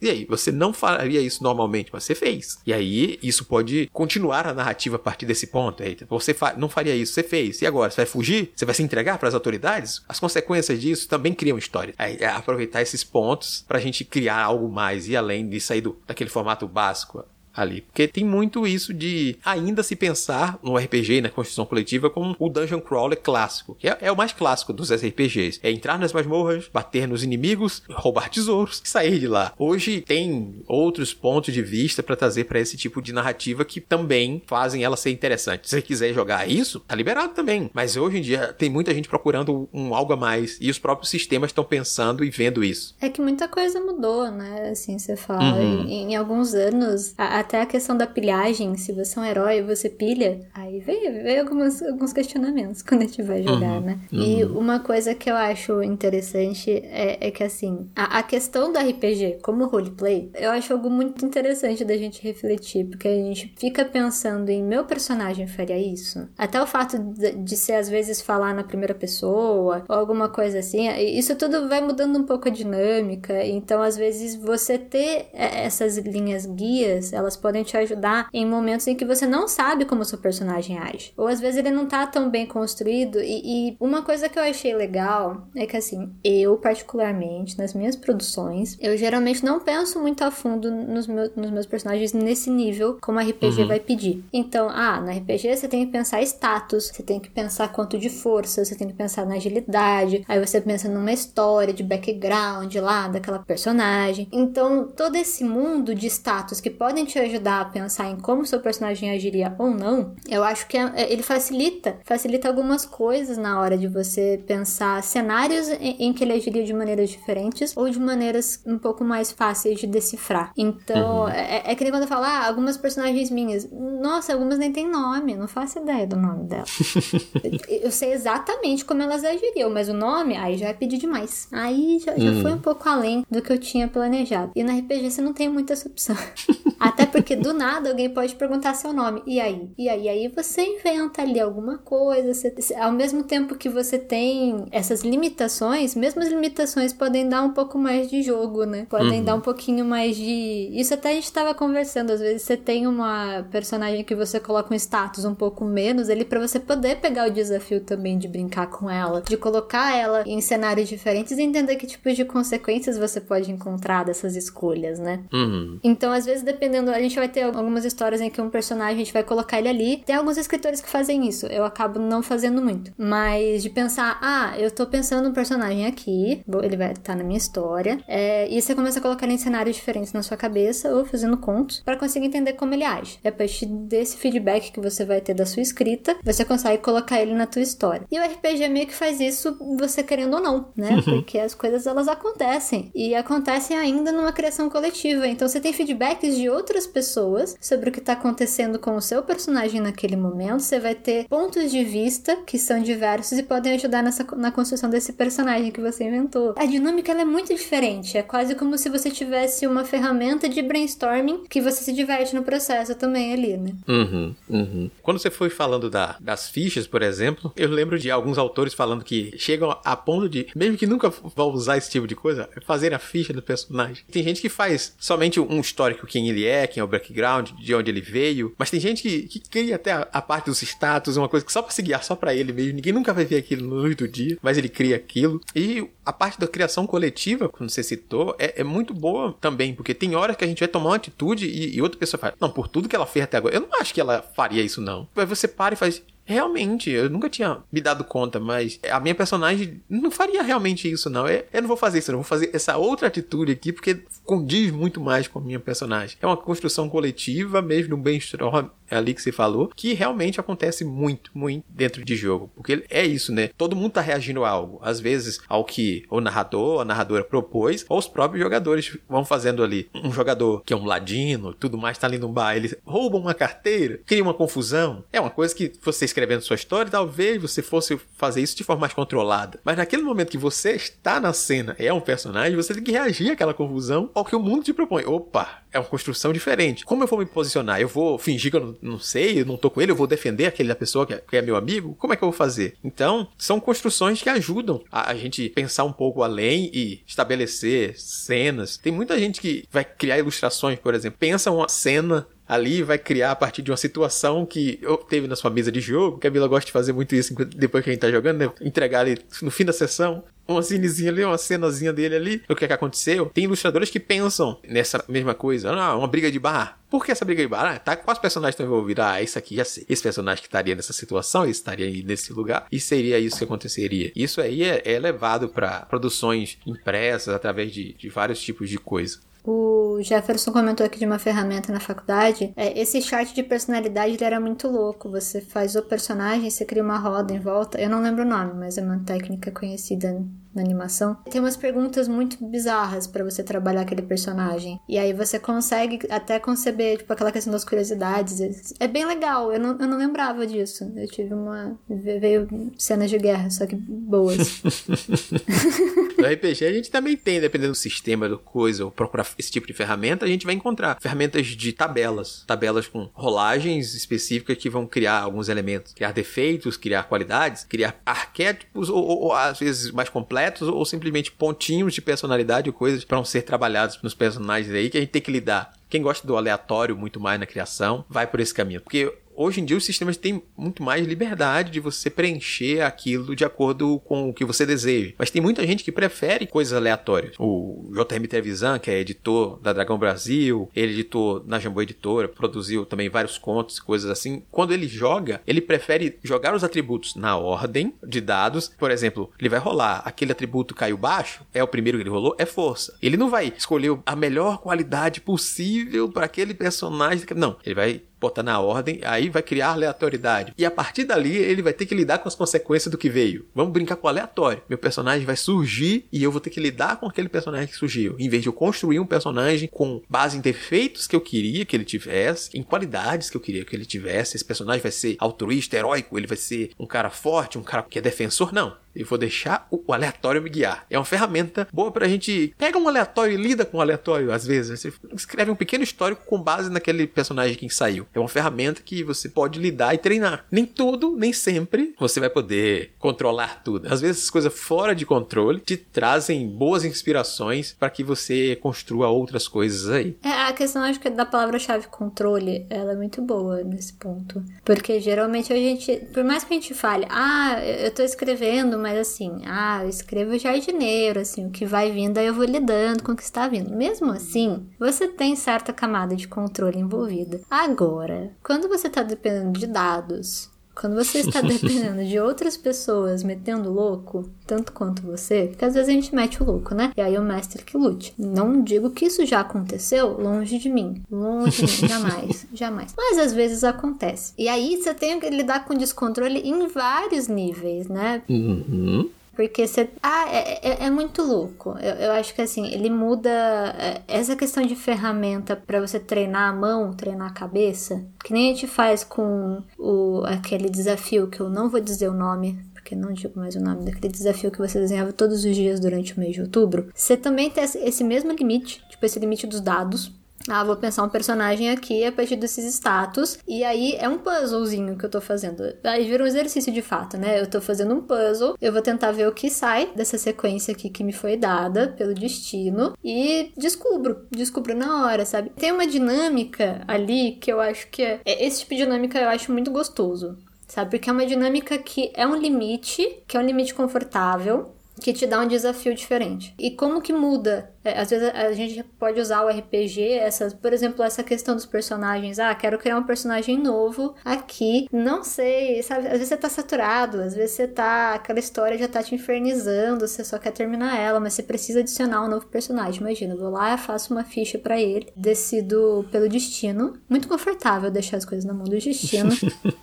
E 0.00 0.08
aí, 0.08 0.24
você 0.24 0.50
não 0.52 0.72
faria 0.72 1.20
isso 1.20 1.42
normalmente, 1.42 1.90
mas 1.92 2.04
você 2.04 2.14
fez. 2.14 2.58
E 2.66 2.72
aí, 2.72 3.18
isso 3.22 3.44
pode 3.44 3.88
continuar 3.92 4.46
a 4.46 4.54
narrativa 4.54 4.96
a 4.96 4.98
partir 4.98 5.26
desse 5.26 5.46
ponto. 5.46 5.82
Aí, 5.82 5.96
você 6.08 6.32
fa... 6.32 6.54
não 6.56 6.68
faria 6.68 6.94
isso, 6.94 7.12
você 7.12 7.22
fez. 7.22 7.60
E 7.62 7.66
agora? 7.66 7.90
Você 7.90 7.96
vai 7.96 8.06
fugir? 8.06 8.52
Você 8.54 8.64
vai 8.64 8.74
se 8.74 8.82
entregar 8.82 9.18
para 9.18 9.28
as 9.28 9.34
autoridades? 9.34 10.02
As 10.08 10.20
consequências 10.20 10.80
disso 10.80 11.08
também 11.08 11.34
criam 11.34 11.58
história. 11.58 11.94
É, 12.10 12.24
é 12.24 12.26
aproveitar 12.26 12.82
esses 12.82 13.02
pontos 13.02 13.64
pra 13.66 13.78
gente 13.78 14.04
criar 14.04 14.42
algo 14.42 14.68
mais 14.68 15.08
e 15.08 15.16
além 15.16 15.48
de 15.48 15.60
sair 15.60 15.80
do, 15.80 16.00
daquele 16.06 16.30
formato 16.30 16.66
básico. 16.66 17.24
Ali. 17.54 17.82
Porque 17.82 18.08
tem 18.08 18.24
muito 18.24 18.66
isso 18.66 18.92
de 18.92 19.36
ainda 19.44 19.82
se 19.82 19.96
pensar 19.96 20.58
no 20.62 20.76
RPG, 20.76 21.20
na 21.20 21.28
construção 21.28 21.64
coletiva, 21.64 22.10
como 22.10 22.34
o 22.38 22.48
Dungeon 22.48 22.80
Crawler 22.80 23.20
clássico, 23.20 23.76
que 23.78 23.88
é, 23.88 23.96
é 24.00 24.12
o 24.12 24.16
mais 24.16 24.32
clássico 24.32 24.72
dos 24.72 24.92
RPGs. 24.92 25.60
É 25.62 25.70
entrar 25.70 25.98
nas 25.98 26.12
masmorras, 26.12 26.68
bater 26.72 27.06
nos 27.06 27.22
inimigos, 27.22 27.82
roubar 27.90 28.28
tesouros 28.28 28.82
e 28.84 28.88
sair 28.88 29.18
de 29.18 29.28
lá. 29.28 29.52
Hoje 29.58 30.00
tem 30.00 30.62
outros 30.66 31.14
pontos 31.14 31.52
de 31.52 31.62
vista 31.62 32.02
para 32.02 32.16
trazer 32.16 32.44
para 32.44 32.60
esse 32.60 32.76
tipo 32.76 33.00
de 33.00 33.12
narrativa 33.12 33.64
que 33.64 33.80
também 33.80 34.42
fazem 34.46 34.82
ela 34.82 34.96
ser 34.96 35.10
interessante. 35.10 35.68
Se 35.68 35.76
você 35.76 35.82
quiser 35.82 36.12
jogar 36.12 36.48
isso, 36.48 36.80
tá 36.80 36.94
liberado 36.94 37.34
também. 37.34 37.70
Mas 37.72 37.96
hoje 37.96 38.18
em 38.18 38.22
dia 38.22 38.52
tem 38.52 38.68
muita 38.68 38.92
gente 38.92 39.08
procurando 39.08 39.68
um 39.72 39.94
algo 39.94 40.12
a 40.12 40.16
mais 40.16 40.58
e 40.60 40.70
os 40.70 40.78
próprios 40.78 41.10
sistemas 41.10 41.50
estão 41.50 41.64
pensando 41.64 42.24
e 42.24 42.30
vendo 42.30 42.64
isso. 42.64 42.94
É 43.00 43.08
que 43.08 43.20
muita 43.20 43.46
coisa 43.48 43.80
mudou, 43.80 44.30
né? 44.30 44.70
Assim, 44.70 44.98
você 44.98 45.16
fala. 45.16 45.54
Uhum. 45.54 45.84
Em, 45.84 46.12
em, 46.12 46.16
alguns 46.16 46.54
anos, 46.54 47.14
a, 47.16 47.43
até 47.44 47.60
a 47.60 47.66
questão 47.66 47.96
da 47.96 48.06
pilhagem, 48.06 48.74
se 48.76 48.90
você 48.92 49.18
é 49.18 49.22
um 49.22 49.24
herói 49.24 49.62
você 49.62 49.88
pilha, 49.88 50.40
aí 50.54 50.80
veio 50.80 51.40
algumas, 51.40 51.82
alguns 51.82 52.12
questionamentos 52.12 52.80
quando 52.82 53.02
a 53.02 53.04
gente 53.04 53.22
vai 53.22 53.42
jogar, 53.42 53.78
uhum. 53.78 53.80
né? 53.80 53.98
Uhum. 54.10 54.22
E 54.22 54.44
uma 54.44 54.80
coisa 54.80 55.14
que 55.14 55.30
eu 55.30 55.36
acho 55.36 55.82
interessante 55.82 56.70
é, 56.70 57.28
é 57.28 57.30
que, 57.30 57.44
assim, 57.44 57.86
a, 57.94 58.18
a, 58.18 58.22
questão 58.22 58.72
do 58.72 58.78
RPG 58.78 59.38
como 59.42 59.66
roleplay, 59.66 60.30
eu 60.34 60.50
acho 60.50 60.72
algo 60.72 60.88
muito 60.88 61.24
interessante 61.24 61.84
da 61.84 61.96
gente 61.96 62.22
refletir, 62.22 62.86
porque 62.86 63.06
a 63.06 63.14
gente 63.14 63.54
fica 63.58 63.84
pensando 63.84 64.48
em 64.48 64.62
meu 64.62 64.84
personagem 64.84 65.46
faria 65.46 65.78
isso. 65.78 66.26
Até 66.36 66.60
o 66.62 66.66
fato 66.66 66.98
de, 66.98 67.32
de 67.32 67.56
ser, 67.56 67.74
às 67.74 67.88
vezes, 67.88 68.20
falar 68.20 68.54
na 68.54 68.64
primeira 68.64 68.94
pessoa, 68.94 69.84
ou 69.88 69.94
alguma 69.94 70.28
coisa 70.28 70.58
assim, 70.58 70.88
isso 70.98 71.36
tudo 71.36 71.68
vai 71.68 71.82
mudando 71.82 72.18
um 72.18 72.24
pouco 72.24 72.48
a 72.48 72.50
dinâmica, 72.50 73.44
então, 73.44 73.82
às 73.82 73.96
vezes, 73.96 74.34
você 74.34 74.78
ter 74.78 75.28
é, 75.32 75.64
essas 75.64 75.98
linhas 75.98 76.46
guias, 76.46 77.12
elas 77.12 77.33
podem 77.36 77.62
te 77.62 77.76
ajudar 77.76 78.28
em 78.32 78.46
momentos 78.46 78.86
em 78.86 78.94
que 78.94 79.04
você 79.04 79.26
não 79.26 79.46
sabe 79.48 79.84
como 79.84 80.02
o 80.02 80.04
seu 80.04 80.18
personagem 80.18 80.78
age. 80.78 81.12
Ou 81.16 81.26
às 81.26 81.40
vezes 81.40 81.58
ele 81.58 81.70
não 81.70 81.86
tá 81.86 82.06
tão 82.06 82.30
bem 82.30 82.46
construído. 82.46 83.20
E, 83.20 83.70
e, 83.70 83.76
uma 83.80 84.02
coisa 84.02 84.28
que 84.28 84.38
eu 84.38 84.42
achei 84.42 84.74
legal 84.74 85.46
é 85.54 85.66
que, 85.66 85.76
assim, 85.76 86.12
eu, 86.22 86.56
particularmente, 86.56 87.58
nas 87.58 87.74
minhas 87.74 87.96
produções, 87.96 88.76
eu 88.80 88.96
geralmente 88.96 89.44
não 89.44 89.60
penso 89.60 90.00
muito 90.00 90.22
a 90.22 90.30
fundo 90.30 90.70
nos, 90.70 91.06
meu, 91.06 91.30
nos 91.36 91.50
meus 91.50 91.66
personagens 91.66 92.12
nesse 92.12 92.50
nível, 92.50 92.98
como 93.00 93.18
a 93.18 93.22
RPG 93.22 93.62
uhum. 93.62 93.68
vai 93.68 93.80
pedir. 93.80 94.24
Então, 94.32 94.68
ah, 94.68 95.00
no 95.00 95.10
RPG 95.10 95.56
você 95.56 95.68
tem 95.68 95.84
que 95.84 95.92
pensar 95.92 96.22
status, 96.22 96.90
você 96.92 97.02
tem 97.02 97.20
que 97.20 97.30
pensar 97.30 97.68
quanto 97.68 97.98
de 97.98 98.08
força, 98.08 98.64
você 98.64 98.74
tem 98.74 98.88
que 98.88 98.94
pensar 98.94 99.26
na 99.26 99.34
agilidade, 99.34 100.24
aí 100.28 100.44
você 100.44 100.60
pensa 100.60 100.88
numa 100.88 101.12
história 101.12 101.72
de 101.72 101.82
background 101.82 102.74
lá 102.76 103.08
daquela 103.08 103.38
personagem. 103.38 104.28
Então, 104.32 104.88
todo 104.88 105.16
esse 105.16 105.44
mundo 105.44 105.94
de 105.94 106.06
status 106.06 106.60
que 106.60 106.70
podem 106.70 107.04
te 107.04 107.18
ajudar 107.24 107.60
a 107.60 107.64
pensar 107.64 108.08
em 108.10 108.16
como 108.16 108.46
seu 108.46 108.60
personagem 108.60 109.10
agiria 109.10 109.54
ou 109.58 109.70
não, 109.70 110.14
eu 110.28 110.42
acho 110.44 110.66
que 110.66 110.76
é, 110.76 110.92
é, 110.94 111.12
ele 111.12 111.22
facilita, 111.22 111.98
facilita 112.04 112.48
algumas 112.48 112.84
coisas 112.84 113.36
na 113.36 113.60
hora 113.60 113.76
de 113.76 113.88
você 113.88 114.42
pensar 114.46 115.02
cenários 115.02 115.68
em, 115.80 116.12
que 116.12 116.24
ele 116.24 116.32
agiria 116.32 116.64
de 116.64 116.72
maneiras 116.72 117.10
diferentes 117.10 117.76
ou 117.76 117.88
de 117.88 117.98
maneiras 117.98 118.60
um 118.66 118.78
pouco 118.78 119.04
mais 119.04 119.32
fáceis 119.32 119.78
de 119.78 119.86
decifrar. 119.86 120.52
Então, 120.56 121.22
uhum. 121.22 121.28
é, 121.28 121.62
é, 121.66 121.74
que 121.74 121.82
nem 121.82 121.92
quando 121.92 122.02
eu 122.02 122.08
falo, 122.08 122.24
ah, 122.24 122.46
algumas 122.46 122.76
personagens 122.76 123.30
minhas, 123.30 123.68
nossa, 123.70 124.32
algumas 124.32 124.58
nem 124.58 124.72
tem 124.72 124.88
nome, 124.88 125.34
não 125.34 125.48
faço 125.48 125.78
ideia 125.78 126.06
do 126.06 126.16
nome 126.16 126.44
dela. 126.44 126.64
eu 127.68 127.90
sei 127.90 128.12
exatamente 128.12 128.84
como 128.84 129.02
elas 129.02 129.24
agiriam, 129.24 129.70
mas 129.70 129.88
o 129.88 129.94
nome, 129.94 130.36
aí 130.36 130.56
já 130.56 130.68
é 130.68 130.72
pedir 130.72 130.98
demais. 130.98 131.48
Aí 131.52 131.98
já, 132.04 132.16
já 132.16 132.30
uhum. 132.30 132.42
foi 132.42 132.52
um 132.52 132.58
pouco 132.58 132.88
além 132.88 133.24
do 133.30 133.42
que 133.42 133.52
eu 133.52 133.58
tinha 133.58 133.88
planejado. 133.88 134.52
E 134.54 134.62
na 134.62 134.74
RPG 134.78 135.10
você 135.10 135.22
não 135.22 135.32
tem 135.32 135.48
muita 135.48 135.72
essa 135.72 135.88
opção. 135.88 136.16
Até 136.78 137.06
porque 137.14 137.36
do 137.36 137.52
nada 137.52 137.90
alguém 137.90 138.10
pode 138.10 138.34
perguntar 138.34 138.74
seu 138.74 138.92
nome. 138.92 139.22
E 139.24 139.38
aí? 139.38 139.70
E 139.78 139.88
aí? 139.88 140.02
E 140.02 140.08
aí 140.08 140.28
você 140.28 140.62
inventa 140.62 141.22
ali 141.22 141.38
alguma 141.38 141.78
coisa. 141.78 142.34
Você, 142.34 142.74
ao 142.74 142.90
mesmo 142.90 143.22
tempo 143.22 143.54
que 143.54 143.68
você 143.68 143.96
tem 143.96 144.66
essas 144.72 145.02
limitações, 145.02 145.94
mesmo 145.94 146.20
as 146.20 146.28
limitações 146.28 146.92
podem 146.92 147.28
dar 147.28 147.42
um 147.42 147.52
pouco 147.52 147.78
mais 147.78 148.10
de 148.10 148.20
jogo, 148.20 148.64
né? 148.64 148.88
Podem 148.90 149.20
uhum. 149.20 149.24
dar 149.24 149.36
um 149.36 149.40
pouquinho 149.40 149.84
mais 149.84 150.16
de. 150.16 150.70
Isso 150.72 150.92
até 150.92 151.12
a 151.12 151.14
gente 151.14 151.32
tava 151.32 151.54
conversando. 151.54 152.10
Às 152.10 152.18
vezes 152.18 152.42
você 152.42 152.56
tem 152.56 152.84
uma 152.84 153.46
personagem 153.48 154.02
que 154.02 154.16
você 154.16 154.40
coloca 154.40 154.74
um 154.74 154.76
status 154.76 155.24
um 155.24 155.36
pouco 155.36 155.64
menos 155.64 156.10
ali 156.10 156.24
para 156.24 156.40
você 156.40 156.58
poder 156.58 156.96
pegar 156.96 157.28
o 157.28 157.30
desafio 157.30 157.80
também 157.80 158.18
de 158.18 158.26
brincar 158.26 158.66
com 158.66 158.90
ela, 158.90 159.22
de 159.22 159.36
colocar 159.36 159.96
ela 159.96 160.24
em 160.26 160.40
cenários 160.40 160.88
diferentes 160.88 161.38
e 161.38 161.42
entender 161.42 161.76
que 161.76 161.86
tipo 161.86 162.12
de 162.12 162.24
consequências 162.24 162.98
você 162.98 163.20
pode 163.20 163.52
encontrar 163.52 164.04
dessas 164.04 164.34
escolhas, 164.34 164.98
né? 164.98 165.22
Uhum. 165.32 165.78
Então, 165.84 166.12
às 166.12 166.26
vezes, 166.26 166.42
dependendo, 166.42 166.90
gente 167.04 167.18
vai 167.18 167.28
ter 167.28 167.42
algumas 167.42 167.84
histórias 167.84 168.20
em 168.20 168.30
que 168.30 168.40
um 168.40 168.50
personagem 168.50 168.94
a 168.94 168.98
gente 168.98 169.12
vai 169.12 169.22
colocar 169.22 169.58
ele 169.58 169.68
ali. 169.68 170.02
Tem 170.04 170.16
alguns 170.16 170.36
escritores 170.36 170.80
que 170.80 170.88
fazem 170.88 171.26
isso. 171.26 171.46
Eu 171.46 171.64
acabo 171.64 171.98
não 171.98 172.22
fazendo 172.22 172.62
muito. 172.62 172.92
Mas 172.96 173.62
de 173.62 173.70
pensar, 173.70 174.18
ah, 174.22 174.54
eu 174.58 174.70
tô 174.70 174.86
pensando 174.86 175.28
um 175.28 175.32
personagem 175.32 175.86
aqui, 175.86 176.42
ele 176.62 176.76
vai 176.76 176.92
estar 176.92 177.12
tá 177.12 177.16
na 177.16 177.24
minha 177.24 177.38
história. 177.38 177.98
É, 178.06 178.48
e 178.48 178.60
você 178.60 178.74
começa 178.74 178.98
a 178.98 179.02
colocar 179.02 179.26
ele 179.26 179.34
em 179.34 179.38
cenários 179.38 179.76
diferentes 179.76 180.12
na 180.12 180.22
sua 180.22 180.36
cabeça 180.36 180.94
ou 180.94 181.04
fazendo 181.04 181.36
contos 181.36 181.80
para 181.80 181.96
conseguir 181.96 182.26
entender 182.26 182.54
como 182.54 182.74
ele 182.74 182.84
age. 182.84 183.18
É 183.22 183.28
a 183.28 183.32
partir 183.32 183.66
desse 183.66 184.16
feedback 184.16 184.72
que 184.72 184.80
você 184.80 185.04
vai 185.04 185.20
ter 185.20 185.34
da 185.34 185.46
sua 185.46 185.62
escrita, 185.62 186.16
você 186.22 186.44
consegue 186.44 186.82
colocar 186.82 187.20
ele 187.20 187.34
na 187.34 187.46
tua 187.46 187.62
história. 187.62 188.06
E 188.10 188.18
o 188.18 188.22
RPG 188.22 188.68
meio 188.68 188.86
que 188.86 188.94
faz 188.94 189.20
isso 189.20 189.56
você 189.76 190.02
querendo 190.02 190.34
ou 190.34 190.40
não, 190.40 190.68
né? 190.76 191.00
Porque 191.04 191.38
as 191.38 191.54
coisas 191.54 191.86
elas 191.86 192.08
acontecem 192.08 192.90
e 192.94 193.14
acontecem 193.14 193.76
ainda 193.76 194.12
numa 194.12 194.32
criação 194.32 194.68
coletiva. 194.68 195.26
Então 195.26 195.48
você 195.48 195.60
tem 195.60 195.72
feedbacks 195.72 196.36
de 196.36 196.48
outras 196.48 196.86
pessoas 196.94 197.56
sobre 197.60 197.90
o 197.90 197.92
que 197.92 198.00
tá 198.00 198.12
acontecendo 198.12 198.78
com 198.78 198.94
o 198.94 199.00
seu 199.00 199.22
personagem 199.22 199.80
naquele 199.80 200.14
momento. 200.16 200.60
Você 200.60 200.78
vai 200.78 200.94
ter 200.94 201.26
pontos 201.28 201.70
de 201.70 201.82
vista 201.82 202.36
que 202.46 202.56
são 202.56 202.80
diversos 202.80 203.36
e 203.36 203.42
podem 203.42 203.74
ajudar 203.74 204.02
nessa, 204.02 204.24
na 204.36 204.52
construção 204.52 204.88
desse 204.88 205.12
personagem 205.12 205.72
que 205.72 205.80
você 205.80 206.04
inventou. 206.04 206.54
A 206.56 206.64
dinâmica 206.64 207.12
é 207.12 207.24
muito 207.24 207.52
diferente. 207.52 208.16
É 208.16 208.22
quase 208.22 208.54
como 208.54 208.78
se 208.78 208.88
você 208.88 209.10
tivesse 209.10 209.66
uma 209.66 209.84
ferramenta 209.84 210.48
de 210.48 210.62
brainstorming 210.62 211.44
que 211.48 211.60
você 211.60 211.82
se 211.82 211.92
diverte 211.92 212.34
no 212.34 212.44
processo 212.44 212.94
também 212.94 213.32
ali, 213.32 213.56
né? 213.56 213.72
Uhum, 213.88 214.34
uhum. 214.48 214.90
Quando 215.02 215.18
você 215.18 215.30
foi 215.30 215.50
falando 215.50 215.90
da, 215.90 216.16
das 216.20 216.48
fichas, 216.48 216.86
por 216.86 217.02
exemplo, 217.02 217.52
eu 217.56 217.68
lembro 217.68 217.98
de 217.98 218.10
alguns 218.10 218.38
autores 218.38 218.72
falando 218.72 219.04
que 219.04 219.34
chegam 219.36 219.76
a 219.84 219.96
ponto 219.96 220.28
de, 220.28 220.46
mesmo 220.54 220.76
que 220.76 220.86
nunca 220.86 221.10
vão 221.10 221.50
usar 221.50 221.76
esse 221.76 221.90
tipo 221.90 222.06
de 222.06 222.14
coisa, 222.14 222.48
fazer 222.64 222.94
a 222.94 222.98
ficha 222.98 223.32
do 223.32 223.42
personagem. 223.42 224.04
Tem 224.10 224.22
gente 224.22 224.40
que 224.40 224.48
faz 224.48 224.94
somente 224.98 225.40
um 225.40 225.60
histórico 225.60 226.06
quem 226.06 226.28
ele 226.28 226.44
é, 226.44 226.66
quem 226.74 226.80
é 226.80 226.84
o 226.84 226.88
background, 226.88 227.50
de 227.52 227.74
onde 227.74 227.90
ele 227.90 228.00
veio, 228.00 228.54
mas 228.58 228.70
tem 228.70 228.80
gente 228.80 229.02
que, 229.02 229.22
que 229.22 229.40
cria 229.40 229.76
até 229.76 229.92
a, 229.92 230.08
a 230.12 230.20
parte 230.20 230.46
dos 230.46 230.60
status, 230.62 231.16
uma 231.16 231.28
coisa 231.28 231.46
que 231.46 231.52
só 231.52 231.62
pra 231.62 231.70
se 231.70 231.82
guiar 231.82 232.02
só 232.02 232.16
pra 232.16 232.34
ele 232.34 232.52
mesmo. 232.52 232.74
Ninguém 232.74 232.92
nunca 232.92 233.12
vai 233.12 233.24
ver 233.24 233.36
aquilo 233.36 233.66
no 233.66 233.76
luz 233.76 233.96
do 233.96 234.08
dia, 234.08 234.36
mas 234.42 234.58
ele 234.58 234.68
cria 234.68 234.96
aquilo. 234.96 235.40
E 235.54 235.88
a 236.04 236.12
parte 236.12 236.38
da 236.38 236.46
criação 236.46 236.86
coletiva, 236.86 237.48
como 237.48 237.70
você 237.70 237.82
citou, 237.82 238.34
é, 238.38 238.60
é 238.60 238.64
muito 238.64 238.92
boa 238.92 239.36
também, 239.40 239.74
porque 239.74 239.94
tem 239.94 240.14
horas 240.14 240.36
que 240.36 240.44
a 240.44 240.48
gente 240.48 240.58
vai 240.58 240.68
tomar 240.68 240.90
uma 240.90 240.96
atitude 240.96 241.46
e, 241.46 241.76
e 241.76 241.82
outra 241.82 241.98
pessoa 241.98 242.20
fala, 242.20 242.34
não, 242.40 242.50
por 242.50 242.68
tudo 242.68 242.88
que 242.88 242.96
ela 242.96 243.06
fez 243.06 243.24
até 243.24 243.36
agora, 243.36 243.54
eu 243.54 243.60
não 243.60 243.80
acho 243.80 243.94
que 243.94 244.00
ela 244.00 244.22
faria 244.34 244.62
isso 244.62 244.80
não. 244.80 245.08
Aí 245.16 245.26
você 245.26 245.46
para 245.46 245.74
e 245.74 245.76
faz, 245.76 246.02
Realmente, 246.24 246.90
eu 246.90 247.10
nunca 247.10 247.28
tinha 247.28 247.58
me 247.70 247.80
dado 247.80 248.04
conta, 248.04 248.40
mas 248.40 248.80
a 248.90 248.98
minha 248.98 249.14
personagem 249.14 249.82
não 249.88 250.10
faria 250.10 250.42
realmente 250.42 250.90
isso, 250.90 251.10
não. 251.10 251.28
Eu, 251.28 251.44
eu 251.52 251.62
não 251.62 251.68
vou 251.68 251.76
fazer 251.76 251.98
isso, 251.98 252.10
eu 252.10 252.16
vou 252.16 252.24
fazer 252.24 252.50
essa 252.52 252.76
outra 252.76 253.08
atitude 253.08 253.52
aqui, 253.52 253.72
porque 253.72 254.02
condiz 254.24 254.70
muito 254.70 255.00
mais 255.00 255.28
com 255.28 255.38
a 255.38 255.42
minha 255.42 255.60
personagem. 255.60 256.16
É 256.20 256.26
uma 256.26 256.36
construção 256.36 256.88
coletiva, 256.88 257.60
mesmo 257.60 257.96
no 257.96 258.02
brainstorm 258.02 258.68
ali 258.90 259.14
que 259.14 259.22
você 259.22 259.32
falou, 259.32 259.70
que 259.74 259.94
realmente 259.94 260.38
acontece 260.40 260.84
muito, 260.84 261.30
muito 261.34 261.64
dentro 261.68 262.04
de 262.04 262.16
jogo. 262.16 262.50
Porque 262.54 262.84
é 262.88 263.04
isso, 263.04 263.32
né? 263.32 263.50
Todo 263.56 263.76
mundo 263.76 263.92
tá 263.92 264.00
reagindo 264.00 264.44
a 264.44 264.50
algo. 264.50 264.78
Às 264.82 265.00
vezes 265.00 265.40
ao 265.48 265.64
que 265.64 266.04
o 266.10 266.20
narrador, 266.20 266.80
a 266.80 266.84
narradora 266.84 267.24
propôs, 267.24 267.84
ou 267.88 267.98
os 267.98 268.06
próprios 268.06 268.42
jogadores 268.42 268.96
vão 269.08 269.24
fazendo 269.24 269.62
ali. 269.62 269.88
Um 269.94 270.12
jogador 270.12 270.62
que 270.64 270.72
é 270.72 270.76
um 270.76 270.84
ladino, 270.84 271.54
tudo 271.54 271.78
mais, 271.78 271.98
tá 271.98 272.06
ali 272.06 272.18
no 272.18 272.28
bar, 272.28 272.56
eles 272.56 272.74
roubam 272.84 273.20
uma 273.20 273.34
carteira, 273.34 274.00
cria 274.04 274.22
uma 274.22 274.34
confusão. 274.34 275.04
É 275.12 275.20
uma 275.20 275.30
coisa 275.30 275.54
que 275.54 275.72
você 275.82 276.04
escrevendo 276.14 276.42
sua 276.42 276.54
história, 276.54 276.90
talvez 276.90 277.42
você 277.42 277.60
fosse 277.60 277.98
fazer 278.16 278.40
isso 278.40 278.56
de 278.56 278.62
forma 278.62 278.82
mais 278.82 278.92
controlada. 278.92 279.58
Mas 279.64 279.76
naquele 279.76 280.02
momento 280.02 280.30
que 280.30 280.38
você 280.38 280.72
está 280.72 281.18
na 281.18 281.32
cena, 281.32 281.74
é 281.78 281.92
um 281.92 282.00
personagem, 282.00 282.56
você 282.56 282.72
tem 282.72 282.82
que 282.82 282.92
reagir 282.92 283.32
àquela 283.32 283.52
confusão 283.52 284.10
ao 284.14 284.24
que 284.24 284.36
o 284.36 284.40
mundo 284.40 284.62
te 284.62 284.72
propõe. 284.72 285.04
Opa, 285.04 285.62
é 285.72 285.78
uma 285.78 285.84
construção 285.84 286.32
diferente. 286.32 286.84
Como 286.84 287.02
eu 287.02 287.08
vou 287.08 287.18
me 287.18 287.26
posicionar? 287.26 287.80
Eu 287.80 287.88
vou 287.88 288.16
fingir 288.16 288.50
que 288.50 288.56
eu 288.56 288.78
não, 288.80 288.98
sei, 288.98 289.40
eu 289.40 289.44
não 289.44 289.56
tô 289.56 289.68
com 289.68 289.82
ele, 289.82 289.90
eu 289.90 289.96
vou 289.96 290.06
defender 290.06 290.46
aquela 290.46 290.74
pessoa 290.74 291.04
que 291.04 291.14
é, 291.14 291.16
que 291.18 291.36
é, 291.36 291.42
meu 291.42 291.56
amigo? 291.56 291.96
Como 291.98 292.12
é 292.12 292.16
que 292.16 292.22
eu 292.22 292.30
vou 292.30 292.36
fazer? 292.36 292.76
Então, 292.84 293.28
são 293.36 293.58
construções 293.58 294.22
que 294.22 294.28
ajudam 294.28 294.82
a, 294.90 295.10
a 295.10 295.14
gente 295.14 295.48
pensar 295.48 295.84
um 295.84 295.92
pouco 295.92 296.22
além 296.22 296.70
e 296.72 297.02
estabelecer 297.06 297.98
cenas. 297.98 298.76
Tem 298.76 298.92
muita 298.92 299.18
gente 299.18 299.40
que 299.40 299.64
vai 299.70 299.84
criar 299.84 300.18
ilustrações, 300.18 300.78
por 300.78 300.94
exemplo, 300.94 301.18
pensa 301.18 301.50
uma 301.50 301.68
cena 301.68 302.26
ali 302.48 302.82
vai 302.82 302.98
criar 302.98 303.32
a 303.32 303.36
partir 303.36 303.62
de 303.62 303.70
uma 303.70 303.76
situação 303.76 304.44
que 304.44 304.80
teve 305.08 305.26
na 305.26 305.36
sua 305.36 305.50
mesa 305.50 305.72
de 305.72 305.80
jogo. 305.80 306.18
Que 306.18 306.26
a 306.26 306.30
Mila 306.30 306.48
gosta 306.48 306.66
de 306.66 306.72
fazer 306.72 306.92
muito 306.92 307.14
isso 307.14 307.34
depois 307.56 307.82
que 307.82 307.90
a 307.90 307.92
gente 307.92 308.00
tá 308.00 308.10
jogando, 308.10 308.38
né? 308.38 308.52
Entregar 308.60 309.00
ali 309.00 309.18
no 309.42 309.50
fim 309.50 309.64
da 309.64 309.72
sessão 309.72 310.22
uma 310.46 310.62
cinezinha 310.62 311.10
ali, 311.10 311.24
uma 311.24 311.38
cenazinha 311.38 311.92
dele 311.92 312.16
ali. 312.16 312.42
O 312.48 312.54
que 312.54 312.64
é 312.64 312.68
que 312.68 312.74
aconteceu? 312.74 313.26
Tem 313.32 313.44
ilustradores 313.44 313.90
que 313.90 313.98
pensam 313.98 314.58
nessa 314.68 315.02
mesma 315.08 315.34
coisa. 315.34 315.70
Ah, 315.72 315.96
uma 315.96 316.06
briga 316.06 316.30
de 316.30 316.38
bar. 316.38 316.78
Por 316.90 317.04
que 317.04 317.12
essa 317.12 317.24
briga 317.24 317.42
de 317.42 317.48
bar? 317.48 317.64
Ah, 317.64 317.78
tá, 317.78 317.96
quais 317.96 318.18
personagens 318.18 318.54
estão 318.54 318.66
envolvidos? 318.66 319.04
Ah, 319.04 319.22
esse 319.22 319.38
aqui 319.38 319.56
já 319.56 319.64
sei. 319.64 319.84
Esse 319.88 320.02
personagem 320.02 320.42
que 320.42 320.48
estaria 320.48 320.74
nessa 320.74 320.92
situação, 320.92 321.44
esse 321.44 321.52
estaria 321.52 321.86
aí 321.86 322.02
nesse 322.02 322.32
lugar. 322.32 322.66
E 322.70 322.78
seria 322.78 323.18
isso 323.18 323.38
que 323.38 323.44
aconteceria. 323.44 324.12
Isso 324.14 324.40
aí 324.40 324.62
é, 324.62 324.82
é 324.84 324.98
levado 324.98 325.48
para 325.48 325.80
produções 325.80 326.58
impressas 326.66 327.34
através 327.34 327.72
de, 327.72 327.94
de 327.94 328.08
vários 328.08 328.40
tipos 328.40 328.68
de 328.68 328.78
coisa. 328.78 329.18
O 329.46 330.00
Jefferson 330.02 330.52
comentou 330.52 330.86
aqui 330.86 330.98
de 330.98 331.04
uma 331.04 331.18
ferramenta 331.18 331.70
na 331.70 331.78
faculdade. 331.78 332.52
É, 332.56 332.80
esse 332.80 333.02
chart 333.02 333.34
de 333.34 333.42
personalidade 333.42 334.22
era 334.24 334.40
muito 334.40 334.68
louco. 334.68 335.10
Você 335.10 335.40
faz 335.42 335.76
o 335.76 335.82
personagem, 335.82 336.48
você 336.50 336.64
cria 336.64 336.82
uma 336.82 336.98
roda 336.98 337.34
em 337.34 337.40
volta. 337.40 337.78
Eu 337.78 337.90
não 337.90 338.02
lembro 338.02 338.22
o 338.22 338.26
nome, 338.28 338.54
mas 338.54 338.78
é 338.78 338.82
uma 338.82 339.04
técnica 339.04 339.50
conhecida 339.52 340.24
na 340.54 340.62
animação. 340.62 341.16
Tem 341.30 341.40
umas 341.40 341.56
perguntas 341.56 342.08
muito 342.08 342.44
bizarras 342.44 343.06
para 343.06 343.24
você 343.24 343.42
trabalhar 343.42 343.82
aquele 343.82 344.02
personagem. 344.02 344.80
E 344.88 344.98
aí 344.98 345.12
você 345.12 345.38
consegue 345.38 346.00
até 346.10 346.38
conceber, 346.38 346.98
tipo, 346.98 347.12
aquela 347.12 347.32
questão 347.32 347.52
das 347.52 347.64
curiosidades. 347.64 348.74
É 348.78 348.86
bem 348.86 349.04
legal. 349.04 349.52
Eu 349.52 349.58
não, 349.58 349.70
eu 349.78 349.86
não 349.86 349.98
lembrava 349.98 350.46
disso. 350.46 350.92
Eu 350.96 351.08
tive 351.08 351.34
uma. 351.34 351.78
Veio 351.88 352.48
cenas 352.78 353.10
de 353.10 353.18
guerra, 353.18 353.50
só 353.50 353.66
que 353.66 353.74
boas. 353.76 354.62
no 356.18 356.26
RPG 356.26 356.64
a 356.64 356.72
gente 356.72 356.90
também 356.90 357.16
tem, 357.16 357.40
dependendo 357.40 357.72
do 357.72 357.76
sistema, 357.76 358.28
do 358.28 358.38
coisa, 358.38 358.84
ou 358.84 358.90
procurar 358.90 359.26
esse 359.38 359.50
tipo 359.50 359.66
de 359.66 359.72
ferramenta, 359.72 360.24
a 360.24 360.28
gente 360.28 360.46
vai 360.46 360.54
encontrar 360.54 360.98
ferramentas 361.00 361.46
de 361.46 361.72
tabelas. 361.72 362.44
Tabelas 362.46 362.86
com 362.86 363.10
rolagens 363.12 363.94
específicas 363.94 364.56
que 364.56 364.70
vão 364.70 364.86
criar 364.86 365.20
alguns 365.20 365.48
elementos. 365.48 365.92
Criar 365.92 366.12
defeitos, 366.12 366.76
criar 366.76 367.04
qualidades, 367.04 367.64
criar 367.64 368.00
arquétipos, 368.04 368.88
ou, 368.88 369.04
ou, 369.04 369.18
ou 369.24 369.32
às 369.32 369.58
vezes 369.58 369.90
mais 369.90 370.08
complexos 370.08 370.43
completos 370.44 370.68
ou 370.68 370.84
simplesmente 370.84 371.32
pontinhos 371.32 371.94
de 371.94 372.02
personalidade 372.02 372.68
ou 372.68 372.74
coisas 372.74 373.04
para 373.04 373.22
ser 373.24 373.42
trabalhados 373.42 373.98
nos 374.02 374.14
personagens 374.14 374.74
aí 374.74 374.90
que 374.90 374.98
a 374.98 375.00
gente 375.00 375.10
tem 375.10 375.22
que 375.22 375.30
lidar. 375.30 375.72
Quem 375.88 376.02
gosta 376.02 376.26
do 376.26 376.36
aleatório 376.36 376.96
muito 376.96 377.20
mais 377.20 377.38
na 377.38 377.46
criação, 377.46 378.04
vai 378.08 378.26
por 378.26 378.40
esse 378.40 378.52
caminho. 378.52 378.80
Porque 378.80 379.12
hoje 379.36 379.60
em 379.60 379.64
dia 379.64 379.76
os 379.76 379.84
sistemas 379.84 380.16
têm 380.16 380.42
muito 380.56 380.82
mais 380.82 381.06
liberdade 381.06 381.70
de 381.70 381.80
você 381.80 382.10
preencher 382.10 382.80
aquilo 382.82 383.34
de 383.34 383.44
acordo 383.44 384.00
com 384.00 384.28
o 384.28 384.34
que 384.34 384.44
você 384.44 384.64
deseja. 384.64 385.12
Mas 385.18 385.30
tem 385.30 385.42
muita 385.42 385.66
gente 385.66 385.84
que 385.84 385.92
prefere 385.92 386.46
coisas 386.46 386.72
aleatórias. 386.72 387.34
O 387.38 387.90
JM 387.92 388.26
Trevisan, 388.26 388.78
que 388.78 388.90
é 388.90 388.98
editor 388.98 389.58
da 389.60 389.72
Dragão 389.72 389.98
Brasil, 389.98 390.70
ele 390.74 390.92
editou 390.92 391.42
na 391.46 391.58
Jambô 391.58 391.82
Editora, 391.82 392.28
produziu 392.28 392.84
também 392.84 393.08
vários 393.08 393.38
contos, 393.38 393.78
coisas 393.78 394.10
assim. 394.10 394.42
Quando 394.50 394.72
ele 394.72 394.86
joga, 394.86 395.40
ele 395.46 395.60
prefere 395.60 396.18
jogar 396.22 396.54
os 396.54 396.64
atributos 396.64 397.14
na 397.14 397.36
ordem 397.36 397.94
de 398.06 398.20
dados. 398.20 398.68
Por 398.68 398.90
exemplo, 398.90 399.30
ele 399.38 399.48
vai 399.48 399.58
rolar 399.58 400.02
aquele 400.04 400.32
atributo 400.32 400.74
caiu 400.74 400.96
baixo, 400.96 401.44
é 401.52 401.62
o 401.62 401.68
primeiro 401.68 401.98
que 401.98 402.02
ele 402.02 402.10
rolou, 402.10 402.34
é 402.38 402.46
força. 402.46 402.96
Ele 403.00 403.16
não 403.16 403.30
vai 403.30 403.52
escolher 403.56 403.98
a 404.04 404.16
melhor 404.16 404.58
qualidade 404.58 405.20
possível 405.20 406.08
para 406.08 406.26
aquele 406.26 406.54
personagem. 406.54 407.26
Não, 407.34 407.56
ele 407.64 407.74
vai 407.74 408.02
botar 408.24 408.42
na 408.42 408.60
ordem, 408.60 409.00
aí 409.02 409.28
vai 409.28 409.42
criar 409.42 409.72
aleatoriedade. 409.72 410.52
E 410.56 410.64
a 410.64 410.70
partir 410.70 411.04
dali 411.04 411.36
ele 411.36 411.62
vai 411.62 411.72
ter 411.72 411.86
que 411.86 411.94
lidar 411.94 412.18
com 412.18 412.28
as 412.28 412.34
consequências 412.34 412.90
do 412.90 412.98
que 412.98 413.08
veio. 413.08 413.46
Vamos 413.54 413.72
brincar 413.72 413.96
com 413.96 414.06
o 414.06 414.10
aleatório. 414.10 414.62
Meu 414.68 414.78
personagem 414.78 415.26
vai 415.26 415.36
surgir 415.36 416.06
e 416.12 416.22
eu 416.22 416.30
vou 416.30 416.40
ter 416.40 416.50
que 416.50 416.60
lidar 416.60 416.96
com 416.96 417.06
aquele 417.06 417.28
personagem 417.28 417.68
que 417.68 417.76
surgiu. 417.76 418.16
Em 418.18 418.28
vez 418.28 418.42
de 418.42 418.48
eu 418.48 418.52
construir 418.52 418.98
um 418.98 419.06
personagem 419.06 419.68
com 419.70 420.02
base 420.08 420.38
em 420.38 420.40
defeitos 420.40 421.06
que 421.06 421.14
eu 421.14 421.20
queria 421.20 421.64
que 421.64 421.76
ele 421.76 421.84
tivesse, 421.84 422.56
em 422.56 422.62
qualidades 422.62 423.30
que 423.30 423.36
eu 423.36 423.40
queria 423.40 423.64
que 423.64 423.74
ele 423.74 423.84
tivesse, 423.84 424.36
esse 424.36 424.44
personagem 424.44 424.82
vai 424.82 424.92
ser 424.92 425.16
altruísta, 425.18 425.76
heróico, 425.76 426.18
ele 426.18 426.26
vai 426.26 426.36
ser 426.36 426.70
um 426.78 426.86
cara 426.86 427.10
forte, 427.10 427.58
um 427.58 427.62
cara 427.62 427.82
que 427.82 427.98
é 427.98 428.02
defensor. 428.02 428.52
Não 428.52 428.83
e 428.94 429.04
vou 429.04 429.18
deixar 429.18 429.66
o 429.70 429.92
aleatório 429.92 430.42
me 430.42 430.50
guiar. 430.50 430.86
É 430.88 430.98
uma 430.98 431.04
ferramenta 431.04 431.66
boa 431.72 431.90
pra 431.90 432.08
gente. 432.08 432.54
Pega 432.56 432.78
um 432.78 432.88
aleatório 432.88 433.34
e 433.34 433.42
lida 433.42 433.64
com 433.64 433.76
o 433.76 433.80
um 433.80 433.82
aleatório, 433.82 434.32
às 434.32 434.46
vezes. 434.46 434.80
Você 434.80 434.92
escreve 435.14 435.50
um 435.50 435.56
pequeno 435.56 435.84
histórico 435.84 436.24
com 436.26 436.40
base 436.40 436.70
naquele 436.70 437.06
personagem 437.06 437.56
que 437.56 437.68
saiu. 437.70 438.06
É 438.14 438.18
uma 438.18 438.28
ferramenta 438.28 438.82
que 438.82 439.02
você 439.02 439.28
pode 439.28 439.58
lidar 439.58 439.94
e 439.94 439.98
treinar. 439.98 440.44
Nem 440.50 440.64
tudo, 440.64 441.16
nem 441.16 441.32
sempre 441.32 441.94
você 441.98 442.20
vai 442.20 442.30
poder 442.30 442.92
controlar 442.98 443.62
tudo. 443.64 443.92
Às 443.92 444.00
vezes, 444.00 444.30
coisas 444.30 444.52
fora 444.52 444.94
de 444.94 445.04
controle 445.04 445.60
te 445.60 445.76
trazem 445.76 446.48
boas 446.48 446.84
inspirações 446.84 447.72
para 447.78 447.90
que 447.90 448.04
você 448.04 448.56
construa 448.56 449.08
outras 449.08 449.48
coisas 449.48 449.90
aí. 449.90 450.16
É, 450.22 450.30
a 450.30 450.52
questão, 450.52 450.82
acho 450.82 451.00
que 451.00 451.10
da 451.10 451.26
palavra-chave 451.26 451.88
controle, 451.88 452.66
ela 452.70 452.92
é 452.92 452.96
muito 452.96 453.22
boa 453.22 453.62
nesse 453.62 453.92
ponto. 453.94 454.42
Porque 454.64 455.00
geralmente 455.00 455.52
a 455.52 455.56
gente, 455.56 455.96
por 456.12 456.24
mais 456.24 456.44
que 456.44 456.52
a 456.52 456.56
gente 456.56 456.74
fale, 456.74 457.06
ah, 457.08 457.60
eu 457.64 457.90
tô 457.90 458.02
escrevendo 458.02 458.78
mas 458.84 458.98
assim, 458.98 459.40
ah, 459.46 459.82
eu 459.82 459.88
escrevo 459.88 460.38
jardineiro, 460.38 461.18
assim, 461.20 461.46
o 461.46 461.50
que 461.50 461.64
vai 461.64 461.90
vindo 461.90 462.18
aí 462.18 462.26
eu 462.26 462.34
vou 462.34 462.44
lidando 462.44 463.02
com 463.02 463.12
o 463.12 463.16
que 463.16 463.22
está 463.22 463.48
vindo. 463.48 463.74
Mesmo 463.74 464.12
assim, 464.12 464.68
você 464.78 465.08
tem 465.08 465.34
certa 465.34 465.72
camada 465.72 466.14
de 466.14 466.28
controle 466.28 466.78
envolvida. 466.78 467.40
Agora, 467.48 468.30
quando 468.42 468.68
você 468.68 468.88
está 468.88 469.02
dependendo 469.02 469.58
de 469.58 469.66
dados, 469.66 470.50
quando 470.74 470.94
você 470.94 471.18
está 471.18 471.40
dependendo 471.42 472.04
de 472.04 472.18
outras 472.18 472.56
pessoas 472.56 473.22
metendo 473.22 473.70
louco, 473.70 474.28
tanto 474.46 474.72
quanto 474.72 475.02
você, 475.02 475.46
porque 475.48 475.64
às 475.64 475.74
vezes 475.74 475.88
a 475.88 475.92
gente 475.92 476.14
mete 476.14 476.42
o 476.42 476.46
louco, 476.46 476.74
né? 476.74 476.92
E 476.96 477.00
aí 477.00 477.16
o 477.16 477.22
mestre 477.22 477.64
que 477.64 477.76
lute. 477.76 478.12
Não 478.18 478.62
digo 478.62 478.90
que 478.90 479.06
isso 479.06 479.24
já 479.24 479.40
aconteceu 479.40 480.20
longe 480.20 480.58
de 480.58 480.68
mim. 480.68 481.02
Longe 481.10 481.64
de 481.64 481.82
mim, 481.82 481.88
jamais. 481.88 482.46
jamais. 482.52 482.94
Mas 482.96 483.18
às 483.18 483.32
vezes 483.32 483.64
acontece. 483.64 484.32
E 484.36 484.48
aí 484.48 484.76
você 484.76 484.92
tem 484.94 485.18
que 485.20 485.30
lidar 485.30 485.64
com 485.64 485.74
descontrole 485.74 486.40
em 486.40 486.66
vários 486.68 487.28
níveis, 487.28 487.88
né? 487.88 488.22
Uhum. 488.28 489.08
Porque 489.34 489.66
você. 489.66 489.90
Ah, 490.02 490.26
é, 490.30 490.60
é, 490.62 490.86
é, 490.86 490.90
muito 490.90 491.22
louco. 491.22 491.76
Eu, 491.80 491.94
eu 491.94 492.12
acho 492.12 492.34
que 492.34 492.42
assim, 492.42 492.66
ele 492.66 492.90
muda. 492.90 493.30
É, 493.30 494.02
essa 494.08 494.36
questão 494.36 494.64
de 494.64 494.76
ferramenta 494.76 495.56
para 495.56 495.80
você 495.80 495.98
treinar 495.98 496.50
a 496.50 496.52
mão, 496.52 496.92
treinar 496.92 497.30
a 497.30 497.34
cabeça, 497.34 498.04
que 498.24 498.32
nem 498.32 498.50
a 498.50 498.54
gente 498.54 498.66
faz 498.66 499.04
com 499.04 499.62
o, 499.78 500.22
aquele 500.24 500.68
desafio 500.68 501.28
que 501.28 501.40
eu 501.40 501.48
não 501.48 501.68
vou 501.68 501.80
dizer 501.80 502.08
o 502.08 502.14
nome, 502.14 502.58
porque 502.72 502.94
não 502.94 503.12
digo 503.12 503.38
mais 503.38 503.56
o 503.56 503.60
nome 503.60 503.84
daquele 503.84 504.12
desafio 504.12 504.50
que 504.50 504.58
você 504.58 504.78
desenhava 504.78 505.12
todos 505.12 505.44
os 505.44 505.54
dias 505.54 505.80
durante 505.80 506.14
o 506.14 506.20
mês 506.20 506.34
de 506.34 506.42
outubro, 506.42 506.90
você 506.94 507.16
também 507.16 507.50
tem 507.50 507.64
esse 507.64 508.04
mesmo 508.04 508.32
limite, 508.32 508.84
tipo 508.90 509.04
esse 509.04 509.18
limite 509.18 509.46
dos 509.46 509.60
dados, 509.60 510.12
ah, 510.48 510.62
vou 510.62 510.76
pensar 510.76 511.02
um 511.02 511.08
personagem 511.08 511.70
aqui 511.70 512.04
a 512.04 512.12
partir 512.12 512.36
desses 512.36 512.64
status. 512.74 513.38
E 513.48 513.64
aí 513.64 513.94
é 513.98 514.08
um 514.08 514.18
puzzlezinho 514.18 514.96
que 514.96 515.04
eu 515.04 515.10
tô 515.10 515.20
fazendo. 515.20 515.62
Aí 515.82 516.06
vira 516.06 516.22
um 516.22 516.26
exercício 516.26 516.72
de 516.72 516.82
fato, 516.82 517.16
né? 517.16 517.40
Eu 517.40 517.46
tô 517.46 517.60
fazendo 517.60 517.94
um 517.94 518.02
puzzle, 518.02 518.56
eu 518.60 518.72
vou 518.72 518.82
tentar 518.82 519.12
ver 519.12 519.26
o 519.26 519.32
que 519.32 519.48
sai 519.48 519.90
dessa 519.94 520.18
sequência 520.18 520.72
aqui 520.72 520.90
que 520.90 521.04
me 521.04 521.12
foi 521.12 521.36
dada 521.36 521.88
pelo 521.88 522.14
destino 522.14 522.94
e 523.02 523.52
descubro, 523.56 524.26
descubro 524.30 524.74
na 524.74 525.06
hora, 525.06 525.24
sabe? 525.24 525.50
Tem 525.50 525.72
uma 525.72 525.86
dinâmica 525.86 526.82
ali 526.86 527.32
que 527.32 527.52
eu 527.52 527.60
acho 527.60 527.88
que 527.88 528.02
é. 528.02 528.20
é 528.24 528.46
esse 528.46 528.60
tipo 528.60 528.74
de 528.74 528.82
dinâmica 528.82 529.18
eu 529.18 529.28
acho 529.28 529.52
muito 529.52 529.70
gostoso. 529.70 530.36
Sabe? 530.66 530.90
Porque 530.90 531.08
é 531.08 531.12
uma 531.12 531.26
dinâmica 531.26 531.78
que 531.78 532.10
é 532.14 532.26
um 532.26 532.34
limite, 532.34 533.22
que 533.28 533.36
é 533.36 533.40
um 533.40 533.44
limite 533.44 533.74
confortável, 533.74 534.74
que 535.00 535.12
te 535.12 535.26
dá 535.26 535.40
um 535.40 535.46
desafio 535.46 535.94
diferente. 535.94 536.54
E 536.58 536.70
como 536.70 537.02
que 537.02 537.12
muda 537.12 537.70
às 537.84 538.10
vezes 538.10 538.30
a 538.34 538.52
gente 538.52 538.82
pode 538.98 539.20
usar 539.20 539.44
o 539.44 539.48
RPG, 539.48 540.12
essas, 540.12 540.54
por 540.54 540.72
exemplo, 540.72 541.04
essa 541.04 541.22
questão 541.22 541.54
dos 541.54 541.66
personagens. 541.66 542.38
Ah, 542.38 542.54
quero 542.54 542.78
criar 542.78 542.98
um 542.98 543.02
personagem 543.02 543.58
novo 543.58 544.14
aqui. 544.24 544.88
Não 544.92 545.22
sei, 545.22 545.82
sabe? 545.82 546.06
Às 546.06 546.12
vezes 546.12 546.28
você 546.28 546.36
tá 546.36 546.48
saturado, 546.48 547.20
às 547.20 547.34
vezes 547.34 547.56
você 547.56 547.68
tá. 547.68 548.14
Aquela 548.14 548.38
história 548.38 548.78
já 548.78 548.88
tá 548.88 549.02
te 549.02 549.14
infernizando, 549.14 550.06
você 550.06 550.24
só 550.24 550.38
quer 550.38 550.52
terminar 550.52 550.98
ela, 550.98 551.20
mas 551.20 551.34
você 551.34 551.42
precisa 551.42 551.80
adicionar 551.80 552.24
um 552.24 552.28
novo 552.28 552.46
personagem. 552.46 553.00
Imagina, 553.00 553.36
vou 553.36 553.50
lá, 553.50 553.76
faço 553.76 554.14
uma 554.14 554.24
ficha 554.24 554.58
para 554.58 554.80
ele, 554.80 555.12
decido 555.16 556.06
pelo 556.10 556.28
destino. 556.28 556.98
Muito 557.08 557.28
confortável 557.28 557.90
deixar 557.90 558.16
as 558.16 558.24
coisas 558.24 558.44
na 558.44 558.54
mão 558.54 558.64
do 558.64 558.78
destino 558.78 559.30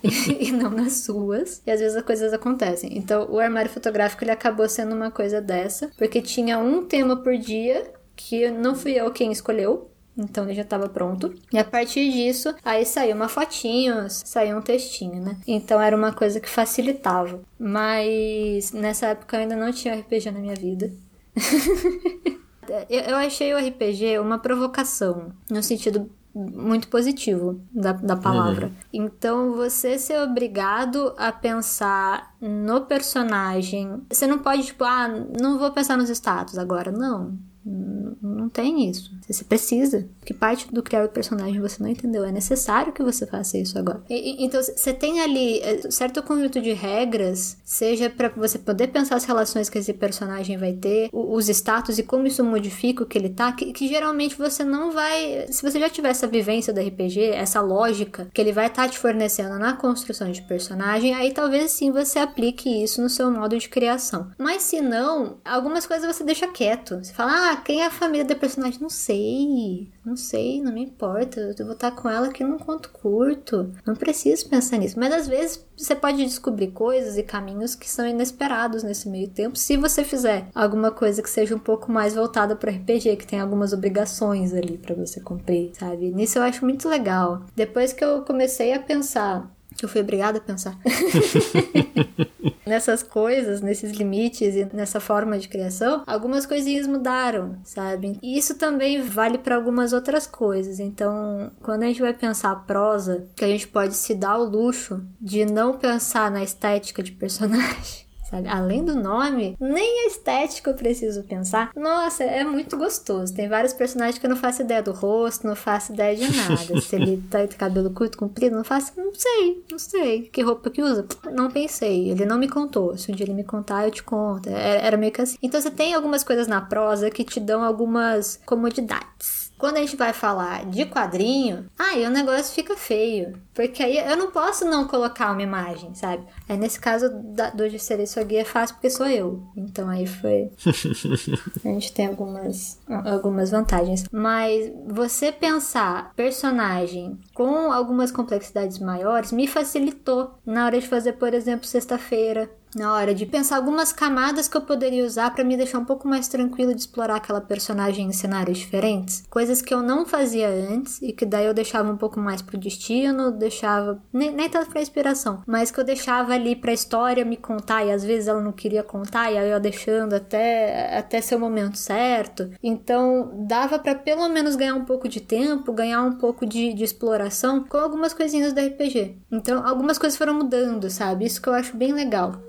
e, 0.02 0.48
e 0.48 0.52
não 0.52 0.70
nas 0.70 0.98
suas. 1.04 1.62
E 1.66 1.70
às 1.70 1.80
vezes 1.80 1.96
as 1.96 2.02
coisas 2.02 2.32
acontecem. 2.32 2.96
Então 2.96 3.28
o 3.30 3.38
armário 3.38 3.70
fotográfico 3.70 4.24
ele 4.24 4.30
acabou 4.30 4.68
sendo 4.68 4.94
uma 4.94 5.10
coisa 5.10 5.40
dessa, 5.40 5.90
porque 5.96 6.20
tinha 6.20 6.58
um 6.58 6.84
tema 6.84 7.16
por 7.16 7.36
dia 7.36 7.91
que 8.16 8.50
não 8.50 8.74
fui 8.74 8.92
eu 8.92 9.10
quem 9.10 9.32
escolheu, 9.32 9.90
então 10.16 10.44
ele 10.44 10.54
já 10.54 10.62
estava 10.62 10.88
pronto. 10.88 11.34
E 11.52 11.58
a 11.58 11.64
partir 11.64 12.10
disso, 12.10 12.54
aí 12.64 12.84
saiu 12.84 13.16
uma 13.16 13.28
fotinho, 13.28 14.06
saiu 14.08 14.58
um 14.58 14.62
textinho, 14.62 15.22
né? 15.22 15.36
Então 15.46 15.80
era 15.80 15.96
uma 15.96 16.12
coisa 16.12 16.40
que 16.40 16.48
facilitava. 16.48 17.40
Mas 17.58 18.72
nessa 18.72 19.06
época 19.08 19.36
eu 19.36 19.40
ainda 19.40 19.56
não 19.56 19.72
tinha 19.72 19.94
RPG 19.94 20.30
na 20.30 20.38
minha 20.38 20.54
vida. 20.54 20.92
eu 22.88 23.16
achei 23.16 23.54
o 23.54 23.58
RPG 23.58 24.18
uma 24.18 24.38
provocação, 24.38 25.32
no 25.50 25.62
sentido 25.62 26.10
muito 26.34 26.88
positivo 26.88 27.60
da, 27.70 27.92
da 27.92 28.16
palavra. 28.16 28.66
Uhum. 28.66 28.72
Então, 28.90 29.52
você 29.52 29.98
ser 29.98 30.18
obrigado 30.20 31.12
a 31.18 31.30
pensar 31.30 32.34
no 32.40 32.82
personagem. 32.82 34.02
Você 34.10 34.26
não 34.26 34.38
pode, 34.38 34.64
tipo, 34.64 34.82
ah, 34.82 35.08
não 35.08 35.58
vou 35.58 35.70
pensar 35.72 35.98
nos 35.98 36.08
status 36.08 36.56
agora. 36.56 36.90
Não 36.90 37.36
não 37.64 38.48
tem 38.48 38.88
isso. 38.88 39.10
Você 39.28 39.44
precisa. 39.44 40.08
Porque 40.18 40.34
parte 40.34 40.72
do 40.72 40.82
criar 40.82 41.04
o 41.04 41.08
personagem 41.08 41.60
você 41.60 41.82
não 41.82 41.88
entendeu. 41.88 42.24
É 42.24 42.32
necessário 42.32 42.92
que 42.92 43.02
você 43.02 43.26
faça 43.26 43.58
isso 43.58 43.78
agora. 43.78 44.02
E, 44.10 44.44
então, 44.44 44.60
você 44.62 44.92
tem 44.92 45.20
ali 45.20 45.60
é, 45.60 45.90
certo 45.90 46.22
conjunto 46.22 46.60
de 46.60 46.72
regras, 46.72 47.56
seja 47.64 48.10
para 48.10 48.28
você 48.28 48.58
poder 48.58 48.88
pensar 48.88 49.16
as 49.16 49.24
relações 49.24 49.68
que 49.68 49.78
esse 49.78 49.92
personagem 49.92 50.56
vai 50.56 50.72
ter, 50.72 51.08
os 51.12 51.48
status 51.48 51.98
e 51.98 52.02
como 52.02 52.26
isso 52.26 52.42
modifica 52.44 53.02
o 53.02 53.06
que 53.06 53.16
ele 53.16 53.28
tá, 53.28 53.52
que, 53.52 53.72
que 53.72 53.88
geralmente 53.88 54.36
você 54.36 54.64
não 54.64 54.90
vai. 54.90 55.46
Se 55.50 55.62
você 55.62 55.78
já 55.78 55.88
tiver 55.88 56.10
essa 56.10 56.26
vivência 56.26 56.72
do 56.72 56.80
RPG, 56.80 57.20
essa 57.30 57.60
lógica 57.60 58.28
que 58.32 58.40
ele 58.40 58.52
vai 58.52 58.66
estar 58.66 58.84
tá 58.84 58.88
te 58.88 58.98
fornecendo 58.98 59.58
na 59.58 59.74
construção 59.74 60.30
de 60.30 60.42
personagem, 60.42 61.14
aí 61.14 61.32
talvez 61.32 61.70
sim 61.70 61.90
você 61.90 62.18
aplique 62.18 62.68
isso 62.82 63.00
no 63.00 63.08
seu 63.08 63.30
modo 63.30 63.56
de 63.58 63.68
criação. 63.68 64.30
Mas 64.38 64.62
se 64.62 64.80
não, 64.80 65.38
algumas 65.44 65.86
coisas 65.86 66.14
você 66.14 66.24
deixa 66.24 66.48
quieto. 66.48 66.96
Você 67.02 67.12
fala, 67.12 67.51
ah, 67.51 67.51
quem 67.56 67.82
é 67.82 67.86
a 67.86 67.90
família 67.90 68.24
do 68.24 68.36
personagem? 68.36 68.80
Não 68.80 68.90
sei, 68.90 69.88
não 70.04 70.16
sei, 70.16 70.60
não 70.62 70.72
me 70.72 70.82
importa. 70.82 71.54
Eu 71.58 71.64
vou 71.64 71.74
estar 71.74 71.90
com 71.92 72.08
ela 72.08 72.28
aqui 72.28 72.44
num 72.44 72.58
conto 72.58 72.90
curto. 72.90 73.72
Não 73.86 73.94
preciso 73.94 74.48
pensar 74.48 74.78
nisso. 74.78 74.98
Mas 74.98 75.12
às 75.12 75.28
vezes 75.28 75.64
você 75.76 75.94
pode 75.94 76.24
descobrir 76.24 76.68
coisas 76.68 77.16
e 77.16 77.22
caminhos 77.22 77.74
que 77.74 77.88
são 77.88 78.06
inesperados 78.06 78.82
nesse 78.82 79.08
meio 79.08 79.28
tempo, 79.28 79.56
se 79.56 79.76
você 79.76 80.04
fizer 80.04 80.46
alguma 80.54 80.90
coisa 80.90 81.22
que 81.22 81.30
seja 81.30 81.54
um 81.54 81.58
pouco 81.58 81.90
mais 81.90 82.14
voltada 82.14 82.54
para 82.54 82.70
RPG, 82.70 83.16
que 83.16 83.26
tem 83.26 83.40
algumas 83.40 83.72
obrigações 83.72 84.54
ali 84.54 84.78
para 84.78 84.94
você 84.94 85.20
cumprir, 85.20 85.72
sabe? 85.74 86.10
Nisso 86.10 86.38
eu 86.38 86.42
acho 86.42 86.64
muito 86.64 86.88
legal. 86.88 87.44
Depois 87.56 87.92
que 87.92 88.04
eu 88.04 88.22
comecei 88.22 88.72
a 88.72 88.80
pensar 88.80 89.50
eu 89.80 89.88
fui 89.88 90.00
obrigada 90.00 90.38
a 90.38 90.40
pensar 90.40 90.76
nessas 92.66 93.02
coisas, 93.02 93.60
nesses 93.60 93.92
limites 93.92 94.54
e 94.54 94.68
nessa 94.72 94.98
forma 95.00 95.38
de 95.38 95.48
criação, 95.48 96.02
algumas 96.06 96.46
coisinhas 96.46 96.86
mudaram, 96.86 97.58
sabe? 97.64 98.18
E 98.22 98.38
isso 98.38 98.54
também 98.56 99.02
vale 99.02 99.38
para 99.38 99.56
algumas 99.56 99.92
outras 99.92 100.26
coisas. 100.26 100.80
Então, 100.80 101.50
quando 101.60 101.82
a 101.82 101.86
gente 101.86 102.00
vai 102.00 102.14
pensar 102.14 102.52
a 102.52 102.56
prosa, 102.56 103.26
que 103.36 103.44
a 103.44 103.48
gente 103.48 103.68
pode 103.68 103.94
se 103.94 104.14
dar 104.14 104.38
o 104.38 104.44
luxo 104.44 105.04
de 105.20 105.44
não 105.44 105.76
pensar 105.76 106.30
na 106.30 106.42
estética 106.42 107.02
de 107.02 107.12
personagem 107.12 108.01
sabe? 108.32 108.48
Além 108.48 108.82
do 108.82 108.94
nome, 108.94 109.56
nem 109.60 110.04
a 110.04 110.06
estética 110.06 110.70
eu 110.70 110.74
preciso 110.74 111.22
pensar. 111.24 111.70
Nossa, 111.76 112.24
é 112.24 112.42
muito 112.42 112.76
gostoso. 112.78 113.34
Tem 113.34 113.48
vários 113.48 113.74
personagens 113.74 114.18
que 114.18 114.24
eu 114.24 114.30
não 114.30 114.36
faço 114.36 114.62
ideia 114.62 114.82
do 114.82 114.92
rosto, 114.92 115.46
não 115.46 115.54
faço 115.54 115.92
ideia 115.92 116.16
de 116.16 116.34
nada. 116.34 116.80
Se 116.80 116.96
ele 116.96 117.22
tá 117.30 117.44
de 117.44 117.56
cabelo 117.56 117.90
curto, 117.90 118.16
comprido, 118.16 118.56
não 118.56 118.64
faço, 118.64 118.92
não 118.96 119.12
sei, 119.14 119.62
não 119.70 119.78
sei. 119.78 120.22
Que 120.22 120.42
roupa 120.42 120.70
que 120.70 120.82
usa? 120.82 121.06
Não 121.30 121.50
pensei. 121.50 122.10
Ele 122.10 122.24
não 122.24 122.38
me 122.38 122.48
contou. 122.48 122.96
Se 122.96 123.12
um 123.12 123.14
dia 123.14 123.26
ele 123.26 123.34
me 123.34 123.44
contar, 123.44 123.84
eu 123.84 123.90
te 123.90 124.02
conto. 124.02 124.48
Era, 124.48 124.86
era 124.86 124.96
meio 124.96 125.12
que 125.12 125.20
assim. 125.20 125.36
Então 125.42 125.60
você 125.60 125.70
tem 125.70 125.94
algumas 125.94 126.24
coisas 126.24 126.46
na 126.46 126.60
prosa 126.60 127.10
que 127.10 127.24
te 127.24 127.38
dão 127.38 127.62
algumas 127.62 128.40
comodidades. 128.46 129.51
Quando 129.62 129.76
a 129.76 129.80
gente 129.80 129.94
vai 129.94 130.12
falar 130.12 130.66
de 130.66 130.84
quadrinho, 130.86 131.66
aí 131.78 132.04
o 132.04 132.10
negócio 132.10 132.52
fica 132.52 132.76
feio. 132.76 133.40
Porque 133.54 133.80
aí 133.80 133.96
eu 133.96 134.16
não 134.16 134.32
posso 134.32 134.64
não 134.64 134.88
colocar 134.88 135.30
uma 135.30 135.40
imagem, 135.40 135.94
sabe? 135.94 136.26
Aí 136.48 136.56
nesse 136.56 136.80
caso 136.80 137.08
da, 137.08 137.50
do 137.50 137.70
de 137.70 137.78
ser 137.78 138.00
isso 138.00 138.18
aqui 138.18 138.38
é 138.38 138.44
fácil 138.44 138.74
porque 138.74 138.90
sou 138.90 139.06
eu. 139.06 139.40
Então 139.56 139.88
aí 139.88 140.04
foi. 140.04 140.50
a 141.64 141.68
gente 141.68 141.92
tem 141.92 142.08
algumas, 142.08 142.80
algumas 143.04 143.52
vantagens. 143.52 144.04
Mas 144.10 144.72
você 144.84 145.30
pensar 145.30 146.12
personagem 146.16 147.16
com 147.32 147.70
algumas 147.70 148.10
complexidades 148.10 148.80
maiores 148.80 149.30
me 149.30 149.46
facilitou 149.46 150.34
na 150.44 150.66
hora 150.66 150.80
de 150.80 150.88
fazer, 150.88 151.12
por 151.12 151.32
exemplo, 151.32 151.68
sexta-feira 151.68 152.50
na 152.74 152.92
hora 152.94 153.14
de 153.14 153.26
pensar 153.26 153.56
algumas 153.56 153.92
camadas 153.92 154.48
que 154.48 154.56
eu 154.56 154.62
poderia 154.62 155.04
usar 155.04 155.34
para 155.34 155.44
me 155.44 155.56
deixar 155.56 155.78
um 155.78 155.84
pouco 155.84 156.08
mais 156.08 156.28
tranquilo 156.28 156.74
de 156.74 156.80
explorar 156.80 157.16
aquela 157.16 157.40
personagem 157.40 158.06
em 158.06 158.12
cenários 158.12 158.58
diferentes. 158.58 159.24
Coisas 159.28 159.60
que 159.60 159.72
eu 159.72 159.82
não 159.82 160.06
fazia 160.06 160.48
antes 160.48 161.00
e 161.02 161.12
que 161.12 161.26
daí 161.26 161.46
eu 161.46 161.54
deixava 161.54 161.90
um 161.90 161.96
pouco 161.96 162.18
mais 162.18 162.40
pro 162.40 162.58
destino, 162.58 163.30
deixava 163.30 164.02
nem, 164.12 164.32
nem 164.32 164.48
tanto 164.48 164.70
pra 164.70 164.80
inspiração, 164.80 165.42
mas 165.46 165.70
que 165.70 165.78
eu 165.78 165.84
deixava 165.84 166.32
ali 166.32 166.56
pra 166.56 166.72
história 166.72 167.24
me 167.24 167.36
contar 167.36 167.84
e 167.84 167.92
às 167.92 168.04
vezes 168.04 168.28
ela 168.28 168.40
não 168.40 168.52
queria 168.52 168.82
contar 168.82 169.30
e 169.30 169.38
aí 169.38 169.50
eu 169.50 169.60
deixando 169.60 170.14
até, 170.14 170.96
até 170.96 171.20
ser 171.20 171.36
o 171.36 171.40
momento 171.40 171.76
certo. 171.76 172.50
Então 172.62 173.30
dava 173.46 173.78
para 173.78 173.94
pelo 173.94 174.28
menos 174.28 174.56
ganhar 174.56 174.74
um 174.74 174.84
pouco 174.84 175.08
de 175.08 175.20
tempo, 175.20 175.72
ganhar 175.72 176.02
um 176.02 176.12
pouco 176.12 176.46
de, 176.46 176.72
de 176.72 176.84
exploração 176.84 177.64
com 177.64 177.76
algumas 177.76 178.14
coisinhas 178.14 178.52
do 178.52 178.60
RPG. 178.60 179.18
Então 179.30 179.66
algumas 179.66 179.98
coisas 179.98 180.16
foram 180.16 180.34
mudando, 180.34 180.90
sabe? 180.90 181.26
Isso 181.26 181.40
que 181.40 181.48
eu 181.48 181.54
acho 181.54 181.76
bem 181.76 181.92
legal. 181.92 182.40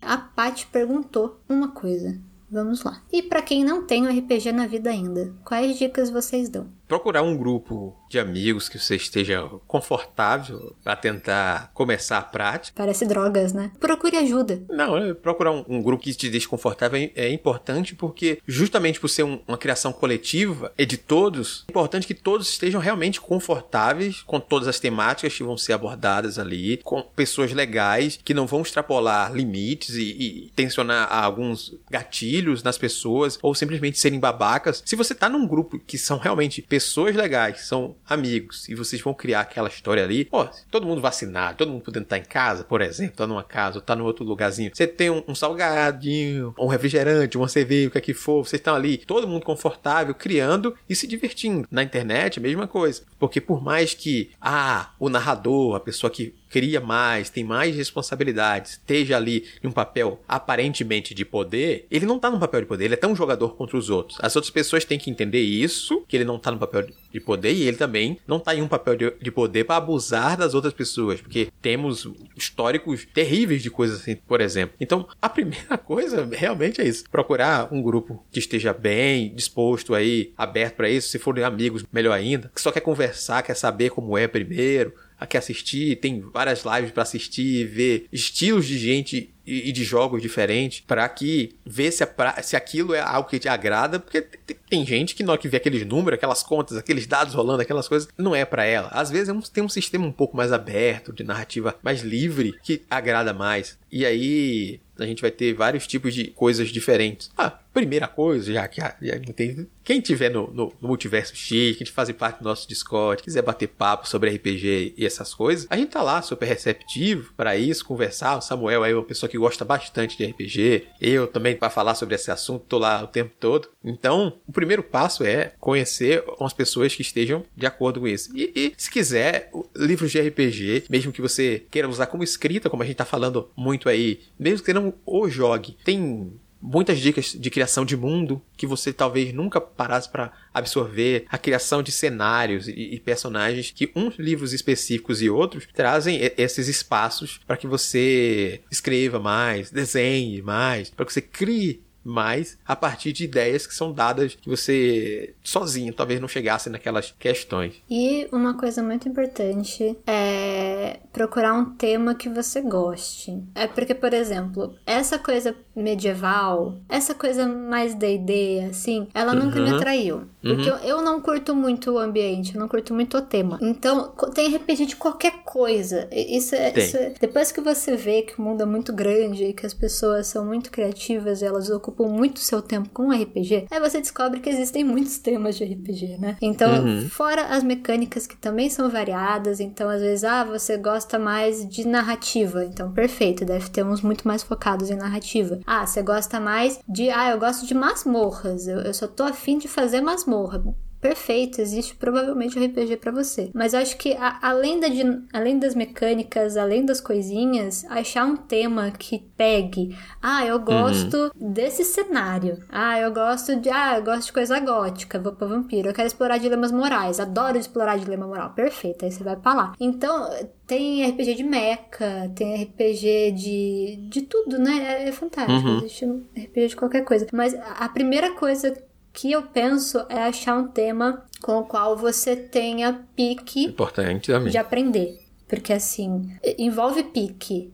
A 0.00 0.18
Paty 0.18 0.66
perguntou 0.66 1.40
uma 1.48 1.68
coisa. 1.68 2.18
Vamos 2.50 2.84
lá. 2.84 3.02
E 3.12 3.22
para 3.22 3.42
quem 3.42 3.64
não 3.64 3.84
tem 3.84 4.06
um 4.06 4.18
RPG 4.18 4.52
na 4.52 4.66
vida 4.66 4.90
ainda, 4.90 5.34
quais 5.44 5.78
dicas 5.78 6.10
vocês 6.10 6.48
dão? 6.48 6.68
Procurar 6.86 7.22
um 7.22 7.36
grupo 7.36 7.96
de 8.08 8.18
amigos 8.18 8.68
que 8.68 8.78
você 8.78 8.96
esteja 8.96 9.48
confortável 9.66 10.76
para 10.84 10.94
tentar 10.94 11.70
começar 11.72 12.18
a 12.18 12.22
prática. 12.22 12.76
Parece 12.76 13.06
drogas, 13.06 13.52
né? 13.52 13.72
Procure 13.80 14.16
ajuda. 14.16 14.62
Não, 14.68 14.96
é, 14.96 15.14
procurar 15.14 15.50
um, 15.50 15.64
um, 15.68 15.82
grupo 15.82 16.04
que 16.04 16.14
te 16.14 16.30
deixe 16.30 16.46
confortável 16.46 16.98
é, 16.98 17.10
é 17.14 17.32
importante 17.32 17.94
porque, 17.94 18.38
justamente 18.46 19.00
por 19.00 19.08
ser 19.08 19.24
um, 19.24 19.40
uma 19.48 19.58
criação 19.58 19.92
coletiva 19.92 20.72
e 20.76 20.86
de 20.86 20.96
todos, 20.96 21.64
é 21.66 21.72
importante 21.72 22.06
que 22.06 22.14
todos 22.14 22.48
estejam 22.48 22.80
realmente 22.80 23.20
confortáveis 23.20 24.22
com 24.22 24.38
todas 24.38 24.68
as 24.68 24.78
temáticas 24.78 25.34
que 25.34 25.42
vão 25.42 25.56
ser 25.56 25.72
abordadas 25.72 26.38
ali, 26.38 26.78
com 26.84 27.02
pessoas 27.02 27.52
legais 27.52 28.18
que 28.22 28.34
não 28.34 28.46
vão 28.46 28.62
extrapolar 28.62 29.32
limites 29.32 29.96
e, 29.96 30.02
e 30.02 30.50
tensionar 30.54 31.12
alguns 31.12 31.74
gatilhos 31.90 32.62
nas 32.62 32.78
pessoas 32.78 33.38
ou 33.42 33.54
simplesmente 33.54 33.98
serem 33.98 34.20
babacas. 34.20 34.82
Se 34.84 34.94
você 34.94 35.14
tá 35.14 35.28
num 35.28 35.46
grupo 35.46 35.78
que 35.78 35.98
são 35.98 36.18
realmente 36.18 36.62
pessoas 36.74 37.14
legais, 37.14 37.60
são 37.60 37.94
amigos, 38.04 38.68
e 38.68 38.74
vocês 38.74 39.00
vão 39.00 39.14
criar 39.14 39.42
aquela 39.42 39.68
história 39.68 40.02
ali, 40.02 40.24
pô, 40.24 40.44
todo 40.72 40.84
mundo 40.84 41.00
vacinado, 41.00 41.56
todo 41.56 41.70
mundo 41.70 41.84
podendo 41.84 42.02
estar 42.02 42.18
em 42.18 42.24
casa, 42.24 42.64
por 42.64 42.82
exemplo, 42.82 43.14
tá 43.14 43.28
numa 43.28 43.44
casa, 43.44 43.76
ou 43.78 43.80
tá 43.80 43.94
num 43.94 44.02
outro 44.02 44.24
lugarzinho, 44.24 44.72
você 44.74 44.84
tem 44.84 45.08
um, 45.08 45.22
um 45.28 45.36
salgadinho, 45.36 46.52
um 46.58 46.66
refrigerante, 46.66 47.38
uma 47.38 47.46
cerveja, 47.46 47.86
o 47.86 47.90
que 47.92 47.98
é 47.98 48.00
que 48.00 48.12
for, 48.12 48.44
vocês 48.44 48.58
estão 48.58 48.74
ali, 48.74 48.98
todo 48.98 49.28
mundo 49.28 49.44
confortável, 49.44 50.12
criando 50.16 50.74
e 50.88 50.96
se 50.96 51.06
divertindo. 51.06 51.68
Na 51.70 51.84
internet, 51.84 52.40
a 52.40 52.42
mesma 52.42 52.66
coisa. 52.66 53.02
Porque 53.20 53.40
por 53.40 53.62
mais 53.62 53.94
que, 53.94 54.32
ah, 54.40 54.90
o 54.98 55.08
narrador, 55.08 55.76
a 55.76 55.80
pessoa 55.80 56.10
que 56.10 56.34
cria 56.54 56.80
mais, 56.80 57.30
tem 57.30 57.42
mais 57.42 57.74
responsabilidades, 57.74 58.72
esteja 58.72 59.16
ali 59.16 59.44
em 59.60 59.66
um 59.66 59.72
papel 59.72 60.20
aparentemente 60.28 61.12
de 61.12 61.24
poder, 61.24 61.84
ele 61.90 62.06
não 62.06 62.16
tá 62.16 62.30
num 62.30 62.38
papel 62.38 62.60
de 62.60 62.66
poder, 62.68 62.84
ele 62.84 62.94
é 62.94 62.96
tão 62.96 63.16
jogador 63.16 63.56
contra 63.56 63.76
os 63.76 63.90
outros. 63.90 64.18
As 64.22 64.36
outras 64.36 64.52
pessoas 64.52 64.84
têm 64.84 64.96
que 64.96 65.10
entender 65.10 65.40
isso, 65.40 66.04
que 66.06 66.16
ele 66.16 66.24
não 66.24 66.38
tá 66.38 66.52
no 66.52 66.58
papel 66.66 66.88
de 67.12 67.20
poder, 67.20 67.52
e 67.52 67.62
ele 67.62 67.76
também 67.76 68.18
não 68.26 68.40
tá 68.40 68.54
em 68.54 68.62
um 68.62 68.68
papel 68.68 68.96
de, 68.96 69.12
de 69.20 69.30
poder 69.30 69.64
para 69.64 69.76
abusar 69.76 70.36
das 70.36 70.54
outras 70.54 70.72
pessoas, 70.72 71.20
porque 71.20 71.48
temos 71.62 72.08
históricos 72.36 73.06
terríveis 73.12 73.62
de 73.62 73.70
coisas 73.70 74.00
assim, 74.00 74.16
por 74.16 74.40
exemplo. 74.40 74.76
Então, 74.80 75.06
a 75.20 75.28
primeira 75.28 75.78
coisa 75.78 76.28
realmente 76.30 76.80
é 76.80 76.84
isso: 76.84 77.04
procurar 77.10 77.72
um 77.72 77.82
grupo 77.82 78.24
que 78.30 78.38
esteja 78.38 78.72
bem 78.72 79.34
disposto 79.34 79.94
aí, 79.94 80.32
aberto 80.36 80.76
para 80.76 80.90
isso, 80.90 81.08
se 81.08 81.18
forem 81.18 81.44
amigos, 81.44 81.84
melhor 81.92 82.12
ainda, 82.12 82.50
que 82.54 82.60
só 82.60 82.70
quer 82.70 82.80
conversar, 82.80 83.42
quer 83.42 83.54
saber 83.54 83.90
como 83.90 84.18
é 84.18 84.26
primeiro, 84.26 84.92
que 85.26 85.36
assistir, 85.36 85.96
tem 85.96 86.20
várias 86.20 86.64
lives 86.64 86.90
para 86.90 87.02
assistir, 87.02 87.66
ver 87.66 88.06
estilos 88.12 88.66
de 88.66 88.78
gente 88.78 89.33
e, 89.46 89.72
de 89.72 89.84
jogos 89.84 90.22
diferentes 90.22 90.80
para 90.80 91.08
que 91.08 91.54
ver 91.64 91.90
se, 91.90 92.02
a, 92.02 92.42
se 92.42 92.56
aquilo 92.56 92.94
é 92.94 93.00
algo 93.00 93.28
que 93.28 93.38
te 93.38 93.48
agrada, 93.48 93.98
porque 93.98 94.22
tem 94.68 94.84
gente 94.84 95.14
que 95.14 95.22
na 95.22 95.32
hora 95.32 95.40
que 95.40 95.48
vê 95.48 95.56
aqueles 95.56 95.86
números, 95.86 96.16
aquelas 96.16 96.42
contas, 96.42 96.76
aqueles 96.76 97.06
dados 97.06 97.34
rolando, 97.34 97.62
aquelas 97.62 97.88
coisas, 97.88 98.08
não 98.16 98.34
é 98.34 98.44
para 98.44 98.64
ela. 98.64 98.88
Às 98.88 99.10
vezes 99.10 99.28
é 99.28 99.32
um, 99.32 99.40
tem 99.40 99.62
um 99.62 99.68
sistema 99.68 100.06
um 100.06 100.12
pouco 100.12 100.36
mais 100.36 100.52
aberto, 100.52 101.12
de 101.12 101.24
narrativa 101.24 101.76
mais 101.82 102.02
livre, 102.02 102.54
que 102.62 102.82
agrada 102.90 103.32
mais. 103.32 103.78
E 103.90 104.04
aí 104.04 104.80
a 104.98 105.06
gente 105.06 105.22
vai 105.22 105.30
ter 105.30 105.52
vários 105.54 105.86
tipos 105.86 106.14
de 106.14 106.28
coisas 106.28 106.68
diferentes. 106.68 107.30
Ah, 107.36 107.50
primeira 107.50 108.06
coisa, 108.06 108.52
já 108.52 108.68
que 108.68 108.80
já, 108.80 108.96
já 109.00 109.18
tem, 109.34 109.66
quem 109.82 110.00
tiver 110.00 110.30
no, 110.30 110.48
no, 110.52 110.72
no 110.80 110.88
Multiverso 110.88 111.34
X, 111.34 111.76
que 111.76 111.84
faz 111.86 112.10
parte 112.12 112.38
do 112.38 112.44
nosso 112.44 112.68
Discord, 112.68 113.22
quiser 113.22 113.42
bater 113.42 113.68
papo 113.68 114.08
sobre 114.08 114.30
RPG 114.30 114.94
e 114.96 115.04
essas 115.04 115.34
coisas, 115.34 115.66
a 115.68 115.76
gente 115.76 115.90
tá 115.90 116.02
lá 116.02 116.22
super 116.22 116.46
receptivo 116.46 117.32
para 117.36 117.56
isso, 117.56 117.84
conversar. 117.84 118.36
O 118.36 118.40
Samuel 118.40 118.84
é 118.84 118.94
uma 118.94 119.02
pessoa 119.04 119.28
que 119.28 119.33
gosta 119.38 119.64
bastante 119.64 120.16
de 120.16 120.24
RPG. 120.24 120.86
Eu 121.00 121.26
também 121.26 121.56
para 121.56 121.70
falar 121.70 121.94
sobre 121.94 122.14
esse 122.14 122.30
assunto, 122.30 122.64
tô 122.68 122.78
lá 122.78 123.02
o 123.02 123.06
tempo 123.06 123.32
todo. 123.38 123.68
Então, 123.84 124.38
o 124.46 124.52
primeiro 124.52 124.82
passo 124.82 125.24
é 125.24 125.52
conhecer 125.60 126.24
umas 126.38 126.52
pessoas 126.52 126.94
que 126.94 127.02
estejam 127.02 127.44
de 127.56 127.66
acordo 127.66 128.00
com 128.00 128.08
isso. 128.08 128.30
E, 128.34 128.52
e 128.54 128.74
se 128.76 128.90
quiser, 128.90 129.50
livros 129.76 130.10
de 130.10 130.20
RPG, 130.20 130.84
mesmo 130.88 131.12
que 131.12 131.22
você 131.22 131.64
queira 131.70 131.88
usar 131.88 132.06
como 132.06 132.22
escrita, 132.22 132.70
como 132.70 132.82
a 132.82 132.86
gente 132.86 132.96
tá 132.96 133.04
falando 133.04 133.50
muito 133.56 133.88
aí, 133.88 134.20
mesmo 134.38 134.64
que 134.64 134.72
não 134.72 134.94
o 135.04 135.28
jogue, 135.28 135.76
tem 135.84 136.32
muitas 136.64 136.98
dicas 136.98 137.36
de 137.38 137.50
criação 137.50 137.84
de 137.84 137.94
mundo 137.94 138.40
que 138.56 138.66
você 138.66 138.90
talvez 138.90 139.34
nunca 139.34 139.60
parasse 139.60 140.08
para 140.08 140.32
absorver, 140.52 141.26
a 141.28 141.36
criação 141.36 141.82
de 141.82 141.92
cenários 141.92 142.66
e, 142.66 142.94
e, 142.94 143.00
personagens 143.00 143.70
que 143.70 143.92
uns 143.94 144.16
livros 144.16 144.54
específicos 144.54 145.20
e 145.20 145.28
outros 145.28 145.68
trazem 145.74 146.18
esses 146.38 146.66
espaços 146.66 147.38
para 147.46 147.58
que 147.58 147.66
você 147.66 148.62
escreva 148.70 149.18
mais, 149.18 149.70
desenhe 149.70 150.40
mais, 150.40 150.88
para 150.88 151.04
que 151.04 151.12
você 151.12 151.20
crie 151.20 151.83
mais 152.04 152.58
a 152.66 152.76
partir 152.76 153.12
de 153.12 153.24
ideias 153.24 153.66
que 153.66 153.74
são 153.74 153.92
dadas 153.92 154.34
que 154.34 154.48
você 154.48 155.34
sozinho 155.42 155.92
talvez 155.92 156.20
não 156.20 156.28
chegasse 156.28 156.68
naquelas 156.68 157.14
questões. 157.18 157.74
E 157.88 158.28
uma 158.30 158.54
coisa 158.54 158.82
muito 158.82 159.08
importante 159.08 159.96
é 160.06 160.98
procurar 161.12 161.54
um 161.54 161.64
tema 161.76 162.14
que 162.14 162.28
você 162.28 162.60
goste. 162.60 163.42
É 163.54 163.66
porque, 163.66 163.94
por 163.94 164.12
exemplo, 164.12 164.74
essa 164.84 165.18
coisa 165.18 165.54
medieval, 165.74 166.76
essa 166.88 167.14
coisa 167.14 167.46
mais 167.46 167.94
D&D, 167.94 168.66
assim, 168.70 169.08
ela 169.14 169.32
uhum. 169.32 169.44
nunca 169.44 169.60
me 169.60 169.70
atraiu. 169.70 170.24
Porque 170.42 170.70
uhum. 170.70 170.76
eu, 170.78 170.96
eu, 170.98 171.02
não 171.02 171.20
curto 171.20 171.54
muito 171.54 171.92
o 171.92 171.98
ambiente, 171.98 172.54
eu 172.54 172.60
não 172.60 172.68
curto 172.68 172.92
muito 172.92 173.16
o 173.16 173.22
tema. 173.22 173.58
Então, 173.62 174.12
tem 174.34 174.54
RPG 174.54 174.86
de 174.86 174.96
qualquer 174.96 175.42
coisa. 175.44 176.08
Isso 176.12 176.54
é, 176.54 176.78
isso 176.78 176.96
é, 176.96 177.14
Depois 177.18 177.50
que 177.50 177.60
você 177.60 177.96
vê 177.96 178.22
que 178.22 178.38
o 178.38 178.42
mundo 178.42 178.62
é 178.62 178.66
muito 178.66 178.92
grande 178.92 179.44
e 179.44 179.52
que 179.52 179.64
as 179.64 179.72
pessoas 179.72 180.26
são 180.26 180.44
muito 180.44 180.70
criativas 180.70 181.40
e 181.40 181.44
elas 181.44 181.70
ocupam 181.70 181.93
ocupam 181.94 182.08
muito 182.08 182.40
seu 182.40 182.60
tempo 182.60 182.88
com 182.90 183.10
RPG, 183.10 183.66
aí 183.70 183.80
você 183.80 184.00
descobre 184.00 184.40
que 184.40 184.50
existem 184.50 184.84
muitos 184.84 185.18
temas 185.18 185.56
de 185.56 185.64
RPG, 185.64 186.18
né? 186.18 186.36
Então, 186.42 186.84
uhum. 186.84 187.08
fora 187.08 187.46
as 187.46 187.62
mecânicas 187.62 188.26
que 188.26 188.36
também 188.36 188.68
são 188.68 188.90
variadas, 188.90 189.60
então 189.60 189.88
às 189.88 190.00
vezes, 190.00 190.24
ah, 190.24 190.44
você 190.44 190.76
gosta 190.76 191.18
mais 191.18 191.66
de 191.68 191.86
narrativa, 191.86 192.64
então 192.64 192.92
perfeito, 192.92 193.44
deve 193.44 193.68
ter 193.70 193.84
uns 193.84 194.02
muito 194.02 194.26
mais 194.26 194.42
focados 194.42 194.90
em 194.90 194.96
narrativa. 194.96 195.60
Ah, 195.66 195.86
você 195.86 196.02
gosta 196.02 196.40
mais 196.40 196.80
de, 196.88 197.10
ah, 197.10 197.30
eu 197.30 197.38
gosto 197.38 197.66
de 197.66 197.74
masmorras, 197.74 198.66
eu, 198.66 198.80
eu 198.80 198.92
só 198.92 199.06
tô 199.06 199.22
afim 199.22 199.58
de 199.58 199.68
fazer 199.68 200.00
masmorra 200.00 200.62
perfeito, 201.04 201.60
existe 201.60 201.94
provavelmente 201.94 202.58
um 202.58 202.64
RPG 202.64 202.96
para 202.96 203.12
você. 203.12 203.50
Mas 203.52 203.74
eu 203.74 203.80
acho 203.80 203.94
que 203.98 204.14
a, 204.14 204.38
além, 204.40 204.80
da, 204.80 204.86
além 205.34 205.58
das 205.58 205.74
mecânicas, 205.74 206.56
além 206.56 206.82
das 206.82 206.98
coisinhas, 206.98 207.84
achar 207.90 208.24
um 208.24 208.34
tema 208.34 208.90
que 208.90 209.18
pegue. 209.36 209.94
Ah, 210.22 210.46
eu 210.46 210.58
gosto 210.58 211.30
uhum. 211.38 211.52
desse 211.52 211.84
cenário. 211.84 212.58
Ah, 212.70 212.98
eu 212.98 213.12
gosto 213.12 213.54
de. 213.54 213.68
Ah, 213.68 213.98
eu 213.98 214.02
gosto 214.02 214.26
de 214.28 214.32
coisa 214.32 214.58
gótica, 214.60 215.18
vou 215.18 215.32
pra 215.32 215.46
vampiro. 215.46 215.90
Eu 215.90 215.92
quero 215.92 216.06
explorar 216.06 216.38
dilemas 216.38 216.72
morais. 216.72 217.20
Adoro 217.20 217.58
explorar 217.58 217.98
dilema 217.98 218.26
moral. 218.26 218.54
Perfeito, 218.54 219.04
aí 219.04 219.12
você 219.12 219.22
vai 219.22 219.36
pra 219.36 219.52
lá. 219.52 219.72
Então, 219.78 220.30
tem 220.66 221.06
RPG 221.06 221.34
de 221.34 221.44
mecha, 221.44 222.32
tem 222.34 222.62
RPG 222.62 223.32
de. 223.32 224.08
de 224.08 224.22
tudo, 224.22 224.58
né? 224.58 225.02
É, 225.02 225.08
é 225.08 225.12
fantástico. 225.12 225.68
Uhum. 225.68 225.78
Existe 225.80 226.06
um 226.06 226.24
RPG 226.34 226.68
de 226.68 226.76
qualquer 226.76 227.04
coisa. 227.04 227.26
Mas 227.30 227.54
a 227.54 227.90
primeira 227.90 228.32
coisa 228.32 228.74
que 229.14 229.30
eu 229.30 229.42
penso 229.42 230.04
é 230.08 230.24
achar 230.24 230.58
um 230.58 230.66
tema 230.66 231.24
com 231.40 231.58
o 231.58 231.64
qual 231.64 231.96
você 231.96 232.34
tenha 232.34 233.06
pique 233.14 233.66
Importante 233.66 234.32
também. 234.32 234.50
de 234.50 234.58
aprender. 234.58 235.20
Porque 235.48 235.72
assim, 235.72 236.36
envolve 236.58 237.04
pique. 237.04 237.72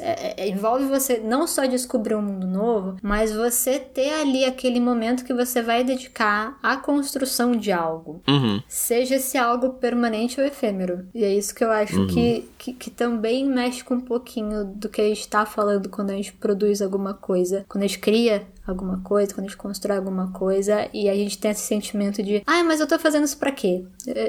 É, 0.00 0.42
é, 0.42 0.48
envolve 0.48 0.84
você 0.86 1.18
não 1.18 1.46
só 1.46 1.64
descobrir 1.64 2.16
um 2.16 2.22
mundo 2.22 2.46
novo, 2.46 2.96
mas 3.00 3.32
você 3.32 3.78
ter 3.78 4.12
ali 4.14 4.44
aquele 4.44 4.80
momento 4.80 5.24
que 5.24 5.32
você 5.32 5.62
vai 5.62 5.84
dedicar 5.84 6.58
à 6.60 6.76
construção 6.76 7.52
de 7.52 7.70
algo. 7.70 8.20
Uhum. 8.28 8.60
Seja 8.68 9.14
esse 9.14 9.38
algo 9.38 9.74
permanente 9.74 10.40
ou 10.40 10.46
efêmero. 10.46 11.06
E 11.14 11.22
é 11.22 11.32
isso 11.32 11.54
que 11.54 11.62
eu 11.62 11.70
acho 11.70 12.00
uhum. 12.00 12.06
que, 12.08 12.48
que, 12.58 12.72
que, 12.72 12.90
também 12.90 13.44
mexe 13.44 13.84
com 13.84 13.94
um 13.94 14.00
pouquinho 14.00 14.64
do 14.64 14.88
que 14.88 15.00
a 15.00 15.04
gente 15.04 15.20
está 15.20 15.46
falando 15.46 15.88
quando 15.88 16.10
a 16.10 16.14
gente 16.14 16.32
produz 16.32 16.82
alguma 16.82 17.14
coisa. 17.14 17.64
Quando 17.68 17.84
a 17.84 17.86
gente 17.86 18.00
cria 18.00 18.44
alguma 18.66 19.00
coisa, 19.00 19.32
quando 19.32 19.46
a 19.46 19.48
gente 19.48 19.56
constrói 19.56 19.96
alguma 19.96 20.32
coisa 20.32 20.88
e 20.92 21.08
a 21.08 21.14
gente 21.14 21.38
tem 21.38 21.50
esse 21.50 21.62
sentimento 21.62 22.22
de, 22.22 22.42
ah, 22.46 22.62
mas 22.64 22.80
eu 22.80 22.86
tô 22.86 22.98
fazendo 22.98 23.24
isso 23.24 23.38
pra 23.38 23.52
quê? 23.52 23.84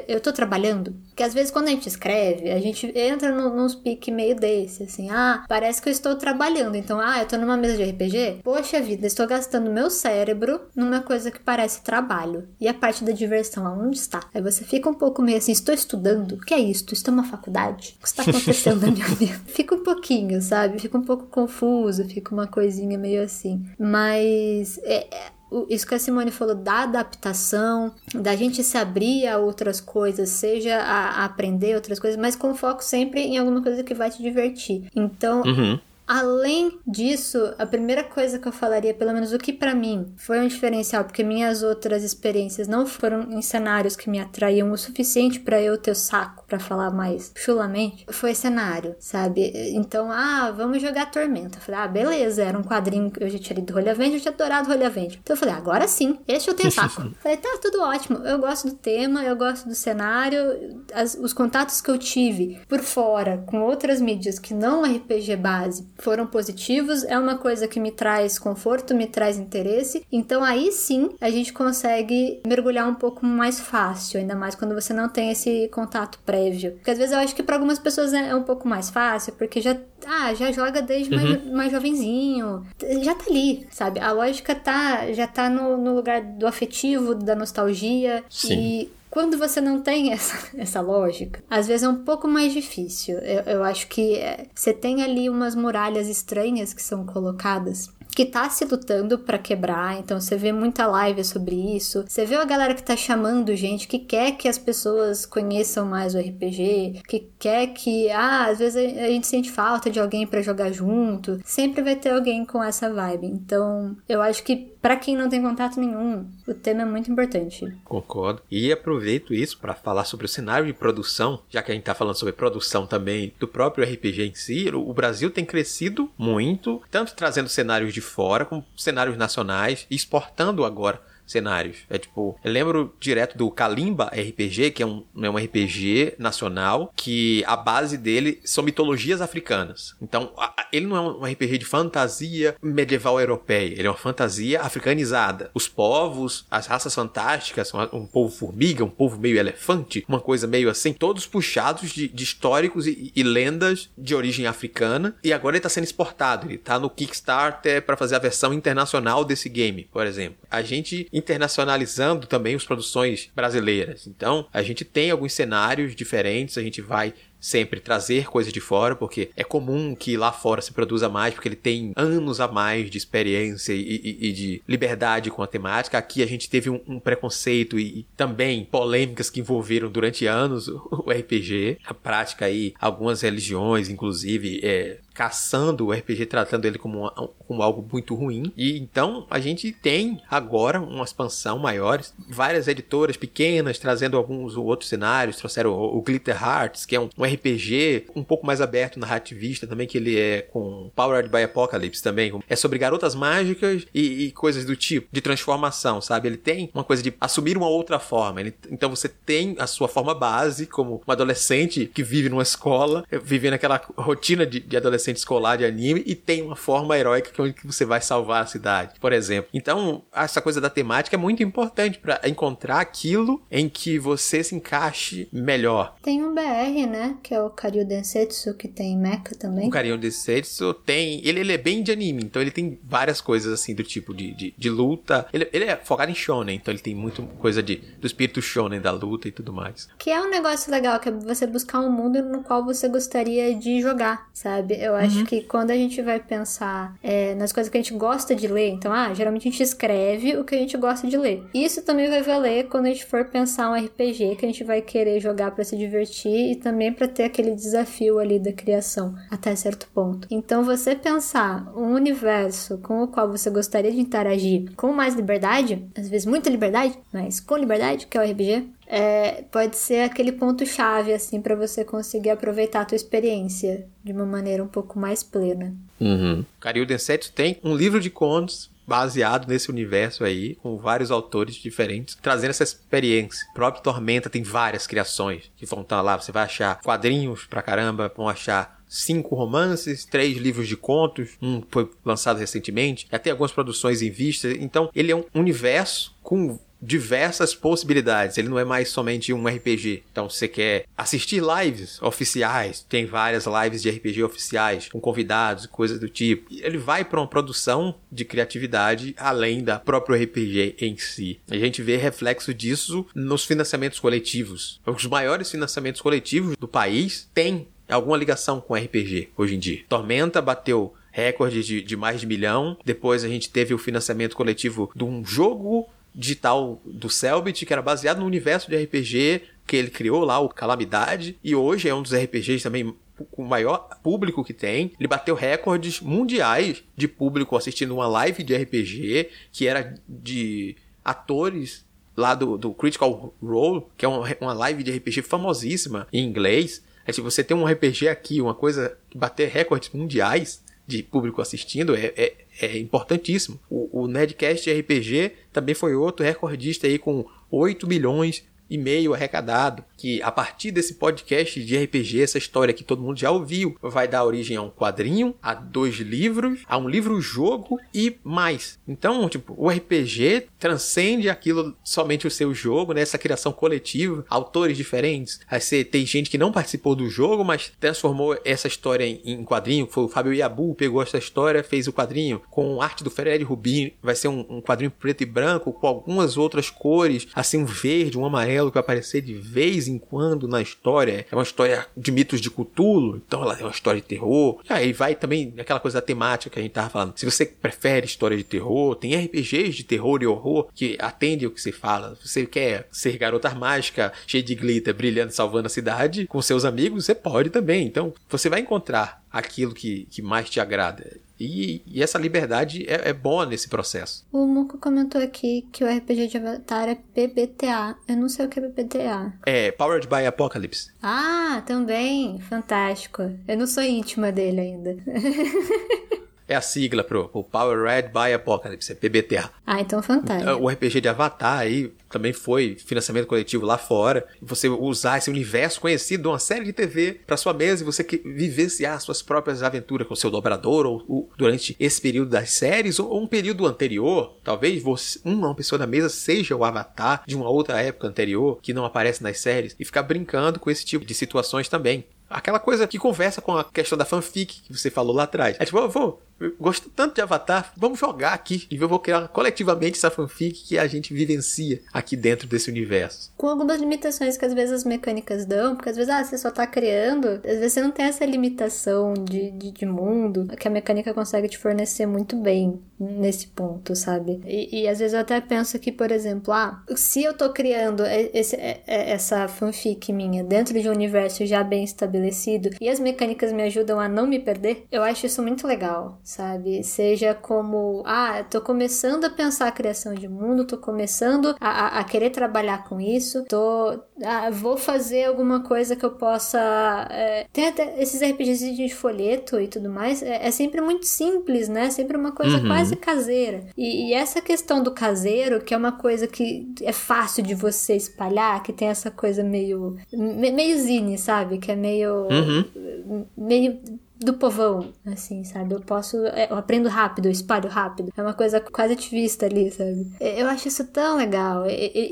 Eu 0.06 0.20
tô 0.20 0.32
trabalhando? 0.32 0.94
Porque 1.18 1.26
às 1.26 1.34
vezes 1.34 1.50
quando 1.50 1.66
a 1.66 1.70
gente 1.72 1.88
escreve, 1.88 2.48
a 2.48 2.60
gente 2.60 2.96
entra 2.96 3.32
no, 3.32 3.52
nos 3.52 3.74
piques 3.74 4.14
meio 4.14 4.36
desse, 4.36 4.84
assim, 4.84 5.10
ah, 5.10 5.44
parece 5.48 5.82
que 5.82 5.88
eu 5.88 5.90
estou 5.90 6.14
trabalhando. 6.14 6.76
Então, 6.76 7.00
ah, 7.00 7.18
eu 7.18 7.26
tô 7.26 7.36
numa 7.36 7.56
mesa 7.56 7.76
de 7.76 7.90
RPG? 7.90 8.42
Poxa 8.44 8.80
vida, 8.80 9.04
estou 9.04 9.26
gastando 9.26 9.68
meu 9.68 9.90
cérebro 9.90 10.60
numa 10.76 11.00
coisa 11.00 11.32
que 11.32 11.40
parece 11.40 11.82
trabalho. 11.82 12.46
E 12.60 12.68
a 12.68 12.74
parte 12.74 13.02
da 13.02 13.10
diversão, 13.10 13.66
aonde 13.66 13.98
está? 13.98 14.20
Aí 14.32 14.40
você 14.40 14.62
fica 14.62 14.88
um 14.88 14.94
pouco 14.94 15.20
meio 15.20 15.38
assim, 15.38 15.50
estou 15.50 15.74
estudando? 15.74 16.36
O 16.36 16.40
que 16.40 16.54
é 16.54 16.60
isso? 16.60 16.84
Estou 16.92 17.12
numa 17.12 17.26
faculdade? 17.26 17.96
O 17.98 18.02
que 18.02 18.06
está 18.06 18.22
acontecendo 18.22 18.82
na 18.82 18.92
minha 18.92 19.08
vida? 19.08 19.40
Fica 19.46 19.74
um 19.74 19.82
pouquinho, 19.82 20.40
sabe? 20.40 20.78
Fica 20.78 20.96
um 20.96 21.02
pouco 21.02 21.26
confuso, 21.26 22.04
fica 22.04 22.32
uma 22.32 22.46
coisinha 22.46 22.96
meio 22.96 23.24
assim. 23.24 23.64
Mas 23.76 24.68
mas 24.68 24.78
é, 24.84 25.06
é 25.14 25.30
isso 25.68 25.86
que 25.86 25.94
a 25.94 25.98
Simone 25.98 26.30
falou 26.30 26.54
da 26.54 26.82
adaptação, 26.82 27.94
da 28.14 28.36
gente 28.36 28.62
se 28.62 28.76
abrir 28.76 29.26
a 29.26 29.38
outras 29.38 29.80
coisas, 29.80 30.28
seja 30.30 30.78
a, 30.78 31.22
a 31.22 31.24
aprender 31.24 31.74
outras 31.74 31.98
coisas, 31.98 32.18
mas 32.18 32.36
com 32.36 32.54
foco 32.54 32.82
sempre 32.82 33.20
em 33.20 33.38
alguma 33.38 33.62
coisa 33.62 33.82
que 33.82 33.94
vai 33.94 34.10
te 34.10 34.22
divertir. 34.22 34.90
Então, 34.94 35.42
uhum. 35.42 35.78
Além 36.08 36.78
disso, 36.86 37.52
a 37.58 37.66
primeira 37.66 38.02
coisa 38.02 38.38
que 38.38 38.48
eu 38.48 38.52
falaria, 38.52 38.94
pelo 38.94 39.12
menos 39.12 39.34
o 39.34 39.38
que 39.38 39.52
para 39.52 39.74
mim 39.74 40.06
foi 40.16 40.40
um 40.40 40.48
diferencial, 40.48 41.04
porque 41.04 41.22
minhas 41.22 41.62
outras 41.62 42.02
experiências 42.02 42.66
não 42.66 42.86
foram 42.86 43.30
em 43.30 43.42
cenários 43.42 43.94
que 43.94 44.08
me 44.08 44.18
atraíam 44.18 44.72
o 44.72 44.78
suficiente 44.78 45.38
para 45.38 45.60
eu 45.60 45.76
ter 45.76 45.90
o 45.90 45.94
saco 45.94 46.46
para 46.48 46.58
falar 46.58 46.90
mais 46.90 47.30
chulamente, 47.36 48.06
foi 48.10 48.34
cenário, 48.34 48.96
sabe? 48.98 49.52
Então, 49.74 50.10
ah, 50.10 50.50
vamos 50.50 50.80
jogar 50.80 51.10
Tormenta. 51.10 51.58
Eu 51.58 51.62
falei, 51.62 51.80
ah, 51.80 51.88
beleza, 51.88 52.42
era 52.42 52.58
um 52.58 52.62
quadrinho 52.62 53.10
que 53.10 53.22
eu 53.22 53.28
já 53.28 53.38
tinha 53.38 53.58
lido 53.58 53.72
Rolha 53.72 53.94
Vente, 53.94 54.14
eu 54.14 54.20
tinha 54.20 54.32
adorado 54.32 54.68
Rolha 54.68 54.88
Vente. 54.88 55.20
Então 55.22 55.34
eu 55.34 55.38
falei, 55.38 55.54
agora 55.54 55.86
sim, 55.86 56.18
esse 56.26 56.48
eu 56.48 56.54
tenho 56.54 56.72
saco. 56.72 57.10
falei, 57.20 57.36
tá, 57.36 57.58
tudo 57.60 57.82
ótimo, 57.82 58.18
eu 58.18 58.38
gosto 58.38 58.68
do 58.68 58.74
tema, 58.74 59.22
eu 59.22 59.36
gosto 59.36 59.68
do 59.68 59.74
cenário, 59.74 60.82
as, 60.94 61.14
os 61.14 61.32
contatos 61.32 61.80
que 61.80 61.90
eu 61.90 61.98
tive 61.98 62.58
por 62.66 62.80
fora 62.80 63.44
com 63.46 63.60
outras 63.60 64.00
mídias 64.00 64.38
que 64.38 64.54
não 64.54 64.82
RPG 64.82 65.36
base 65.36 65.86
foram 65.98 66.26
positivos, 66.26 67.04
é 67.04 67.18
uma 67.18 67.36
coisa 67.36 67.68
que 67.68 67.78
me 67.78 67.90
traz 67.90 68.38
conforto, 68.38 68.94
me 68.94 69.06
traz 69.06 69.36
interesse. 69.36 70.04
Então 70.10 70.42
aí 70.42 70.72
sim 70.72 71.10
a 71.20 71.30
gente 71.30 71.52
consegue 71.52 72.40
mergulhar 72.46 72.88
um 72.88 72.94
pouco 72.94 73.26
mais 73.26 73.60
fácil, 73.60 74.20
ainda 74.20 74.34
mais 74.34 74.54
quando 74.54 74.74
você 74.74 74.94
não 74.94 75.08
tem 75.08 75.30
esse 75.30 75.68
contato 75.68 76.18
prévio. 76.38 76.72
Porque 76.72 76.90
às 76.90 76.98
vezes 76.98 77.12
eu 77.12 77.18
acho 77.18 77.34
que 77.34 77.42
para 77.42 77.56
algumas 77.56 77.78
pessoas 77.78 78.12
é 78.12 78.34
um 78.34 78.42
pouco 78.42 78.68
mais 78.68 78.90
fácil, 78.90 79.32
porque 79.34 79.60
já 79.60 79.76
ah, 80.06 80.32
já 80.34 80.52
joga 80.52 80.80
desde 80.80 81.14
uhum. 81.14 81.20
mais, 81.20 81.44
mais 81.46 81.72
jovenzinho, 81.72 82.66
já 83.02 83.14
tá 83.14 83.24
ali, 83.28 83.66
sabe? 83.70 84.00
A 84.00 84.12
lógica 84.12 84.54
tá 84.54 85.12
já 85.12 85.26
tá 85.26 85.50
no, 85.50 85.76
no 85.76 85.94
lugar 85.94 86.22
do 86.22 86.46
afetivo, 86.46 87.14
da 87.14 87.34
nostalgia 87.34 88.24
Sim. 88.28 88.54
e 88.54 88.92
quando 89.10 89.38
você 89.38 89.60
não 89.60 89.80
tem 89.80 90.12
essa, 90.14 90.56
essa 90.56 90.80
lógica, 90.80 91.42
às 91.50 91.66
vezes 91.66 91.82
é 91.82 91.88
um 91.88 92.04
pouco 92.04 92.28
mais 92.28 92.52
difícil. 92.52 93.18
Eu, 93.18 93.42
eu 93.54 93.64
acho 93.64 93.88
que 93.88 94.14
é, 94.16 94.46
você 94.54 94.72
tem 94.72 95.02
ali 95.02 95.28
umas 95.28 95.54
muralhas 95.54 96.08
estranhas 96.08 96.72
que 96.72 96.82
são 96.82 97.04
colocadas 97.04 97.90
que 98.14 98.24
tá 98.24 98.48
se 98.50 98.64
lutando 98.64 99.18
para 99.18 99.38
quebrar, 99.38 99.98
então 99.98 100.20
você 100.20 100.36
vê 100.36 100.52
muita 100.52 100.86
live 100.86 101.22
sobre 101.24 101.54
isso. 101.76 102.04
Você 102.06 102.24
vê 102.24 102.34
a 102.34 102.44
galera 102.44 102.74
que 102.74 102.82
tá 102.82 102.96
chamando 102.96 103.54
gente 103.54 103.86
que 103.86 103.98
quer 103.98 104.32
que 104.32 104.48
as 104.48 104.58
pessoas 104.58 105.24
conheçam 105.24 105.86
mais 105.86 106.14
o 106.14 106.18
RPG, 106.18 107.02
que 107.06 107.28
quer 107.38 107.68
que, 107.68 108.10
ah, 108.10 108.46
às 108.46 108.58
vezes 108.58 108.76
a 108.76 109.06
gente 109.08 109.26
sente 109.26 109.50
falta 109.50 109.90
de 109.90 110.00
alguém 110.00 110.26
para 110.26 110.42
jogar 110.42 110.72
junto. 110.72 111.40
Sempre 111.44 111.82
vai 111.82 111.96
ter 111.96 112.10
alguém 112.10 112.44
com 112.44 112.62
essa 112.62 112.92
vibe. 112.92 113.26
Então, 113.26 113.96
eu 114.08 114.20
acho 114.20 114.42
que 114.42 114.72
para 114.80 114.96
quem 114.96 115.16
não 115.16 115.28
tem 115.28 115.42
contato 115.42 115.80
nenhum, 115.80 116.26
o 116.46 116.54
tema 116.54 116.82
é 116.82 116.84
muito 116.84 117.10
importante. 117.10 117.66
Concordo. 117.84 118.42
E 118.50 118.70
aproveito 118.70 119.34
isso 119.34 119.58
para 119.58 119.74
falar 119.74 120.04
sobre 120.04 120.26
o 120.26 120.28
cenário 120.28 120.66
de 120.66 120.72
produção, 120.72 121.42
já 121.50 121.62
que 121.62 121.72
a 121.72 121.74
gente 121.74 121.84
tá 121.84 121.94
falando 121.94 122.14
sobre 122.14 122.32
produção 122.32 122.86
também 122.86 123.32
do 123.38 123.48
próprio 123.48 123.84
RPG 123.84 124.22
em 124.22 124.34
si. 124.34 124.70
O 124.72 124.94
Brasil 124.94 125.30
tem 125.30 125.44
crescido 125.44 126.10
muito, 126.16 126.80
tanto 126.90 127.14
trazendo 127.14 127.48
cenários 127.48 127.92
de 127.92 127.97
fora 128.00 128.44
como 128.44 128.66
cenários 128.76 129.16
nacionais 129.16 129.86
exportando 129.90 130.64
agora 130.64 131.00
cenários. 131.28 131.78
É 131.88 131.98
tipo, 131.98 132.38
eu 132.42 132.50
lembro 132.50 132.94
direto 132.98 133.36
do 133.36 133.50
Kalimba 133.50 134.06
RPG, 134.06 134.72
que 134.72 134.82
é 134.82 134.86
um, 134.86 135.04
é 135.20 135.30
um 135.30 135.36
RPG 135.36 136.14
nacional, 136.18 136.92
que 136.96 137.44
a 137.46 137.56
base 137.56 137.96
dele 137.96 138.40
são 138.44 138.64
mitologias 138.64 139.20
africanas. 139.20 139.94
Então, 140.00 140.32
a, 140.36 140.66
ele 140.72 140.86
não 140.86 140.96
é 140.96 141.00
um 141.00 141.32
RPG 141.32 141.58
de 141.58 141.64
fantasia 141.64 142.56
medieval 142.62 143.20
europeia, 143.20 143.74
ele 143.74 143.86
é 143.86 143.90
uma 143.90 143.96
fantasia 143.96 144.60
africanizada. 144.62 145.50
Os 145.54 145.68
povos, 145.68 146.46
as 146.50 146.66
raças 146.66 146.94
fantásticas, 146.94 147.72
um, 147.92 148.06
povo 148.06 148.34
formiga, 148.34 148.84
um 148.84 148.90
povo 148.90 149.18
meio 149.18 149.38
elefante, 149.38 150.04
uma 150.08 150.20
coisa 150.20 150.46
meio 150.46 150.70
assim, 150.70 150.92
todos 150.92 151.26
puxados 151.26 151.90
de, 151.90 152.08
de 152.08 152.24
históricos 152.24 152.86
e, 152.86 153.12
e, 153.14 153.22
lendas 153.22 153.90
de 153.96 154.14
origem 154.14 154.46
africana. 154.46 155.14
E 155.22 155.32
agora 155.32 155.56
ele 155.56 155.58
está 155.58 155.68
sendo 155.68 155.84
exportado, 155.84 156.46
ele 156.46 156.54
está 156.54 156.78
no 156.78 156.90
Kickstarter 156.90 157.82
para 157.82 157.96
fazer 157.96 158.16
a 158.16 158.20
versão 158.20 158.52
internacional 158.52 159.24
desse 159.24 159.48
game, 159.48 159.88
por 159.92 160.06
exemplo. 160.06 160.38
A 160.50 160.62
gente 160.62 161.08
internacionalizando 161.18 162.26
também 162.26 162.54
as 162.54 162.64
produções 162.64 163.30
brasileiras. 163.34 164.06
Então, 164.06 164.46
a 164.52 164.62
gente 164.62 164.84
tem 164.84 165.10
alguns 165.10 165.32
cenários 165.32 165.94
diferentes, 165.94 166.56
a 166.56 166.62
gente 166.62 166.80
vai 166.80 167.12
sempre 167.40 167.80
trazer 167.80 168.26
coisas 168.26 168.52
de 168.52 168.60
fora, 168.60 168.96
porque 168.96 169.30
é 169.36 169.44
comum 169.44 169.94
que 169.94 170.16
lá 170.16 170.32
fora 170.32 170.60
se 170.60 170.72
produza 170.72 171.08
mais, 171.08 171.34
porque 171.34 171.48
ele 171.48 171.56
tem 171.56 171.92
anos 171.96 172.40
a 172.40 172.48
mais 172.48 172.90
de 172.90 172.98
experiência 172.98 173.72
e, 173.72 173.80
e, 173.80 174.28
e 174.28 174.32
de 174.32 174.62
liberdade 174.66 175.30
com 175.30 175.42
a 175.42 175.46
temática. 175.46 175.98
Aqui 175.98 176.22
a 176.22 176.26
gente 176.26 176.48
teve 176.48 176.68
um, 176.68 176.80
um 176.86 176.98
preconceito 176.98 177.78
e, 177.78 178.00
e, 178.00 178.06
também 178.16 178.64
polêmicas 178.64 179.30
que 179.30 179.40
envolveram 179.40 179.90
durante 179.90 180.26
anos 180.26 180.68
o, 180.68 181.04
RPG, 181.10 181.78
a 181.84 181.94
prática 181.94 182.46
aí, 182.46 182.74
algumas 182.80 183.22
religiões, 183.22 183.88
inclusive, 183.88 184.60
é, 184.62 184.98
caçando 185.18 185.88
o 185.88 185.92
RPG, 185.92 186.26
tratando 186.26 186.64
ele 186.64 186.78
como, 186.78 187.00
uma, 187.00 187.10
como 187.10 187.60
algo 187.60 187.84
muito 187.90 188.14
ruim. 188.14 188.52
E 188.56 188.78
então 188.78 189.26
a 189.28 189.40
gente 189.40 189.72
tem 189.72 190.22
agora 190.30 190.80
uma 190.80 191.04
expansão 191.04 191.58
maior, 191.58 192.00
várias 192.28 192.68
editoras 192.68 193.16
pequenas 193.16 193.80
trazendo 193.80 194.16
alguns 194.16 194.56
outros 194.56 194.88
cenários, 194.88 195.36
trouxeram 195.36 195.72
o, 195.72 195.98
o 195.98 196.02
Glitter 196.02 196.40
Hearts, 196.40 196.86
que 196.86 196.94
é 196.94 197.00
um, 197.00 197.08
um, 197.18 197.24
RPG 197.24 198.06
um 198.14 198.22
pouco 198.22 198.46
mais 198.46 198.60
aberto, 198.60 199.00
narrativista 199.00 199.66
também, 199.66 199.88
que 199.88 199.98
ele 199.98 200.16
é 200.16 200.42
com 200.42 200.88
Powered 200.94 201.28
by 201.28 201.42
Apocalypse 201.42 202.00
também. 202.00 202.32
É 202.48 202.54
sobre 202.54 202.78
garotas 202.78 203.16
mágicas 203.16 203.88
e, 203.92 204.26
e 204.26 204.30
coisas 204.30 204.64
do 204.64 204.76
tipo, 204.76 205.08
de 205.10 205.20
transformação, 205.20 206.00
sabe? 206.00 206.28
Ele 206.28 206.36
tem 206.36 206.70
uma 206.72 206.84
coisa 206.84 207.02
de 207.02 207.12
assumir 207.20 207.56
uma 207.56 207.68
outra 207.68 207.98
forma. 207.98 208.40
Ele, 208.40 208.54
então 208.70 208.88
você 208.88 209.08
tem 209.08 209.56
a 209.58 209.66
sua 209.66 209.88
forma 209.88 210.14
base, 210.14 210.64
como 210.64 211.02
uma 211.04 211.14
adolescente 211.14 211.90
que 211.92 212.04
vive 212.04 212.28
numa 212.28 212.44
escola, 212.44 213.04
vivendo 213.24 213.54
aquela 213.54 213.82
rotina 213.96 214.46
de, 214.46 214.60
de 214.60 214.76
adolescente 214.76 215.07
adolescente 215.08 215.16
escolar 215.16 215.56
de 215.56 215.64
anime 215.64 216.02
e 216.06 216.14
tem 216.14 216.42
uma 216.42 216.56
forma 216.56 216.96
heróica 216.96 217.30
que, 217.30 217.40
é 217.40 217.52
que 217.52 217.66
você 217.66 217.84
vai 217.84 218.00
salvar 218.00 218.42
a 218.42 218.46
cidade, 218.46 218.98
por 219.00 219.12
exemplo. 219.12 219.50
Então, 219.52 220.02
essa 220.14 220.40
coisa 220.40 220.60
da 220.60 220.70
temática 220.70 221.16
é 221.16 221.18
muito 221.18 221.42
importante 221.42 221.98
para 221.98 222.20
encontrar 222.24 222.80
aquilo 222.80 223.42
em 223.50 223.68
que 223.68 223.98
você 223.98 224.42
se 224.44 224.54
encaixe 224.54 225.28
melhor. 225.32 225.96
Tem 226.02 226.22
um 226.22 226.34
BR, 226.34 226.86
né? 226.88 227.16
Que 227.22 227.34
é 227.34 227.40
o 227.40 227.50
Karyu 227.50 227.84
Densetsu, 227.84 228.54
que 228.54 228.68
tem 228.68 228.96
mecha 228.96 229.34
também. 229.38 229.68
O 229.68 229.70
Karyu 229.70 229.96
Densetsu 229.96 230.74
tem. 230.74 231.20
Ele, 231.24 231.40
ele 231.40 231.52
é 231.52 231.58
bem 231.58 231.82
de 231.82 231.90
anime, 231.90 232.22
então 232.24 232.40
ele 232.40 232.50
tem 232.50 232.78
várias 232.84 233.20
coisas 233.20 233.52
assim 233.52 233.74
do 233.74 233.82
tipo 233.82 234.14
de, 234.14 234.34
de, 234.34 234.54
de 234.56 234.70
luta. 234.70 235.26
Ele, 235.32 235.48
ele 235.52 235.64
é 235.64 235.76
focado 235.76 236.10
em 236.10 236.14
shonen, 236.14 236.56
então 236.56 236.72
ele 236.72 236.80
tem 236.80 236.94
muito 236.94 237.22
coisa 237.38 237.62
de, 237.62 237.76
do 237.76 238.06
espírito 238.06 238.42
shonen 238.42 238.80
da 238.80 238.90
luta 238.90 239.28
e 239.28 239.32
tudo 239.32 239.52
mais. 239.52 239.88
Que 239.98 240.10
é 240.10 240.20
um 240.20 240.30
negócio 240.30 240.70
legal, 240.70 240.98
que 241.00 241.08
é 241.08 241.12
você 241.12 241.46
buscar 241.46 241.80
um 241.80 241.90
mundo 241.90 242.22
no 242.22 242.42
qual 242.42 242.64
você 242.64 242.88
gostaria 242.88 243.54
de 243.54 243.80
jogar, 243.80 244.28
sabe? 244.32 244.74
Eu 244.80 244.94
acho 244.98 245.20
uhum. 245.20 245.24
que 245.24 245.42
quando 245.42 245.70
a 245.70 245.74
gente 245.74 246.00
vai 246.02 246.20
pensar 246.20 246.94
é, 247.02 247.34
nas 247.34 247.52
coisas 247.52 247.70
que 247.70 247.78
a 247.78 247.80
gente 247.80 247.94
gosta 247.94 248.34
de 248.34 248.48
ler, 248.48 248.70
então, 248.70 248.92
ah, 248.92 249.12
geralmente 249.14 249.48
a 249.48 249.50
gente 249.50 249.62
escreve 249.62 250.36
o 250.36 250.44
que 250.44 250.54
a 250.54 250.58
gente 250.58 250.76
gosta 250.76 251.06
de 251.06 251.16
ler. 251.16 251.44
Isso 251.54 251.82
também 251.82 252.08
vai 252.08 252.22
valer 252.22 252.68
quando 252.68 252.86
a 252.86 252.88
gente 252.88 253.06
for 253.06 253.24
pensar 253.24 253.70
um 253.70 253.74
RPG 253.74 254.36
que 254.36 254.44
a 254.44 254.48
gente 254.48 254.64
vai 254.64 254.82
querer 254.82 255.20
jogar 255.20 255.50
para 255.52 255.64
se 255.64 255.76
divertir 255.76 256.52
e 256.52 256.56
também 256.56 256.92
para 256.92 257.08
ter 257.08 257.24
aquele 257.24 257.54
desafio 257.54 258.18
ali 258.18 258.38
da 258.38 258.52
criação 258.52 259.14
até 259.30 259.54
certo 259.54 259.88
ponto. 259.94 260.26
Então, 260.30 260.64
você 260.64 260.94
pensar 260.94 261.72
um 261.76 261.92
universo 261.94 262.78
com 262.78 263.02
o 263.02 263.08
qual 263.08 263.30
você 263.30 263.50
gostaria 263.50 263.90
de 263.90 264.00
interagir 264.00 264.72
com 264.76 264.92
mais 264.92 265.14
liberdade, 265.14 265.84
às 265.96 266.08
vezes 266.08 266.26
muita 266.26 266.50
liberdade, 266.50 266.98
mas 267.12 267.40
com 267.40 267.56
liberdade, 267.56 268.06
que 268.06 268.16
é 268.16 268.20
o 268.20 268.30
RPG, 268.30 268.68
é, 268.88 269.42
pode 269.52 269.76
ser 269.76 270.00
aquele 270.00 270.32
ponto-chave, 270.32 271.12
assim, 271.12 271.42
para 271.42 271.54
você 271.54 271.84
conseguir 271.84 272.30
aproveitar 272.30 272.80
a 272.80 272.84
tua 272.86 272.96
experiência 272.96 273.86
de 274.02 274.12
uma 274.12 274.24
maneira 274.24 274.64
um 274.64 274.68
pouco 274.68 274.98
mais 274.98 275.22
plena. 275.22 275.74
Uhum. 276.00 276.42
Karyu 276.58 276.86
Densetsu 276.86 277.30
tem 277.32 277.58
um 277.62 277.76
livro 277.76 278.00
de 278.00 278.08
contos 278.08 278.70
baseado 278.86 279.46
nesse 279.46 279.70
universo 279.70 280.24
aí, 280.24 280.54
com 280.62 280.78
vários 280.78 281.10
autores 281.10 281.56
diferentes, 281.56 282.16
trazendo 282.22 282.50
essa 282.50 282.64
experiência. 282.64 283.46
O 283.50 283.54
próprio 283.54 283.82
Tormenta 283.82 284.30
tem 284.30 284.42
várias 284.42 284.86
criações 284.86 285.50
que 285.58 285.66
vão 285.66 285.82
estar 285.82 286.00
lá. 286.00 286.18
Você 286.18 286.32
vai 286.32 286.44
achar 286.44 286.80
quadrinhos 286.80 287.44
pra 287.44 287.60
caramba, 287.60 288.10
vão 288.16 288.26
achar 288.26 288.82
cinco 288.88 289.34
romances, 289.34 290.06
três 290.06 290.38
livros 290.38 290.66
de 290.66 290.74
contos, 290.74 291.36
um 291.42 291.62
foi 291.70 291.90
lançado 292.02 292.38
recentemente, 292.38 293.06
até 293.12 293.30
algumas 293.30 293.52
produções 293.52 294.00
em 294.00 294.08
vista. 294.08 294.48
Então, 294.48 294.88
ele 294.94 295.12
é 295.12 295.16
um 295.16 295.24
universo 295.34 296.16
com 296.22 296.58
diversas 296.80 297.54
possibilidades. 297.54 298.38
Ele 298.38 298.48
não 298.48 298.58
é 298.58 298.64
mais 298.64 298.88
somente 298.88 299.32
um 299.32 299.46
RPG. 299.46 300.04
Então, 300.10 300.28
se 300.28 300.38
você 300.38 300.48
quer 300.48 300.84
assistir 300.96 301.42
lives 301.42 302.00
oficiais, 302.02 302.84
tem 302.88 303.06
várias 303.06 303.46
lives 303.46 303.82
de 303.82 303.90
RPG 303.90 304.22
oficiais 304.22 304.88
com 304.88 305.00
convidados 305.00 305.66
coisas 305.66 305.98
do 305.98 306.08
tipo. 306.08 306.52
Ele 306.52 306.78
vai 306.78 307.04
para 307.04 307.20
uma 307.20 307.26
produção 307.26 307.94
de 308.10 308.24
criatividade 308.24 309.14
além 309.18 309.62
da 309.62 309.78
própria 309.78 310.22
RPG 310.22 310.76
em 310.80 310.96
si. 310.96 311.40
A 311.50 311.56
gente 311.56 311.82
vê 311.82 311.96
reflexo 311.96 312.54
disso 312.54 313.06
nos 313.14 313.44
financiamentos 313.44 313.98
coletivos. 313.98 314.80
Os 314.86 315.06
maiores 315.06 315.50
financiamentos 315.50 316.00
coletivos 316.00 316.56
do 316.56 316.68
país 316.68 317.28
têm 317.34 317.68
alguma 317.88 318.16
ligação 318.16 318.60
com 318.60 318.74
RPG 318.74 319.30
hoje 319.36 319.54
em 319.54 319.58
dia. 319.58 319.80
Tormenta 319.88 320.40
bateu 320.42 320.94
recorde 321.10 321.64
de, 321.64 321.82
de 321.82 321.96
mais 321.96 322.20
de 322.20 322.26
milhão. 322.26 322.76
Depois 322.84 323.24
a 323.24 323.28
gente 323.28 323.50
teve 323.50 323.74
o 323.74 323.78
financiamento 323.78 324.36
coletivo 324.36 324.90
de 324.94 325.04
um 325.04 325.24
jogo 325.24 325.88
digital 326.14 326.80
do 326.84 327.08
Selbit, 327.08 327.64
que 327.64 327.72
era 327.72 327.82
baseado 327.82 328.18
no 328.18 328.26
universo 328.26 328.68
de 328.68 328.76
RPG 328.76 329.42
que 329.66 329.76
ele 329.76 329.90
criou 329.90 330.24
lá, 330.24 330.40
o 330.40 330.48
Calamidade, 330.48 331.36
e 331.44 331.54
hoje 331.54 331.88
é 331.88 331.94
um 331.94 332.02
dos 332.02 332.14
RPGs 332.14 332.62
também 332.62 332.94
com 333.30 333.42
o 333.42 333.48
maior 333.48 333.88
público 334.02 334.42
que 334.42 334.54
tem. 334.54 334.92
Ele 334.98 335.08
bateu 335.08 335.34
recordes 335.34 336.00
mundiais 336.00 336.82
de 336.96 337.06
público 337.06 337.56
assistindo 337.56 337.94
uma 337.94 338.06
live 338.06 338.42
de 338.42 338.56
RPG, 338.56 339.28
que 339.52 339.66
era 339.66 339.94
de 340.08 340.74
atores 341.04 341.84
lá 342.16 342.34
do, 342.34 342.56
do 342.56 342.72
Critical 342.72 343.34
Role, 343.42 343.84
que 343.96 344.04
é 344.04 344.08
uma, 344.08 344.26
uma 344.40 344.52
live 344.52 344.82
de 344.82 344.90
RPG 344.90 345.22
famosíssima 345.22 346.08
em 346.12 346.24
inglês. 346.24 346.82
É 347.06 347.12
tipo, 347.12 347.30
você 347.30 347.44
tem 347.44 347.56
um 347.56 347.66
RPG 347.66 348.08
aqui, 348.08 348.40
uma 348.40 348.54
coisa 348.54 348.96
que 349.10 349.18
bater 349.18 349.48
recordes 349.48 349.90
mundiais 349.90 350.62
de 350.88 351.04
público 351.04 351.40
assistindo, 351.40 351.94
é, 351.94 352.12
é 352.16 352.34
é 352.60 352.76
importantíssimo. 352.76 353.58
O, 353.70 354.02
o 354.02 354.08
Nerdcast 354.08 354.70
RPG 354.70 355.32
também 355.52 355.74
foi 355.74 355.94
outro 355.94 356.26
recordista 356.26 356.86
aí 356.86 356.98
com 356.98 357.24
8 357.50 357.86
milhões 357.86 358.44
e 358.68 358.76
meio 358.76 359.14
arrecadado 359.14 359.84
que 359.98 360.22
a 360.22 360.30
partir 360.30 360.70
desse 360.70 360.94
podcast 360.94 361.62
de 361.62 361.76
RPG, 361.76 362.22
essa 362.22 362.38
história 362.38 362.72
que 362.72 362.84
todo 362.84 363.02
mundo 363.02 363.18
já 363.18 363.30
ouviu, 363.30 363.76
vai 363.82 364.06
dar 364.06 364.24
origem 364.24 364.56
a 364.56 364.62
um 364.62 364.70
quadrinho, 364.70 365.34
a 365.42 365.54
dois 365.54 365.96
livros, 365.96 366.60
a 366.68 366.78
um 366.78 366.88
livro-jogo 366.88 367.80
e 367.92 368.16
mais. 368.22 368.78
Então, 368.86 369.28
tipo, 369.28 369.54
o 369.56 369.68
RPG 369.68 370.46
transcende 370.58 371.28
aquilo 371.28 371.76
somente 371.82 372.26
o 372.26 372.30
seu 372.30 372.54
jogo, 372.54 372.92
né? 372.92 373.00
Essa 373.00 373.18
criação 373.18 373.52
coletiva, 373.52 374.24
autores 374.28 374.76
diferentes. 374.76 375.40
Aí 375.50 375.60
você 375.60 375.84
tem 375.84 376.06
gente 376.06 376.30
que 376.30 376.38
não 376.38 376.52
participou 376.52 376.94
do 376.94 377.10
jogo, 377.10 377.44
mas 377.44 377.72
transformou 377.80 378.38
essa 378.44 378.68
história 378.68 379.04
em, 379.04 379.44
quadrinho. 379.44 379.88
Foi 379.90 380.04
o 380.04 380.08
Fábio 380.08 380.32
Yabu, 380.32 380.74
pegou 380.74 381.02
essa 381.02 381.18
história, 381.18 381.64
fez 381.64 381.88
o 381.88 381.92
quadrinho 381.92 382.40
com 382.50 382.80
arte 382.80 383.02
do 383.02 383.10
Fred 383.10 383.42
Rubin. 383.42 383.92
Vai 384.00 384.14
ser 384.14 384.28
um, 384.28 384.46
um 384.48 384.60
quadrinho 384.60 384.90
preto 384.92 385.22
e 385.22 385.26
branco 385.26 385.72
com 385.72 385.86
algumas 385.86 386.36
outras 386.36 386.70
cores, 386.70 387.26
assim 387.34 387.58
um 387.58 387.64
verde, 387.64 388.18
um 388.18 388.24
amarelo 388.24 388.57
que 388.66 388.74
vai 388.74 388.82
aparecer 388.82 389.22
de 389.22 389.34
vez 389.34 389.86
em 389.88 389.98
quando 389.98 390.48
na 390.48 390.60
história. 390.60 391.26
É 391.30 391.34
uma 391.34 391.42
história 391.42 391.86
de 391.96 392.10
mitos 392.10 392.40
de 392.40 392.50
Cthulhu, 392.50 393.22
então 393.24 393.42
ela 393.42 393.58
é 393.58 393.62
uma 393.62 393.70
história 393.70 394.00
de 394.00 394.06
terror. 394.06 394.60
E 394.68 394.72
aí 394.72 394.92
vai 394.92 395.14
também 395.14 395.54
aquela 395.58 395.80
coisa 395.80 396.00
da 396.00 396.06
temática 396.06 396.50
que 396.50 396.58
a 396.58 396.62
gente 396.62 396.72
tava 396.72 396.90
falando. 396.90 397.16
Se 397.16 397.24
você 397.24 397.46
prefere 397.46 398.06
história 398.06 398.36
de 398.36 398.44
terror, 398.44 398.96
tem 398.96 399.14
RPGs 399.14 399.76
de 399.76 399.84
terror 399.84 400.22
e 400.22 400.26
horror 400.26 400.68
que 400.74 400.96
atendem 400.98 401.46
o 401.46 401.50
que 401.50 401.60
você 401.60 401.72
fala. 401.72 402.16
Se 402.16 402.28
você 402.28 402.46
quer 402.46 402.88
ser 402.90 403.16
garota 403.16 403.54
mágica, 403.54 404.12
cheia 404.26 404.42
de 404.42 404.54
glitter, 404.54 404.94
brilhando, 404.94 405.32
salvando 405.32 405.66
a 405.66 405.70
cidade 405.70 406.26
com 406.26 406.40
seus 406.42 406.64
amigos, 406.64 407.04
você 407.04 407.14
pode 407.14 407.50
também. 407.50 407.86
Então 407.86 408.12
você 408.28 408.48
vai 408.48 408.60
encontrar 408.60 409.22
aquilo 409.30 409.74
que, 409.74 410.06
que 410.10 410.22
mais 410.22 410.50
te 410.50 410.60
agrada. 410.60 411.18
E, 411.38 411.82
e 411.86 412.02
essa 412.02 412.18
liberdade 412.18 412.84
é, 412.88 413.10
é, 413.10 413.12
boa 413.12 413.46
nesse 413.46 413.68
processo. 413.68 414.26
O 414.32 414.46
Muco 414.46 414.78
comentou 414.78 415.20
aqui 415.20 415.66
que 415.72 415.84
o 415.84 415.86
RPG 415.86 416.28
de 416.28 416.38
Avatar 416.38 416.88
é 416.88 416.94
PBTA. 416.94 417.96
Eu 418.08 418.16
não 418.16 418.28
sei 418.28 418.46
o 418.46 418.48
que 418.48 418.58
é 418.58 418.68
PBTA. 418.68 419.32
É 419.46 419.70
Powered 419.72 420.08
by 420.08 420.26
Apocalypse. 420.26 420.90
Ah, 421.02 421.62
também. 421.66 422.40
Fantástico. 422.40 423.30
Eu 423.46 423.56
não 423.56 423.66
sou 423.66 423.82
íntima 423.82 424.32
dele 424.32 424.60
ainda. 424.60 424.96
é 426.48 426.54
a 426.54 426.60
sigla 426.60 427.04
pro, 427.04 427.28
pro 427.28 427.44
Power 427.44 427.82
Red 427.84 428.08
by 428.08 428.32
Apocalypse, 428.32 428.92
é 428.92 428.94
PBTA. 428.94 429.50
Ah, 429.66 429.80
então 429.80 430.02
fantástico. 430.02 430.50
O 430.62 430.68
RPG 430.68 431.02
de 431.02 431.08
Avatar 431.08 431.58
aí 431.58 431.92
também 432.08 432.32
foi 432.32 432.76
financiamento 432.78 433.26
coletivo 433.26 433.66
lá 433.66 433.76
fora. 433.76 434.26
Você 434.40 434.68
usar 434.68 435.18
esse 435.18 435.28
universo 435.28 435.80
conhecido 435.80 436.22
de 436.22 436.28
uma 436.28 436.38
série 436.38 436.64
de 436.64 436.72
TV 436.72 437.20
para 437.26 437.36
sua 437.36 437.52
mesa 437.52 437.82
e 437.82 437.84
você 437.84 438.02
que 438.02 438.16
vivenciar 438.16 438.98
suas 439.00 439.20
próprias 439.20 439.62
aventuras 439.62 440.06
com 440.06 440.14
o 440.14 440.16
seu 440.16 440.30
dobrador 440.30 440.86
ou, 440.86 441.04
ou 441.06 441.30
durante 441.36 441.76
esse 441.78 442.00
período 442.00 442.30
das 442.30 442.50
séries 442.50 442.98
ou, 442.98 443.08
ou, 443.10 443.22
um 443.22 443.26
período 443.26 443.66
anterior. 443.66 444.38
Talvez 444.42 444.82
você, 444.82 445.20
uma 445.24 445.54
pessoa 445.54 445.78
da 445.78 445.86
mesa 445.86 446.08
seja 446.08 446.56
o 446.56 446.64
avatar 446.64 447.22
de 447.26 447.36
uma 447.36 447.48
outra 447.48 447.80
época 447.82 448.08
anterior 448.08 448.58
que 448.62 448.72
não 448.72 448.84
aparece 448.84 449.22
nas 449.22 449.38
séries 449.38 449.76
e 449.78 449.84
ficar 449.84 450.02
brincando 450.02 450.58
com 450.58 450.70
esse 450.70 450.84
tipo 450.84 451.04
de 451.04 451.14
situações 451.14 451.68
também. 451.68 452.06
Aquela 452.30 452.58
coisa 452.58 452.86
que 452.86 452.98
conversa 452.98 453.40
com 453.40 453.56
a 453.56 453.64
questão 453.64 453.96
da 453.96 454.04
fanfic 454.04 454.60
que 454.62 454.76
você 454.76 454.90
falou 454.90 455.14
lá 455.14 455.22
atrás. 455.22 455.56
É 455.58 455.64
tipo, 455.64 455.88
vou 455.88 456.20
gosto 456.58 456.88
tanto 456.90 457.14
de 457.14 457.20
Avatar, 457.20 457.72
vamos 457.76 457.98
jogar 457.98 458.32
aqui 458.32 458.66
e 458.70 458.76
eu 458.76 458.88
vou 458.88 458.98
criar 458.98 459.28
coletivamente 459.28 459.98
essa 459.98 460.10
fanfic 460.10 460.64
que 460.64 460.78
a 460.78 460.86
gente 460.86 461.12
vivencia 461.12 461.80
aqui 461.92 462.16
dentro 462.16 462.46
desse 462.46 462.70
universo. 462.70 463.32
Com 463.36 463.48
algumas 463.48 463.80
limitações 463.80 464.36
que 464.36 464.44
às 464.44 464.54
vezes 464.54 464.72
as 464.72 464.84
mecânicas 464.84 465.44
dão, 465.44 465.74
porque 465.74 465.90
às 465.90 465.96
vezes 465.96 466.12
ah, 466.12 466.22
você 466.22 466.38
só 466.38 466.50
tá 466.50 466.66
criando, 466.66 467.26
às 467.28 467.42
vezes 467.42 467.72
você 467.72 467.82
não 467.82 467.90
tem 467.90 468.06
essa 468.06 468.24
limitação 468.24 469.14
de, 469.14 469.50
de, 469.50 469.70
de 469.72 469.86
mundo 469.86 470.48
que 470.58 470.68
a 470.68 470.70
mecânica 470.70 471.12
consegue 471.12 471.48
te 471.48 471.58
fornecer 471.58 472.06
muito 472.06 472.36
bem 472.36 472.80
nesse 472.98 473.46
ponto, 473.48 473.94
sabe? 473.94 474.40
E, 474.44 474.82
e, 474.82 474.88
às 474.88 474.98
vezes 474.98 475.14
eu 475.14 475.20
até 475.20 475.40
penso 475.40 475.78
que, 475.78 475.92
por 475.92 476.10
exemplo, 476.10 476.52
ah, 476.52 476.82
se 476.96 477.22
eu 477.22 477.32
tô 477.32 477.50
criando 477.52 478.04
esse, 478.04 478.56
essa 478.86 479.46
fanfic 479.46 480.12
minha 480.12 480.42
dentro 480.42 480.80
de 480.80 480.88
um 480.88 480.92
universo 480.92 481.46
já 481.46 481.62
bem 481.62 481.84
estabelecido 481.84 482.70
e 482.80 482.88
as 482.88 482.98
mecânicas 482.98 483.52
me 483.52 483.62
ajudam 483.62 484.00
a 484.00 484.08
não 484.08 484.26
me 484.26 484.38
perder, 484.38 484.84
eu 484.90 485.02
acho 485.02 485.26
isso 485.26 485.42
muito 485.42 485.66
legal, 485.66 486.20
sabe? 486.28 486.84
Seja 486.84 487.34
como, 487.34 488.02
ah, 488.04 488.44
tô 488.44 488.60
começando 488.60 489.24
a 489.24 489.30
pensar 489.30 489.66
a 489.66 489.72
criação 489.72 490.12
de 490.12 490.28
mundo, 490.28 490.66
tô 490.66 490.76
começando 490.76 491.56
a, 491.58 491.68
a, 491.68 492.00
a 492.00 492.04
querer 492.04 492.28
trabalhar 492.28 492.84
com 492.84 493.00
isso, 493.00 493.46
tô, 493.48 493.98
ah, 494.22 494.50
vou 494.50 494.76
fazer 494.76 495.24
alguma 495.24 495.60
coisa 495.60 495.96
que 495.96 496.04
eu 496.04 496.10
possa. 496.10 497.08
É, 497.10 497.46
tem 497.50 497.68
até 497.68 497.98
esses 497.98 498.20
RPGs 498.20 498.74
de 498.74 498.94
folheto 498.94 499.58
e 499.58 499.66
tudo 499.66 499.88
mais, 499.88 500.22
é, 500.22 500.46
é 500.46 500.50
sempre 500.50 500.82
muito 500.82 501.06
simples, 501.06 501.66
né? 501.66 501.88
Sempre 501.88 502.18
uma 502.18 502.32
coisa 502.32 502.58
uhum. 502.58 502.66
quase 502.66 502.94
caseira. 502.94 503.64
E, 503.74 504.10
e, 504.10 504.12
essa 504.12 504.42
questão 504.42 504.82
do 504.82 504.90
caseiro, 504.90 505.62
que 505.62 505.72
é 505.72 505.76
uma 505.78 505.92
coisa 505.92 506.26
que 506.26 506.70
é 506.82 506.92
fácil 506.92 507.42
de 507.42 507.54
você 507.54 507.96
espalhar, 507.96 508.62
que 508.62 508.72
tem 508.72 508.88
essa 508.88 509.10
coisa 509.10 509.42
meio. 509.42 509.96
meio 510.12 510.78
zine, 510.78 511.16
sabe? 511.16 511.56
Que 511.56 511.72
é 511.72 511.76
meio. 511.76 512.28
Uhum. 512.28 513.24
meio 513.34 513.80
do 514.20 514.34
povão, 514.34 514.92
assim, 515.06 515.44
sabe? 515.44 515.74
Eu 515.74 515.80
posso. 515.80 516.16
É, 516.26 516.50
eu 516.50 516.56
aprendo 516.56 516.88
rápido, 516.88 517.26
eu 517.26 517.32
espalho 517.32 517.68
rápido. 517.68 518.12
É 518.16 518.22
uma 518.22 518.34
coisa 518.34 518.60
quase 518.60 518.94
ativista 518.94 519.46
ali, 519.46 519.70
sabe? 519.70 520.10
Eu 520.20 520.46
acho 520.48 520.68
isso 520.68 520.84
tão 520.86 521.16
legal. 521.16 521.64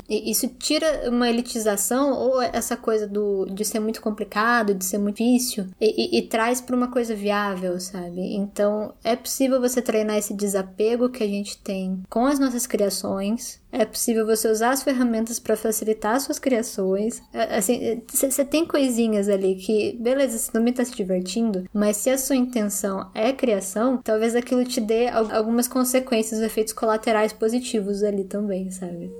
Isso 0.09 0.47
tira 0.47 1.09
uma 1.09 1.29
elitização 1.29 2.13
ou 2.13 2.41
essa 2.41 2.77
coisa 2.77 3.07
do, 3.07 3.45
de 3.45 3.65
ser 3.65 3.79
muito 3.79 4.01
complicado, 4.01 4.73
de 4.73 4.85
ser 4.85 4.97
muito 4.97 5.17
difícil, 5.17 5.67
e, 5.81 6.17
e, 6.17 6.19
e 6.19 6.21
traz 6.21 6.61
para 6.61 6.75
uma 6.75 6.89
coisa 6.89 7.15
viável, 7.15 7.79
sabe? 7.79 8.35
Então 8.35 8.93
é 9.03 9.15
possível 9.15 9.59
você 9.59 9.81
treinar 9.81 10.17
esse 10.17 10.33
desapego 10.33 11.09
que 11.09 11.23
a 11.23 11.27
gente 11.27 11.57
tem 11.57 12.03
com 12.09 12.25
as 12.25 12.39
nossas 12.39 12.67
criações 12.67 13.59
é 13.71 13.85
possível 13.85 14.25
você 14.25 14.47
usar 14.49 14.71
as 14.71 14.81
ferramentas 14.81 15.39
para 15.39 15.55
facilitar 15.55 16.19
suas 16.19 16.39
criações. 16.39 17.21
É, 17.33 17.57
assim, 17.57 18.01
você 18.07 18.45
tem 18.45 18.65
coisinhas 18.65 19.27
ali 19.27 19.55
que, 19.55 19.97
beleza, 19.99 20.37
você 20.37 20.51
também 20.51 20.73
tá 20.73 20.83
se 20.83 20.95
divertindo, 20.95 21.65
mas 21.73 21.96
se 21.97 22.09
a 22.09 22.17
sua 22.17 22.35
intenção 22.35 23.09
é 23.13 23.33
criação, 23.33 23.97
talvez 24.03 24.35
aquilo 24.35 24.63
te 24.63 24.79
dê 24.79 25.07
algumas 25.07 25.67
consequências, 25.67 26.39
efeitos 26.41 26.73
colaterais 26.73 27.33
positivos 27.33 28.03
ali 28.03 28.23
também, 28.23 28.71
sabe? 28.71 29.11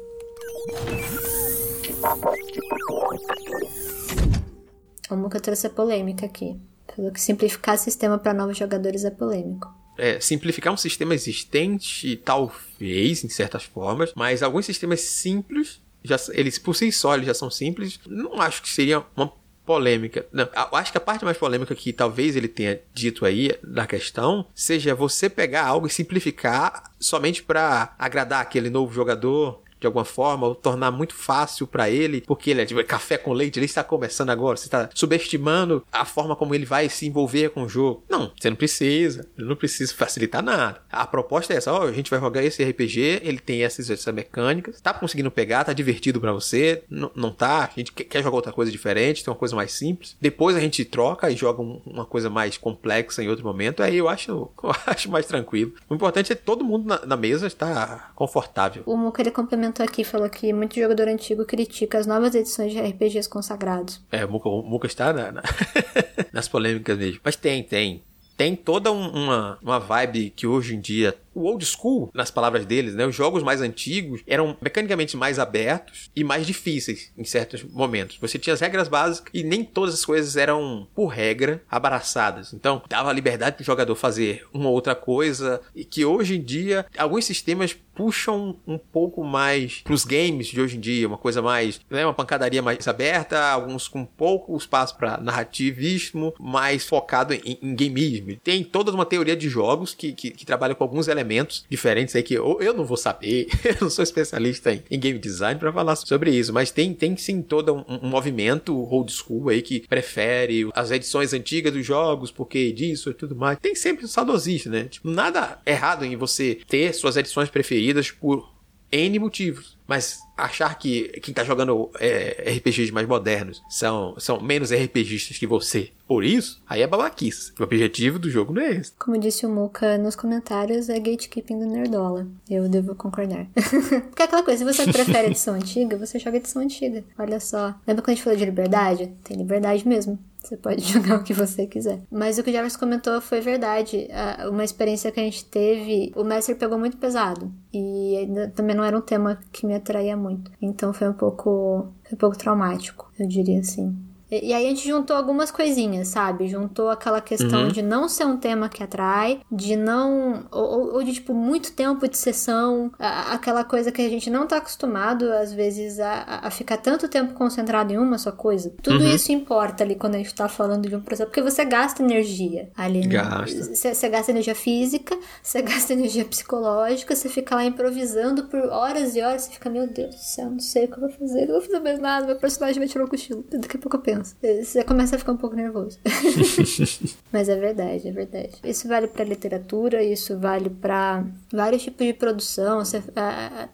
O 5.09 5.15
Muka 5.15 5.39
trouxe 5.39 5.67
a 5.67 5.69
polêmica 5.69 6.25
aqui. 6.25 6.59
Falou 6.95 7.11
que 7.11 7.19
simplificar 7.19 7.78
sistema 7.78 8.17
para 8.17 8.34
novos 8.34 8.57
jogadores 8.57 9.03
é 9.03 9.11
polêmico 9.11 9.78
é, 9.97 10.19
simplificar 10.19 10.71
um 10.71 10.78
sistema 10.78 11.15
existente, 11.15 12.15
talvez, 12.17 13.23
em 13.23 13.30
certas 13.30 13.63
formas, 13.63 14.13
mas 14.15 14.43
alguns 14.43 14.65
sistemas 14.65 15.01
simples, 15.01 15.82
já, 16.03 16.17
eles 16.32 16.59
por 16.59 16.75
si 16.75 16.91
só 16.91 17.15
eles 17.15 17.25
já 17.25 17.34
são 17.34 17.49
simples, 17.49 17.99
não 18.05 18.39
acho 18.39 18.61
que 18.61 18.69
seria 18.69 19.03
uma 19.15 19.34
polêmica. 19.68 20.26
Não, 20.32 20.47
acho 20.72 20.93
que 20.93 20.97
a 20.97 21.01
parte 21.01 21.26
mais 21.26 21.38
polêmica 21.38 21.76
que 21.76 21.91
talvez 21.91 22.38
ele 22.38 22.47
tenha 22.47 22.80
dito 22.93 23.26
aí 23.26 23.53
da 23.61 23.86
questão 23.86 24.47
seja 24.55 24.95
você 24.95 25.30
pegar 25.30 25.65
algo 25.65 25.86
e 25.86 25.89
simplificar 25.89 26.89
somente 26.97 27.43
para 27.43 27.93
agradar 27.99 28.41
aquele 28.41 28.70
novo 28.70 28.93
jogador 28.93 29.61
de 29.80 29.88
alguma 29.88 30.05
forma, 30.05 30.47
ou 30.47 30.55
tornar 30.55 30.91
muito 30.91 31.13
fácil 31.13 31.67
para 31.67 31.89
ele, 31.89 32.21
porque 32.21 32.51
ele 32.51 32.61
é 32.61 32.65
tipo, 32.65 32.84
café 32.84 33.17
com 33.17 33.34
leite, 33.34 33.59
ele 33.59 33.65
está 33.65 33.84
começando 33.84 34.30
agora, 34.30 34.57
você 34.57 34.65
está 34.65 34.89
subestimando 34.93 35.86
a 35.91 36.05
forma 36.05 36.36
como 36.36 36.55
ele 36.55 36.65
vai 36.65 36.89
se 36.89 37.05
envolver 37.05 37.49
com 37.49 37.63
o 37.63 37.69
jogo. 37.69 38.03
Não, 38.09 38.32
você 38.38 38.49
não 38.49 38.57
precisa, 38.57 39.28
não 39.38 39.55
precisa 39.55 39.93
facilitar 39.93 40.43
nada. 40.43 40.82
A 40.91 41.05
proposta 41.05 41.53
é 41.53 41.57
essa, 41.57 41.73
ó, 41.73 41.84
a 41.84 41.91
gente 41.91 42.09
vai 42.09 42.19
jogar 42.19 42.43
esse 42.43 42.63
RPG, 42.63 43.21
ele 43.23 43.39
tem 43.39 43.63
essas, 43.63 43.89
essas 43.89 44.13
mecânicas, 44.13 44.82
tá 44.82 44.93
conseguindo 44.93 45.32
pegar, 45.32 45.63
tá 45.63 45.73
divertido 45.73 46.19
para 46.19 46.32
você, 46.32 46.84
não, 46.89 47.11
não 47.15 47.32
tá, 47.32 47.65
a 47.65 47.80
gente 47.80 47.91
quer 47.91 48.23
jogar 48.23 48.36
outra 48.36 48.51
coisa 48.51 48.71
diferente, 48.71 49.23
tem 49.23 49.32
uma 49.32 49.38
coisa 49.38 49.55
mais 49.55 49.71
simples. 49.71 50.15
Depois 50.19 50.55
a 50.55 50.59
gente 50.59 50.84
troca 50.86 51.30
e 51.30 51.36
joga 51.36 51.61
uma 51.61 52.05
coisa 52.05 52.30
mais 52.30 52.57
complexa 52.57 53.23
em 53.23 53.30
outro 53.30 53.45
momento, 53.45 53.84
aí 53.84 53.97
eu 53.97 54.09
acho, 54.09 54.32
eu 54.63 54.75
acho 54.86 55.11
mais 55.11 55.25
tranquilo. 55.25 55.73
O 55.89 55.95
importante 55.95 56.32
é 56.32 56.36
todo 56.36 56.63
mundo 56.63 56.88
na, 56.88 57.05
na 57.05 57.17
mesa 57.17 57.47
estar 57.47 58.11
confortável. 58.15 58.84
O 58.86 58.95
Muka 58.95 59.21
ele 59.21 59.32
complementa 59.32 59.66
comentou 59.68 59.86
aqui, 59.86 60.03
falou 60.03 60.30
que 60.30 60.53
muito 60.53 60.76
jogador 60.76 61.07
antigo 61.07 61.45
critica 61.45 61.97
as 61.97 62.07
novas 62.07 62.34
edições 62.34 62.72
de 62.72 62.80
RPGs 62.80 63.30
consagrados. 63.30 64.01
É, 64.11 64.26
o 64.26 64.30
Muka, 64.30 64.49
o 64.49 64.61
Muka 64.63 64.88
está 64.88 65.11
na, 65.11 65.32
na 65.32 65.43
nas 66.32 66.47
polêmicas 66.47 66.97
mesmo. 66.97 67.20
Mas 67.24 67.36
tem, 67.36 67.63
tem. 67.63 68.03
Tem 68.36 68.55
toda 68.55 68.91
um, 68.91 69.09
uma, 69.09 69.57
uma 69.61 69.80
vibe 69.80 70.30
que 70.30 70.45
hoje 70.45 70.76
em 70.76 70.80
dia 70.80 71.15
o 71.38 71.43
old 71.43 71.63
school, 71.65 72.09
nas 72.13 72.32
palavras 72.32 72.65
deles, 72.65 72.95
né? 72.95 73.05
Os 73.05 73.15
jogos 73.15 73.43
mais 73.43 73.61
antigos 73.61 74.22
eram 74.26 74.57
mecanicamente 74.59 75.15
mais 75.15 75.38
abertos 75.38 76.09
e 76.15 76.24
mais 76.24 76.47
difíceis 76.47 77.11
em 77.15 77.24
certos 77.24 77.63
momentos. 77.63 78.18
Você 78.20 78.39
tinha 78.39 78.55
as 78.55 78.59
regras 78.59 78.88
básicas 78.88 79.32
e 79.34 79.43
nem 79.43 79.63
todas 79.63 79.93
as 79.93 80.03
coisas 80.03 80.36
eram, 80.36 80.88
por 80.95 81.07
regra, 81.07 81.63
abraçadas. 81.70 82.53
Então, 82.53 82.82
dava 82.89 83.13
liberdade 83.13 83.55
para 83.55 83.61
o 83.61 83.65
jogador 83.65 83.95
fazer 83.95 84.45
uma 84.51 84.70
outra 84.70 84.95
coisa 84.95 85.61
e 85.76 85.86
que 85.86 86.03
hoje 86.03 86.38
em 86.38 86.41
dia 86.41 86.88
alguns 86.97 87.26
sistemas 87.26 87.76
puxam 87.98 88.56
um 88.68 88.78
pouco 88.78 89.24
mais 89.24 89.82
para 89.84 89.93
os 89.93 90.06
games 90.06 90.48
de 90.48 90.62
hoje 90.62 90.78
em 90.78 90.80
dia, 90.80 91.08
uma 91.08 91.18
coisa 91.18 91.41
mais, 91.41 91.82
né, 91.89 92.06
uma 92.06 92.14
pancadaria 92.14 92.62
mais 92.62 92.88
aberta, 92.88 93.39
alguns 93.39 93.88
com 93.88 94.06
pouco 94.06 94.56
espaço 94.56 94.95
para 94.95 95.18
narrativismo, 95.18 96.32
mais 96.39 96.86
focado 96.86 97.34
em, 97.34 97.58
em 97.60 97.76
gameismo. 97.76 98.36
Tem 98.43 98.64
toda 98.64 98.91
uma 98.91 99.06
teoria 99.06 99.36
de 99.36 99.50
jogos 99.50 99.95
que, 99.95 100.14
que, 100.14 100.30
que 100.30 100.45
trabalha 100.45 100.76
com 100.76 100.84
alguns 100.84 101.08
elementos 101.08 101.66
diferentes 101.68 102.16
aí 102.16 102.22
que 102.22 102.36
eu, 102.36 102.60
eu 102.62 102.74
não 102.74 102.86
vou 102.86 102.98
saber, 102.98 103.48
eu 103.66 103.76
não 103.82 103.89
sou 103.89 104.04
especialista 104.04 104.72
em, 104.72 104.84
em 104.91 105.00
game 105.00 105.18
design 105.18 105.60
para 105.60 105.74
falar 105.74 105.95
sobre 105.95 106.30
isso, 106.30 106.54
mas 106.54 106.70
tem, 106.70 106.93
tem 106.93 107.18
sim 107.18 107.41
todo 107.41 107.74
um, 107.74 108.00
um, 108.04 108.08
movimento 108.08 108.78
old 108.78 109.12
school 109.12 109.50
aí 109.50 109.64
que 109.64 109.88
prefere 109.88 110.70
as 110.76 110.91
edições 110.91 111.34
antigas 111.34 111.74
dos 111.74 111.86
jogos, 111.86 112.30
porque 112.30 112.72
disso 112.72 113.10
e 113.10 113.14
tudo 113.14 113.36
mais. 113.36 113.58
Tem 113.60 113.74
sempre 113.74 114.06
um 114.06 114.08
saudosista, 114.08 114.70
né? 114.70 114.84
Tipo, 114.84 115.10
nada 115.10 115.60
errado 115.66 116.06
em 116.06 116.16
você 116.16 116.60
ter 116.68 116.93
suas 116.93 117.18
edições 117.18 117.50
preferidas 117.50 117.86
por 118.11 118.57
N 118.91 119.19
motivos. 119.19 119.77
Mas 119.88 120.19
achar 120.35 120.77
que 120.77 121.07
quem 121.21 121.33
tá 121.33 121.43
jogando 121.43 121.89
é, 121.99 122.51
RPGs 122.57 122.91
mais 122.91 123.07
modernos 123.07 123.63
são, 123.69 124.15
são 124.19 124.41
menos 124.41 124.71
RPGistas 124.71 125.38
que 125.38 125.47
você, 125.47 125.91
por 126.05 126.23
isso, 126.23 126.61
aí 126.67 126.81
é 126.81 126.88
babaquice. 126.88 127.53
O 127.57 127.63
objetivo 127.63 128.19
do 128.19 128.29
jogo 128.29 128.53
não 128.53 128.61
é 128.61 128.71
esse. 128.75 128.91
Como 128.99 129.17
disse 129.17 129.45
o 129.45 129.49
Muka 129.49 129.97
nos 129.97 130.15
comentários, 130.15 130.89
é 130.89 130.99
gatekeeping 130.99 131.59
do 131.59 131.65
Nerdola. 131.65 132.27
Eu 132.49 132.67
devo 132.67 132.95
concordar. 132.95 133.47
Porque 133.55 134.21
é 134.21 134.25
aquela 134.25 134.43
coisa, 134.43 134.59
se 134.59 134.75
você 134.75 134.83
prefere 134.91 135.27
edição 135.27 135.55
antiga, 135.55 135.97
você 135.97 136.19
joga 136.19 136.38
edição 136.38 136.61
antiga. 136.61 137.03
Olha 137.17 137.39
só. 137.39 137.73
Lembra 137.88 138.03
quando 138.03 138.09
a 138.09 138.13
gente 138.15 138.23
falou 138.23 138.38
de 138.38 138.45
liberdade? 138.45 139.11
Tem 139.23 139.38
liberdade 139.38 139.88
mesmo. 139.88 140.19
Você 140.48 140.56
pode 140.56 140.82
jogar 140.88 141.20
o 141.20 141.24
que 141.24 141.34
você 141.34 141.68
quiser. 141.68 142.00
Mas 142.10 142.38
o 142.38 142.43
que 142.43 142.50
o 142.50 142.54
Jarvis 142.54 142.78
comentou 142.78 143.20
foi 143.20 143.41
verdade. 143.41 144.08
Uma 144.50 144.64
experiência 144.64 145.12
que 145.12 145.20
a 145.20 145.24
gente 145.24 145.43
teve, 145.43 146.14
o 146.16 146.24
mestre 146.24 146.56
pegou 146.56 146.80
muito 146.80 146.95
pesado. 146.98 147.52
E 147.74 148.30
também 148.56 148.76
não 148.76 148.84
era 148.84 148.98
um 148.98 149.02
tema 149.02 149.38
que 149.52 149.66
me 149.66 149.76
atraía 149.76 150.16
muito. 150.16 150.50
Então 150.62 150.93
foi 150.93 151.10
um 151.10 151.14
pouco, 151.14 151.91
foi 152.04 152.14
um 152.14 152.18
pouco 152.18 152.38
traumático, 152.38 153.12
eu 153.20 153.28
diria 153.28 153.60
assim. 153.60 153.93
E, 154.30 154.53
aí 154.53 154.65
a 154.65 154.69
gente 154.69 154.88
juntou 154.88 155.15
algumas 155.15 155.49
coisinhas, 155.51 156.09
sabe? 156.09 156.47
Juntou 156.47 156.89
aquela 156.89 157.21
questão 157.21 157.63
uhum. 157.63 157.67
de 157.69 157.82
não 157.82 158.09
ser 158.09 158.25
um 158.25 158.38
tema 158.38 158.69
que 158.69 158.84
atrai, 158.84 159.41
de 159.51 159.75
não. 159.75 160.45
Ou, 160.51 160.95
ou, 160.95 161.03
de, 161.03 161.13
tipo, 161.13 161.34
muito 161.34 161.71
tempo 161.71 162.07
de 162.07 162.17
sessão, 162.17 162.91
a, 162.99 163.34
aquela 163.34 163.63
coisa 163.63 163.91
que 163.91 164.01
a 164.01 164.09
gente 164.09 164.30
não 164.30 164.45
tá 164.45 164.57
acostumado, 164.57 165.32
às 165.32 165.53
vezes, 165.53 165.99
a, 165.99 166.41
a 166.43 166.51
ficar 166.51 166.78
tanto 166.78 167.07
tempo 167.07 167.34
concentrado 167.34 167.93
em 167.93 167.97
uma 167.97 168.17
só 168.17 168.32
coisa. 168.32 168.73
Tudo 168.82 169.03
uhum. 169.03 169.15
isso 169.15 169.32
importa 169.32 169.84
ali 169.84 169.95
quando 169.95 170.15
a 170.15 170.17
gente 170.17 170.34
tá 170.36 170.49
falando 170.49 170.88
de 170.88 170.95
um 170.95 171.01
processo, 171.01 171.30
porque 171.30 171.41
você 171.41 171.63
gasta 171.63 172.03
energia 172.03 172.69
ali. 172.75 173.01
Né? 173.01 173.07
Gasta. 173.07 173.63
Você, 173.63 173.93
você 173.93 174.09
gasta 174.09 174.32
energia 174.32 174.55
física, 174.55 175.17
você 175.41 175.61
gasta 175.61 175.93
energia 175.93 176.25
psicológica, 176.25 177.15
você 177.15 177.30
fica 177.30 177.55
lá 177.55 177.65
improvisando 177.65 178.43
por 178.45 178.59
horas 178.59 179.15
e 179.15 179.21
horas, 179.21 179.43
você 179.43 179.51
fica, 179.51 179.69
meu 179.69 179.88
Deus 179.88 180.15
do 180.15 180.21
céu, 180.21 180.49
não 180.49 180.59
sei 180.59 180.86
o 180.86 180.88
que 180.89 180.95
eu 180.95 181.01
vou 181.01 181.09
fazer, 181.09 181.45
não 181.45 181.53
vou 181.53 181.61
fazer 181.61 181.80
mais 181.80 181.99
nada, 181.99 182.25
meu 182.25 182.36
personagem 182.36 182.80
vai 182.80 182.88
tirar 182.88 183.05
o 183.05 183.09
cochilo. 183.09 183.45
Daqui 183.49 183.78
a 183.78 183.80
pouco 183.80 183.97
eu 183.97 184.01
penso 184.01 184.16
criança. 184.18 184.36
Você 184.63 184.84
começa 184.84 185.15
a 185.15 185.20
ficar 185.20 185.32
um 185.32 185.38
pouco 185.38 185.55
nervoso. 185.55 185.99
Mas 187.32 187.49
é 187.49 187.55
verdade, 187.55 188.07
é 188.07 188.11
verdade. 188.11 188.55
Isso 188.63 188.88
vale 188.88 189.07
para 189.07 189.24
literatura, 189.24 190.03
isso 190.03 190.38
vale 190.38 190.70
para 190.70 191.26
vários 191.51 191.84
tipos 191.84 192.05
de 192.05 192.13
produção, 192.13 192.80
você, 192.80 193.03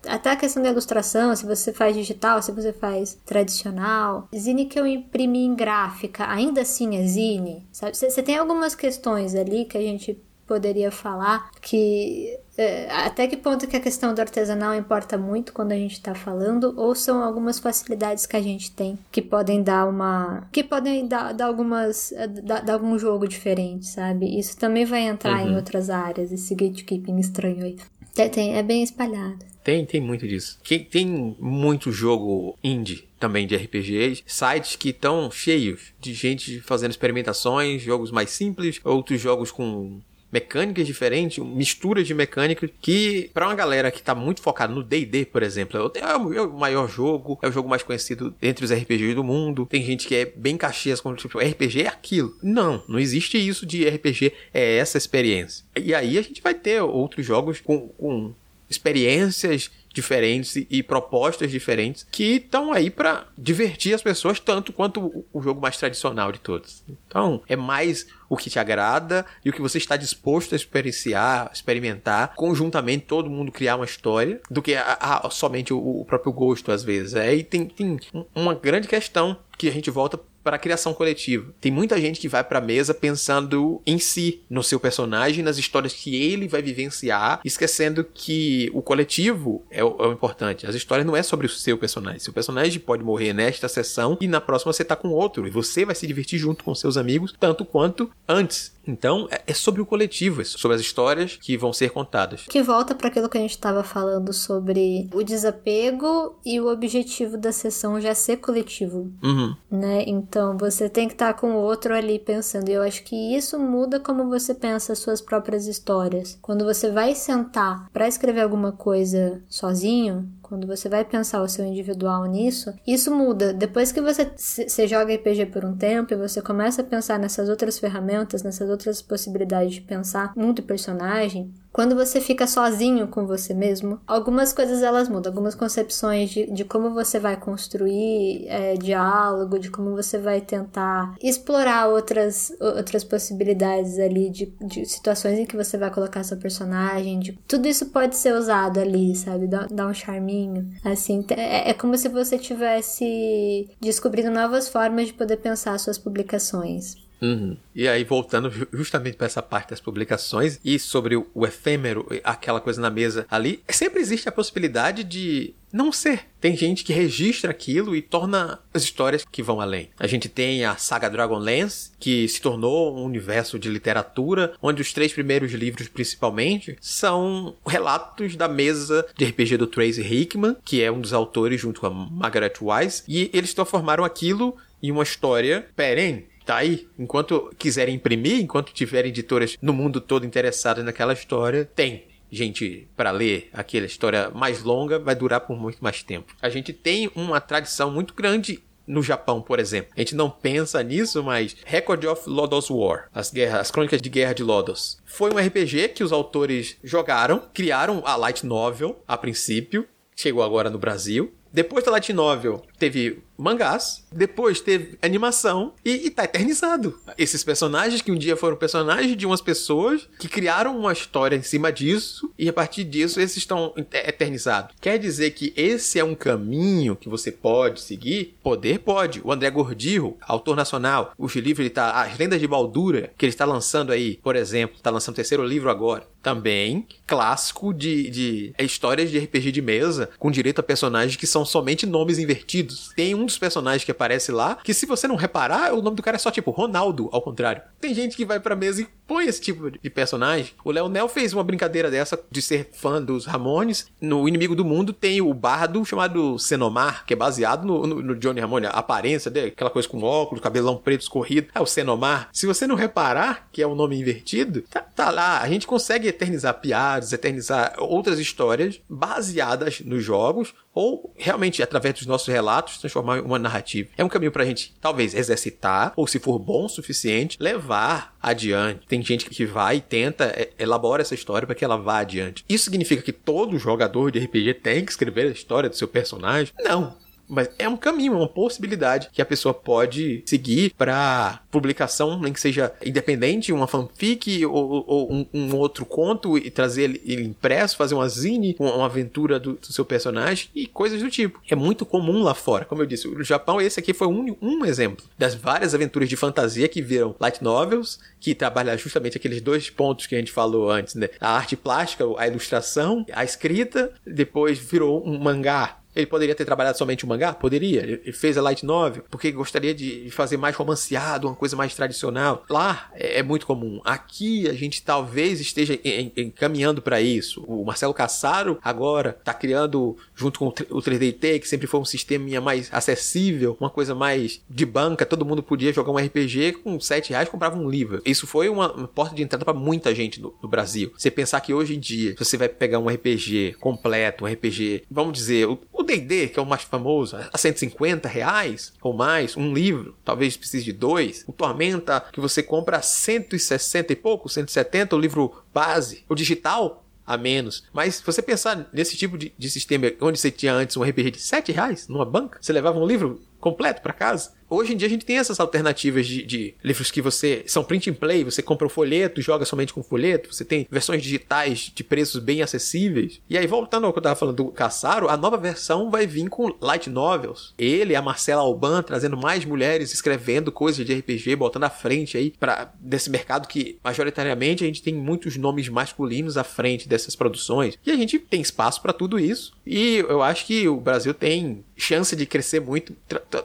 até 0.08 0.32
a 0.32 0.36
questão 0.36 0.62
da 0.62 0.70
ilustração, 0.70 1.36
se 1.36 1.46
você 1.46 1.72
faz 1.72 1.96
digital, 1.96 2.42
se 2.42 2.52
você 2.52 2.74
faz 2.74 3.18
tradicional. 3.26 4.28
Zine 4.36 4.66
que 4.66 4.80
eu 4.80 4.88
imprimi 4.88 5.46
em 5.46 5.56
gráfica, 5.56 6.28
ainda 6.28 6.62
assim 6.62 6.98
é 6.98 7.06
zine, 7.06 7.66
sabe? 7.72 7.96
Você 7.96 8.24
tem 8.24 8.38
algumas 8.38 8.76
questões 8.76 9.36
ali 9.36 9.66
que 9.66 9.78
a 9.78 9.82
gente 9.82 10.18
poderia 10.48 10.92
falar 10.92 11.52
que 11.62 12.38
é, 12.58 12.88
até 12.92 13.28
que 13.28 13.36
ponto 13.36 13.68
que 13.68 13.76
a 13.76 13.80
questão 13.80 14.14
do 14.14 14.20
artesanal 14.20 14.76
importa 14.76 15.18
muito 15.18 15.54
quando 15.54 15.72
a 15.72 15.76
gente 15.76 15.94
está 15.94 16.14
falando, 16.14 16.74
ou 16.78 16.94
são 16.94 17.24
algumas 17.24 17.58
facilidades 17.58 18.26
que 18.26 18.36
a 18.36 18.42
gente 18.42 18.72
tem 18.72 18.98
que 19.12 19.22
podem 19.22 19.64
dar 19.64 19.88
uma. 19.88 20.48
que 20.52 20.64
podem 20.64 21.08
dar, 21.08 21.34
dar 21.34 21.48
algumas. 21.48 22.12
É, 22.12 22.28
dar, 22.28 22.62
dar 22.62 22.74
algum 22.74 22.98
jogo 23.00 23.28
diferente, 23.28 23.88
sabe? 23.88 24.38
Isso 24.38 24.58
também 24.58 24.86
vai 24.86 25.02
entrar 25.02 25.44
uhum. 25.44 25.52
em 25.52 25.56
outras 25.56 25.90
áreas, 25.90 26.32
esse 26.32 26.54
gatekeeping 26.54 27.18
estranho 27.20 27.64
aí. 27.64 27.78
Tem, 28.14 28.30
tem, 28.30 28.56
é 28.56 28.62
bem 28.62 28.84
espalhado. 28.84 29.40
Tem, 29.64 29.86
tem 29.86 30.02
muito 30.02 30.28
disso. 30.28 30.60
Tem 30.92 31.36
muito 31.40 31.92
jogo 31.92 32.56
indie 32.64 33.08
também 33.18 33.48
de 33.48 33.56
RPGs, 33.56 34.22
sites 34.28 34.76
que 34.76 34.90
estão 34.90 35.32
cheios 35.32 35.94
de 36.00 36.14
gente 36.14 36.60
fazendo 36.60 36.92
experimentações, 36.92 37.82
jogos 37.82 38.12
mais 38.12 38.30
simples, 38.30 38.80
outros 38.84 39.22
jogos 39.22 39.50
com 39.50 40.02
mecânicas 40.34 40.88
diferentes, 40.88 41.38
misturas 41.38 42.08
de 42.08 42.14
mecânicas 42.16 42.68
que 42.82 43.30
para 43.36 43.46
uma 43.46 43.54
galera 43.54 43.92
que 43.92 44.02
tá 44.02 44.16
muito 44.16 44.42
focada 44.42 44.74
no 44.74 44.82
D&D, 44.82 45.26
por 45.26 45.44
exemplo, 45.44 45.92
é 45.94 46.16
o 46.16 46.52
maior 46.58 46.90
jogo, 46.90 47.38
é 47.44 47.48
o 47.48 47.52
jogo 47.52 47.70
mais 47.70 47.84
conhecido 47.84 48.34
entre 48.42 48.66
os 48.66 48.72
RPGs 48.72 49.14
do 49.14 49.24
mundo. 49.24 49.68
Tem 49.68 49.84
gente 49.84 50.08
que 50.08 50.16
é 50.16 50.26
bem 50.26 50.58
caxias 50.58 51.00
como 51.00 51.16
tipo, 51.16 51.38
RPG 51.38 51.84
é 51.84 51.88
aquilo. 51.88 52.36
Não, 52.42 52.84
não 52.88 52.98
existe 52.98 53.38
isso 53.38 53.64
de 53.64 53.88
RPG 53.88 54.34
é 54.52 54.78
essa 54.78 54.98
experiência. 54.98 55.64
E 55.80 55.94
aí 55.94 56.18
a 56.18 56.22
gente 56.24 56.42
vai 56.42 56.56
ter 56.56 56.82
outros 56.82 57.24
jogos 57.24 57.62
com, 57.62 57.90
com 57.90 58.34
experiências 58.68 59.70
diferentes 59.94 60.56
e, 60.56 60.82
propostas 60.82 61.52
diferentes 61.52 62.06
que 62.12 62.38
estão 62.38 62.74
aí 62.74 62.90
para 62.90 63.28
divertir 63.38 63.94
as 63.94 64.02
pessoas 64.02 64.40
tanto 64.40 64.74
quanto 64.74 65.24
o, 65.32 65.42
jogo 65.42 65.62
mais 65.62 65.78
tradicional 65.78 66.32
de 66.32 66.40
todos. 66.40 66.84
Então, 67.08 67.44
é 67.48 67.56
mais 67.56 68.08
o 68.34 68.38
que 68.38 68.50
te 68.50 68.58
agrada 68.58 69.26
e 69.46 69.50
o 69.50 69.54
que 69.54 69.62
você 69.62 69.78
está 69.78 69.96
disposto 69.96 70.54
a 70.54 70.56
experienciar, 70.56 71.52
experimentar, 71.54 72.34
conjuntamente 72.36 73.06
todo 73.06 73.30
mundo 73.30 73.52
criar 73.52 73.76
uma 73.76 73.86
história, 73.86 74.42
do 74.50 74.62
que 74.62 74.76
a, 74.76 74.98
a, 75.24 75.30
somente 75.30 75.74
o, 75.74 76.02
o, 76.02 76.06
próprio 76.06 76.34
gosto, 76.34 76.72
às 76.72 76.84
vezes. 76.84 77.14
É, 77.14 77.34
e 77.34 77.44
tem, 77.44 77.66
tem 77.66 78.00
uma 78.36 78.56
grande 78.56 78.88
questão 78.88 79.38
que 79.58 79.68
a 79.68 79.72
gente 79.72 79.92
volta 79.92 80.20
para 80.44 80.56
a 80.58 80.60
criação 80.60 80.94
coletiva. 80.94 81.54
Tem 81.62 81.72
muita 81.72 82.00
gente 82.00 82.20
que 82.20 82.28
vai 82.28 82.44
para 82.44 82.60
a 82.60 82.62
mesa 82.62 82.94
pensando 82.94 83.82
em 83.86 83.98
si, 83.98 84.42
no 84.50 84.64
seu 84.64 84.80
personagem, 84.80 85.44
nas 85.44 85.58
histórias 85.58 85.94
que 85.94 86.16
ele 86.16 86.48
vai 86.48 86.62
vivenciar, 86.62 87.40
esquecendo 87.46 88.04
que 88.04 88.70
o 88.74 88.82
coletivo 88.82 89.66
é 89.72 89.84
o, 89.84 89.96
é 90.00 90.08
o 90.08 90.12
importante. 90.12 90.68
As 90.68 90.76
histórias 90.76 91.06
não 91.06 91.16
é 91.16 91.24
sobre 91.24 91.48
o 91.48 91.50
seu 91.50 91.78
personagem. 91.78 92.20
Seu 92.20 92.34
personagem 92.34 92.80
pode 92.80 93.04
morrer 93.04 93.34
nesta 93.34 93.68
sessão 93.68 94.18
e 94.20 94.28
na 94.28 94.42
próxima 94.42 94.74
você 94.74 94.84
tá 94.84 94.96
com 94.96 95.10
outro 95.10 95.48
e 95.48 95.52
você 95.52 95.86
vai 95.86 95.96
se 95.96 96.06
divertir 96.06 96.40
junto 96.40 96.64
com 96.64 96.76
seus 96.76 96.98
amigos 96.98 97.34
tanto 97.40 97.64
quanto 97.66 98.10
antes. 98.28 98.74
Então, 98.86 99.28
é, 99.32 99.42
é 99.48 99.54
sobre 99.54 99.82
o 99.82 99.86
coletivo, 99.86 100.42
é 100.42 100.46
sobre 100.46 100.76
as 100.76 100.82
histórias 100.82 101.38
que 101.38 101.58
vão 101.58 101.72
ser 101.72 101.92
contadas. 101.92 102.46
Que 102.48 102.62
volta 102.62 102.94
para 102.94 103.08
aquilo 103.08 103.30
que 103.30 103.38
a 103.38 103.42
gente 103.42 103.52
estava 103.52 103.84
falando 103.84 104.34
sobre 104.34 105.10
o 105.14 105.24
desapego 105.24 106.38
e 106.46 106.60
o 106.60 106.72
objetivo 106.72 107.38
da 107.38 107.52
sessão 107.52 108.00
já 108.00 108.14
ser 108.14 108.38
coletivo. 108.38 109.12
Uhum. 109.24 109.56
Né? 109.72 110.04
Então, 110.08 110.58
você 110.58 110.90
tem 110.90 111.08
que 111.08 111.14
estar 111.14 111.34
tá 111.34 111.40
com 111.40 111.54
o 111.54 111.62
outro 111.62 111.94
ali 111.94 112.20
pensando. 112.20 112.70
E 112.70 112.74
eu 112.74 112.84
acho 112.84 113.04
que 113.04 113.36
isso 113.36 113.58
muda 113.60 114.00
como 114.00 114.30
você 114.30 114.54
pensa 114.54 114.94
as 114.94 115.00
suas 115.00 115.22
próprias 115.22 115.68
histórias. 115.68 116.38
Quando 116.42 116.66
você 116.66 116.92
vai 116.92 117.16
sentar 117.16 117.90
para 117.92 118.08
escrever 118.08 118.42
alguma 118.42 118.72
coisa 118.72 119.42
sozinho, 119.48 120.30
quando 120.54 120.68
você 120.68 120.88
vai 120.88 121.04
pensar 121.04 121.42
o 121.42 121.50
seu 121.50 121.66
individual 121.66 122.26
nisso, 122.26 122.72
isso 122.86 123.12
muda. 123.12 123.52
Depois 123.52 123.92
que 123.92 124.00
você, 124.00 124.32
você 124.38 124.88
joga 124.88 125.16
RPG 125.16 125.48
por 125.48 125.66
um 125.66 125.76
tempo 125.76 126.14
e 126.14 126.16
você 126.16 126.44
começa 126.44 126.84
a 126.84 126.86
pensar 126.86 127.18
nessas 127.18 127.50
outras 127.50 127.80
ferramentas, 127.80 128.44
nessas 128.44 128.70
outras 128.70 129.02
possibilidades 129.02 129.74
de 129.74 129.82
pensar 129.82 130.32
mundo 130.36 130.60
e 130.60 130.62
personagem, 130.62 131.52
quando 131.74 131.96
você 131.96 132.22
fica 132.22 132.46
sozinho 132.46 133.08
com 133.08 133.26
você 133.26 133.54
mesmo, 133.54 134.00
algumas 134.06 134.54
coisas 134.54 134.84
elas 134.84 135.10
mudam, 135.10 135.32
algumas 135.32 135.56
concepções 135.56 136.30
de, 136.30 136.46
de 136.52 136.64
como 136.64 136.92
você 136.92 137.20
vai 137.20 137.36
construir 137.36 138.46
é, 138.48 138.76
diálogo, 138.76 139.58
de 139.58 139.72
como 139.72 139.96
você 139.96 140.20
vai 140.20 140.40
tentar 140.40 141.16
explorar 141.22 141.88
outras, 141.88 142.56
outras 142.62 143.04
possibilidades 143.04 143.98
ali, 143.98 144.30
de, 144.30 144.54
de 144.62 144.86
situações 144.86 145.40
em 145.40 145.46
que 145.46 145.58
você 145.58 145.76
vai 145.76 145.90
colocar 145.90 146.24
seu 146.24 146.38
personagem, 146.38 147.20
de, 147.20 147.34
tudo 147.48 147.68
isso 147.68 147.88
pode 147.88 148.16
ser 148.16 148.34
usado 148.36 148.80
ali, 148.80 149.16
sabe? 149.16 149.48
Dá, 149.48 149.68
dá 149.70 149.88
um 149.88 149.94
charminho. 149.94 150.70
Assim, 150.84 151.26
é, 151.32 151.72
é 151.72 151.74
como 151.74 151.98
se 151.98 152.08
você 152.08 152.38
tivesse 152.38 153.68
descobrindo 153.82 154.30
novas 154.30 154.70
formas 154.70 155.08
de 155.08 155.14
poder 155.14 155.38
pensar 155.38 155.80
suas 155.80 155.98
publicações. 155.98 157.03
Uhum. 157.24 157.56
E 157.74 157.88
aí, 157.88 158.04
voltando 158.04 158.52
justamente 158.74 159.16
para 159.16 159.28
essa 159.28 159.42
parte 159.42 159.70
das 159.70 159.80
publicações 159.80 160.60
e 160.64 160.78
sobre 160.78 161.16
o 161.16 161.48
efêmero, 161.48 162.06
aquela 162.22 162.60
coisa 162.60 162.82
na 162.82 162.90
mesa 162.90 163.26
ali, 163.32 163.64
sempre 163.70 164.02
existe 164.02 164.28
a 164.28 164.32
possibilidade 164.32 165.06
de 165.06 165.54
não 165.72 165.92
ser. 165.92 166.28
Tem 166.40 166.56
gente 166.56 166.84
que 166.84 166.92
registra 166.92 167.50
aquilo 167.50 167.96
e 167.96 168.02
torna 168.02 168.60
as 168.74 168.84
histórias 168.84 169.26
que 169.32 169.42
vão 169.42 169.62
além. 169.62 169.90
A 169.98 170.06
gente 170.06 170.28
tem 170.28 170.66
a 170.66 170.76
saga 170.76 171.10
Dragonlance, 171.10 171.92
que 171.98 172.28
se 172.28 172.42
tornou 172.42 172.96
um 172.96 173.06
universo 173.06 173.58
de 173.58 173.70
literatura, 173.70 174.54
onde 174.62 174.82
os 174.82 174.92
três 174.92 175.14
primeiros 175.14 175.54
livros, 175.54 175.88
principalmente, 175.88 176.78
são 176.82 177.56
relatos 177.66 178.36
da 178.36 178.50
mesa 178.50 179.08
de 179.18 179.26
RPG 179.26 179.58
do 179.58 179.66
Tracy 179.66 180.02
Hickman, 180.02 180.58
que 180.64 180.84
é 180.84 180.92
um 180.92 181.00
dos 181.00 181.14
autores 181.14 181.60
junto 181.60 181.80
com 181.80 181.88
a 181.88 181.90
Margaret 181.90 182.54
Wise, 182.62 183.04
e 183.08 183.32
eles 183.34 183.54
transformaram 183.54 184.04
aquilo 184.04 184.56
em 184.82 184.92
uma 184.92 185.04
história 185.04 185.66
perene 185.76 186.33
tá 186.44 186.58
aí. 186.58 186.88
Enquanto 186.98 187.54
quiserem 187.58 187.96
imprimir, 187.96 188.40
enquanto 188.40 188.74
tiverem 188.74 189.10
editoras 189.10 189.58
no 189.62 189.74
mundo 189.74 190.00
todo 190.02 190.26
interessadas 190.26 190.84
naquela 190.84 191.14
história, 191.14 191.66
tem 191.76 192.04
gente 192.32 192.88
para 192.96 193.12
ler 193.12 193.50
aquela 193.54 193.86
história 193.86 194.30
mais 194.32 194.64
longa, 194.64 194.98
vai 194.98 195.16
durar 195.16 195.42
por 195.42 195.56
muito 195.56 195.78
mais 195.82 196.02
tempo. 196.02 196.36
A 196.42 196.50
gente 196.50 196.74
tem 196.74 197.12
uma 197.16 197.40
tradição 197.40 197.92
muito 197.92 198.14
grande 198.14 198.62
no 198.86 199.02
Japão, 199.02 199.42
por 199.42 199.60
exemplo. 199.60 199.92
A 199.96 200.00
gente 200.00 200.16
não 200.16 200.30
pensa 200.30 200.82
nisso, 200.84 201.24
mas 201.24 201.56
Record 201.66 202.04
of 202.06 202.30
Lodos 202.30 202.70
War, 202.70 203.08
as, 203.14 203.32
guerras, 203.32 203.62
as 203.62 203.72
crônicas 203.72 204.02
de 204.02 204.10
guerra 204.10 204.34
de 204.34 204.44
Lodos, 204.44 204.98
foi 205.06 205.32
um 205.32 205.38
RPG 205.38 205.90
que 205.90 206.04
os 206.04 206.12
autores 206.12 206.78
jogaram, 206.84 207.44
criaram 207.54 208.02
a 208.06 208.16
light 208.16 208.46
novel 208.46 209.02
a 209.08 209.18
princípio, 209.18 209.88
chegou 210.16 210.44
agora 210.44 210.70
no 210.70 210.78
Brasil. 210.78 211.34
Depois 211.52 211.86
da 211.86 211.92
light 211.92 212.12
novel, 212.12 212.64
teve 212.80 213.22
mangás, 213.38 214.04
depois 214.12 214.62
teve 214.62 214.98
animação 215.02 215.74
e, 215.84 216.08
e 216.08 216.10
tá 216.10 216.24
eternizado. 216.24 217.00
Esses 217.18 217.44
personagens 217.44 218.02
que 218.02 218.12
um 218.12 218.18
dia 218.18 218.36
foram 218.36 218.56
personagens 218.56 219.16
de 219.16 219.26
umas 219.26 219.42
pessoas 219.42 220.08
que 220.20 220.28
criaram 220.28 220.78
uma 220.78 220.94
história 220.94 221.36
em 221.36 221.44
cima 221.44 221.72
disso 221.72 222.32
e 222.38 222.48
a 222.48 222.54
partir 222.54 222.84
disso 222.84 223.20
esses 223.20 223.38
estão 223.38 223.74
eternizados. 223.92 224.76
Quer 224.80 224.98
dizer 224.98 225.32
que 225.32 225.54
esse 225.56 226.00
é 226.00 226.04
um 226.04 226.16
caminho 226.16 226.96
que 226.96 227.10
você 227.10 227.32
pode 227.32 227.82
seguir? 227.82 228.38
Poder 228.42 228.80
pode. 228.80 229.22
O 229.24 229.32
André 229.32 229.50
Gordirro, 229.50 230.18
autor 230.22 230.56
nacional, 230.56 231.14
o 231.18 231.28
livro 231.40 231.64
ele 231.64 231.70
tá 231.70 232.02
As 232.02 232.18
Lendas 232.18 232.40
de 232.40 232.48
Baldura, 232.48 233.12
que 233.18 233.26
ele 233.26 233.32
está 233.32 233.46
lançando 233.46 233.92
aí, 233.92 234.20
por 234.24 234.36
exemplo, 234.36 234.78
está 234.78 234.90
lançando 234.90 235.14
o 235.14 235.16
terceiro 235.16 235.46
livro 235.46 235.70
agora. 235.70 236.08
Também 236.22 236.88
clássico 237.06 237.74
de, 237.74 238.10
de 238.10 238.54
histórias 238.60 239.12
de 239.12 239.20
RPG 239.20 239.52
de 239.52 239.62
mesa 239.62 240.10
com 240.18 240.32
direito 240.32 240.60
a 240.60 240.64
personagens 240.64 241.16
que 241.16 241.28
são 241.28 241.46
somente 241.46 241.86
nomes 241.86 242.18
invertidos. 242.18 242.92
Tem 242.96 243.14
um 243.14 243.23
dos 243.26 243.38
personagens 243.38 243.84
que 243.84 243.92
aparece 243.92 244.32
lá, 244.32 244.56
que 244.64 244.74
se 244.74 244.86
você 244.86 245.08
não 245.08 245.16
reparar, 245.16 245.74
o 245.74 245.82
nome 245.82 245.96
do 245.96 246.04
cara 246.04 246.16
é 246.16 246.20
só 246.20 246.32
tipo 246.32 246.52
Ronaldo, 246.52 247.10
ao 247.12 247.22
contrário. 247.22 247.62
Tem 247.80 247.94
gente 247.94 248.16
que 248.16 248.26
vai 248.26 248.40
pra 248.40 248.56
mesa 248.56 248.82
e 248.82 248.88
põe 249.08 249.26
esse 249.26 249.42
tipo 249.42 249.70
de 249.72 249.90
personagem. 249.90 250.54
O 250.64 250.72
Leonel 250.72 251.08
fez 251.08 251.34
uma 251.34 251.44
brincadeira 251.44 251.90
dessa 251.92 252.20
de 252.32 252.42
ser 252.42 252.70
fã 252.74 253.02
dos 253.02 253.26
Ramones. 253.26 253.88
No 254.00 254.28
Inimigo 254.28 254.56
do 254.56 254.66
Mundo 254.66 254.94
tem 254.94 255.22
o 255.22 255.34
bardo 255.34 255.84
chamado 255.86 256.40
Senomar, 256.40 257.06
que 257.06 257.14
é 257.14 257.16
baseado 257.16 257.66
no, 257.66 257.86
no, 257.86 258.02
no 258.02 258.16
Johnny 258.16 258.40
Ramone, 258.40 258.68
a 258.68 258.72
aparência 258.72 259.30
dele, 259.30 259.48
aquela 259.48 259.70
coisa 259.70 259.88
com 259.88 260.02
óculos, 260.02 260.42
cabelão 260.42 260.78
preto 260.78 261.02
escorrido. 261.02 261.48
É 261.54 261.60
o 261.60 261.66
Senomar. 261.66 262.30
Se 262.32 262.46
você 262.46 262.66
não 262.66 262.76
reparar 262.76 263.48
que 263.52 263.62
é 263.62 263.68
um 263.68 263.76
nome 263.76 264.00
invertido, 264.00 264.62
tá, 264.70 264.82
tá 264.82 265.10
lá. 265.10 265.42
A 265.42 265.48
gente 265.48 265.68
consegue 265.68 266.08
eternizar 266.08 266.60
piadas, 266.60 267.14
eternizar 267.14 267.76
outras 267.78 268.20
histórias 268.20 268.82
baseadas 268.90 269.82
nos 269.82 270.04
jogos 270.04 270.54
ou 270.74 271.14
realmente 271.18 271.62
através 271.62 271.96
dos 271.96 272.06
nossos 272.06 272.28
relatos 272.28 272.78
transformar 272.78 273.20
em 273.20 273.22
uma 273.22 273.40
narrativa. 273.40 273.90
É 273.98 274.04
um 274.04 274.10
caminho 274.10 274.32
pra 274.32 274.46
gente 274.46 274.74
talvez 274.82 275.14
exercitar 275.14 275.94
ou 275.96 276.08
se 276.08 276.20
for 276.20 276.40
bom 276.40 276.66
o 276.66 276.70
suficiente, 276.70 277.38
levar 277.40 278.16
adiante. 278.22 278.88
Tem 278.88 279.02
gente 279.04 279.30
que 279.30 279.46
vai 279.46 279.78
e 279.78 279.82
tenta 279.82 280.26
é, 280.26 280.52
elabora 280.58 281.02
essa 281.02 281.16
história 281.16 281.46
para 281.46 281.56
que 281.56 281.64
ela 281.64 281.78
vá 281.78 282.00
adiante. 282.00 282.44
Isso 282.48 282.66
significa 282.66 283.02
que 283.02 283.12
todo 283.12 283.60
jogador 283.60 284.12
de 284.12 284.20
RPG 284.20 284.56
tem 284.56 284.86
que 284.86 284.92
escrever 284.92 285.28
a 285.28 285.32
história 285.32 285.70
do 285.70 285.76
seu 285.76 285.88
personagem? 285.88 286.54
Não. 286.60 286.96
Mas 287.28 287.50
é 287.58 287.68
um 287.68 287.78
caminho, 287.78 288.14
é 288.14 288.18
uma 288.18 288.28
possibilidade 288.28 289.10
que 289.12 289.22
a 289.22 289.26
pessoa 289.26 289.54
pode 289.54 290.24
seguir 290.26 290.74
para 290.78 291.40
publicação, 291.52 292.20
nem 292.20 292.34
que 292.34 292.40
seja 292.40 292.74
independente, 292.86 293.54
uma 293.54 293.68
fanfic 293.68 294.46
ou, 294.46 294.84
ou 294.88 295.14
um, 295.14 295.26
um, 295.34 295.56
outro 295.56 295.86
conto 295.86 296.38
e 296.38 296.50
trazer 296.50 296.84
ele, 296.84 297.24
impresso, 297.24 297.78
fazer 297.78 297.96
uma 297.96 298.10
zine, 298.10 298.56
uma, 298.60 298.76
uma 298.76 298.86
aventura 298.86 299.40
do, 299.40 299.54
do, 299.54 299.72
seu 299.72 299.86
personagem 299.86 300.50
e 300.54 300.66
coisas 300.68 301.02
do 301.02 301.10
tipo. 301.10 301.42
É 301.50 301.56
muito 301.56 301.86
comum 301.86 302.24
lá 302.24 302.34
fora. 302.34 302.66
Como 302.66 302.82
eu 302.82 302.86
disse, 302.86 303.08
o 303.08 303.24
Japão, 303.24 303.62
esse 303.62 303.80
aqui 303.80 303.94
foi 303.94 304.08
um, 304.08 304.36
um 304.42 304.66
exemplo 304.66 305.06
das 305.18 305.36
várias 305.36 305.74
aventuras 305.74 306.10
de 306.10 306.16
fantasia 306.16 306.68
que 306.68 306.82
viram 306.82 307.16
light 307.20 307.44
novels, 307.44 308.00
que 308.20 308.36
trabalha 308.36 308.78
justamente 308.78 309.18
aqueles 309.18 309.42
dois 309.42 309.70
pontos 309.70 310.08
que 310.08 310.16
a 310.16 310.18
gente 310.18 310.32
falou 310.32 310.70
antes, 310.70 310.96
né? 310.96 311.10
A 311.20 311.36
arte 311.36 311.56
plástica, 311.56 312.06
a 312.18 312.28
ilustração, 312.28 313.06
a 313.12 313.24
escrita, 313.24 313.92
depois 314.06 314.58
virou 314.58 315.06
um 315.08 315.20
mangá 315.20 315.83
ele 315.96 316.06
poderia 316.06 316.36
ter 316.36 316.46
trabalhado 316.46 316.78
somente 316.78 317.06
o 317.06 317.08
mangá? 317.08 317.34
Poderia. 317.34 317.82
Ele 317.82 318.12
fez 318.12 318.38
a 318.38 318.42
light 318.42 318.66
novel 318.66 319.04
porque 319.10 319.32
gostaria 319.32 319.74
de 319.74 320.10
fazer 320.12 320.38
mais 320.38 320.56
romanceado, 320.56 321.28
uma 321.28 321.36
coisa 321.36 321.56
mais 321.56 321.76
tradicional. 321.76 322.44
Lá 322.50 322.92
é, 322.94 323.20
é 323.20 323.24
muito 323.24 323.46
comum. 323.46 323.82
Aqui 323.84 324.48
a 324.48 324.54
gente 324.54 324.82
talvez 324.82 325.40
esteja 325.40 325.78
encaminhando 326.16 326.82
para 326.82 327.02
isso. 327.02 327.44
O 327.48 327.66
Marcelo 327.66 327.94
Cassaro 327.94 328.58
agora 328.64 329.16
está 329.20 329.34
criando, 329.34 329.98
junto 330.16 330.40
com 330.40 330.48
o 330.48 330.82
3DT, 330.82 331.40
que 331.40 331.48
sempre 331.48 331.68
foi 331.68 331.80
um 331.80 331.86
sistema 331.86 332.24
mais 332.42 332.70
acessível, 332.72 333.58
uma 333.60 333.70
coisa 333.70 333.94
mais 333.94 334.42
de 334.50 334.66
banca. 334.66 335.06
Todo 335.06 335.26
mundo 335.26 335.44
podia 335.44 335.74
jogar 335.74 335.92
um 335.92 335.98
RPG 335.98 336.54
com 336.64 336.80
7 336.80 337.10
reais 337.10 337.30
comprava 337.34 337.58
um 337.58 337.70
livro. 337.70 338.02
Isso 338.06 338.28
foi 338.28 338.48
uma 338.48 338.70
porta 338.88 339.16
de 339.16 339.24
entrada 339.24 339.44
para 339.44 339.54
muita 339.54 339.94
gente 339.94 340.22
no, 340.22 340.34
no 340.42 340.48
Brasil. 340.48 340.94
Você 340.96 341.10
pensar 341.10 341.42
que 341.42 341.54
hoje 341.54 341.76
em 341.76 341.80
dia 341.80 342.16
você 342.18 342.38
vai 342.38 342.48
pegar 342.48 342.80
um 342.80 342.88
RPG 342.88 343.56
completo, 343.60 344.24
um 344.24 344.28
RPG, 344.28 344.84
vamos 344.90 345.14
dizer, 345.14 345.48
o, 345.48 345.60
o 345.84 345.86
D&D, 345.86 346.30
que 346.30 346.40
é 346.40 346.42
o 346.42 346.46
mais 346.46 346.64
famoso, 346.64 347.18
a 347.32 347.38
150 347.38 348.08
reais 348.08 348.74
ou 348.82 348.94
mais, 348.94 349.38
um 349.38 349.54
livro, 349.54 349.96
talvez 350.04 350.36
precise 350.36 350.64
de 350.64 350.74
dois. 350.74 351.24
O 351.28 351.34
Tormenta, 351.34 352.04
que 352.12 352.20
você 352.20 352.42
compra 352.42 352.78
a 352.78 352.82
160 352.82 353.94
e 353.94 353.96
pouco, 353.96 354.30
170, 354.30 354.96
o 354.96 355.00
livro 355.00 355.44
base. 355.54 356.04
O 356.10 356.16
digital, 356.16 356.86
a 357.06 357.18
menos. 357.18 357.66
Mas 357.74 357.96
se 357.96 358.06
você 358.06 358.22
pensar 358.22 358.70
nesse 358.74 358.96
tipo 358.96 359.18
de, 359.18 359.34
de 359.38 359.50
sistema 359.50 359.92
onde 360.02 360.18
você 360.18 360.32
tinha 360.32 360.54
antes 360.54 360.78
um 360.78 360.84
RPG 360.84 361.12
de 361.12 361.20
7 361.20 361.52
reais 361.52 361.88
numa 361.88 362.06
banca, 362.06 362.40
você 362.42 362.54
levava 362.54 362.80
um 362.80 362.88
livro 362.88 363.22
completo 363.40 363.82
para 363.82 363.92
casa, 363.92 364.32
Hoje 364.54 364.72
em 364.72 364.78
dia 364.78 364.88
a 364.88 364.90
gente 364.90 365.04
tem 365.04 365.18
essas 365.18 365.40
alternativas 365.40 366.06
de, 366.06 366.22
de, 366.22 366.54
livros 366.64 366.92
que 366.92 367.02
você 367.02 367.44
são 367.48 367.64
print 367.64 367.90
and 367.90 367.96
play, 367.96 368.24
você 368.24 368.40
compra 368.44 368.68
o 368.68 368.70
folheto, 368.70 369.20
joga 369.20 369.46
somente 369.46 369.74
com 369.74 369.82
o 369.82 369.84
folheto, 369.84 370.32
você 370.32 370.46
tem 370.46 370.68
versões 370.70 371.02
digitais 371.02 371.72
de 371.74 371.84
preços 371.84 372.22
bem 372.22 372.44
acessíveis. 372.44 373.20
E 373.28 373.36
aí, 373.36 373.48
voltando 373.48 373.88
ao 373.88 373.92
que 373.92 373.98
eu 373.98 374.04
tava 374.04 374.16
falando 374.16 374.36
do 374.36 374.52
Caçaro, 374.52 375.10
a 375.10 375.18
nova 375.18 375.38
versão 375.38 375.90
vai 375.90 376.06
vir 376.06 376.30
com 376.30 376.54
light 376.62 376.88
novels. 376.88 377.56
Ele, 377.58 377.96
a 377.96 378.02
Marcela 378.02 378.44
Alban, 378.44 378.84
trazendo 378.84 379.18
mais 379.18 379.44
mulheres 379.44 379.92
escrevendo 379.92 380.52
coisas 380.52 380.86
de 380.86 380.94
RPG, 380.94 381.36
botando 381.36 381.64
à 381.64 381.70
frente 381.72 382.16
aí 382.16 382.30
para 382.40 382.72
desse 382.80 383.10
mercado 383.10 383.48
que 383.48 383.80
majoritariamente 383.84 384.64
a 384.64 384.68
gente 384.68 384.84
tem 384.84 384.94
muitos 384.94 385.36
nomes 385.36 385.68
masculinos 385.68 386.38
à 386.38 386.44
frente 386.44 386.88
dessas 386.88 387.16
produções. 387.16 387.80
E 387.84 387.90
a 387.90 387.96
gente 387.96 388.20
tem 388.20 388.40
espaço 388.40 388.84
para 388.84 388.94
tudo 388.94 389.20
isso. 389.20 389.52
E 389.66 389.96
eu 390.08 390.22
acho 390.22 390.46
que 390.46 390.68
o 390.68 390.80
Brasil 390.80 391.12
tem 391.12 391.66
chance 391.76 392.16
de 392.16 392.28
crescer 392.28 392.60
muito, 392.60 392.96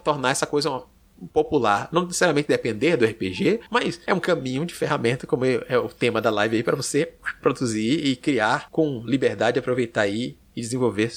tornar 0.04 0.32
essa 0.32 0.46
coisa 0.46 0.68
uma 0.68 0.97
popular, 1.32 1.88
não 1.92 2.06
necessariamente 2.06 2.48
depender 2.48 2.96
do 2.96 3.04
RPG, 3.04 3.60
mas 3.70 4.00
é 4.06 4.14
um 4.14 4.20
caminho 4.20 4.64
de 4.64 4.74
ferramenta, 4.74 5.26
como 5.26 5.44
é 5.44 5.78
o 5.78 5.88
tema 5.88 6.20
da 6.20 6.30
live 6.30 6.56
aí, 6.56 6.62
para 6.62 6.76
você 6.76 7.12
produzir 7.40 8.06
e 8.06 8.16
criar 8.16 8.68
com 8.70 9.02
liberdade, 9.04 9.58
aproveitar 9.58 10.02
aí 10.02 10.36
e 10.59 10.61
desenvolver 10.61 11.12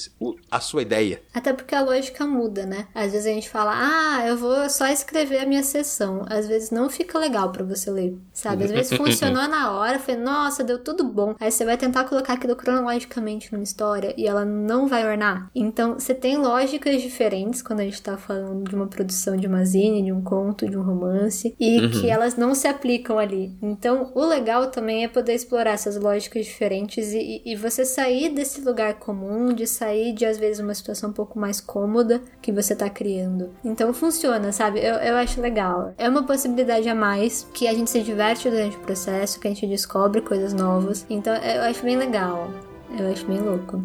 a 0.51 0.59
sua 0.59 0.83
ideia. 0.83 1.19
Até 1.33 1.51
porque 1.51 1.73
a 1.73 1.81
lógica 1.81 2.27
muda, 2.27 2.63
né? 2.63 2.87
Às 2.93 3.11
vezes 3.11 3.25
a 3.25 3.33
gente 3.33 3.49
fala, 3.49 3.71
ah, 3.73 4.27
eu 4.27 4.37
vou 4.37 4.69
só 4.69 4.85
escrever 4.87 5.39
a 5.39 5.45
minha 5.47 5.63
sessão. 5.63 6.23
Às 6.29 6.47
vezes 6.47 6.69
não 6.69 6.89
fica 6.89 7.17
legal 7.17 7.51
para 7.51 7.63
você 7.63 7.89
ler, 7.89 8.15
sabe? 8.31 8.65
Às 8.65 8.71
vezes 8.71 8.93
funcionou 8.97 9.47
na 9.47 9.71
hora, 9.71 9.97
foi, 9.97 10.15
nossa, 10.15 10.63
deu 10.63 10.77
tudo 10.77 11.03
bom. 11.03 11.35
Aí 11.39 11.51
você 11.51 11.65
vai 11.65 11.75
tentar 11.75 12.03
colocar 12.03 12.33
aquilo 12.33 12.55
cronologicamente 12.55 13.51
numa 13.51 13.63
história 13.63 14.13
e 14.15 14.27
ela 14.27 14.45
não 14.45 14.87
vai 14.87 15.09
ornar. 15.09 15.49
Então, 15.55 15.95
você 15.95 16.13
tem 16.13 16.37
lógicas 16.37 17.01
diferentes 17.01 17.63
quando 17.63 17.79
a 17.79 17.83
gente 17.83 18.01
tá 18.01 18.17
falando 18.17 18.69
de 18.69 18.75
uma 18.75 18.87
produção 18.87 19.35
de 19.35 19.47
uma 19.47 19.65
zine, 19.65 20.03
de 20.03 20.11
um 20.11 20.21
conto, 20.21 20.69
de 20.69 20.77
um 20.77 20.83
romance, 20.83 21.55
e 21.59 21.79
uhum. 21.79 21.89
que 21.89 22.09
elas 22.09 22.35
não 22.35 22.53
se 22.53 22.67
aplicam 22.67 23.17
ali. 23.17 23.57
Então, 23.59 24.11
o 24.13 24.23
legal 24.23 24.67
também 24.67 25.03
é 25.03 25.07
poder 25.07 25.33
explorar 25.33 25.71
essas 25.71 25.95
lógicas 25.97 26.45
diferentes 26.45 27.11
e, 27.13 27.41
e 27.43 27.55
você 27.55 27.83
sair 27.83 28.29
desse 28.29 28.61
lugar 28.61 28.95
comum 28.95 29.30
comum, 29.32 29.53
de 29.53 29.65
sair 29.65 30.13
de 30.13 30.25
às 30.25 30.38
vezes 30.38 30.59
uma 30.59 30.73
situação 30.73 31.09
um 31.09 31.13
pouco 31.13 31.39
mais 31.39 31.61
cômoda 31.61 32.21
que 32.41 32.51
você 32.51 32.75
tá 32.75 32.89
criando. 32.89 33.49
Então 33.63 33.93
funciona, 33.93 34.51
sabe? 34.51 34.79
Eu, 34.79 34.95
eu 34.95 35.15
acho 35.15 35.39
legal. 35.39 35.93
É 35.97 36.09
uma 36.09 36.23
possibilidade 36.23 36.88
a 36.89 36.95
mais 36.95 37.47
que 37.53 37.67
a 37.67 37.73
gente 37.73 37.89
se 37.89 38.01
diverte 38.01 38.49
durante 38.49 38.75
o 38.75 38.82
processo, 38.82 39.39
que 39.39 39.47
a 39.47 39.51
gente 39.51 39.65
descobre 39.65 40.21
coisas 40.21 40.53
novas. 40.53 41.05
Então 41.09 41.34
eu 41.36 41.61
acho 41.63 41.84
bem 41.84 41.97
legal. 41.97 42.51
Eu 42.99 43.09
acho 43.09 43.25
bem 43.25 43.39
louco. 43.39 43.82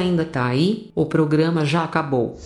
Ainda 0.00 0.24
tá 0.24 0.46
aí? 0.46 0.90
O 0.94 1.06
programa 1.06 1.64
já 1.64 1.84
acabou. 1.84 2.36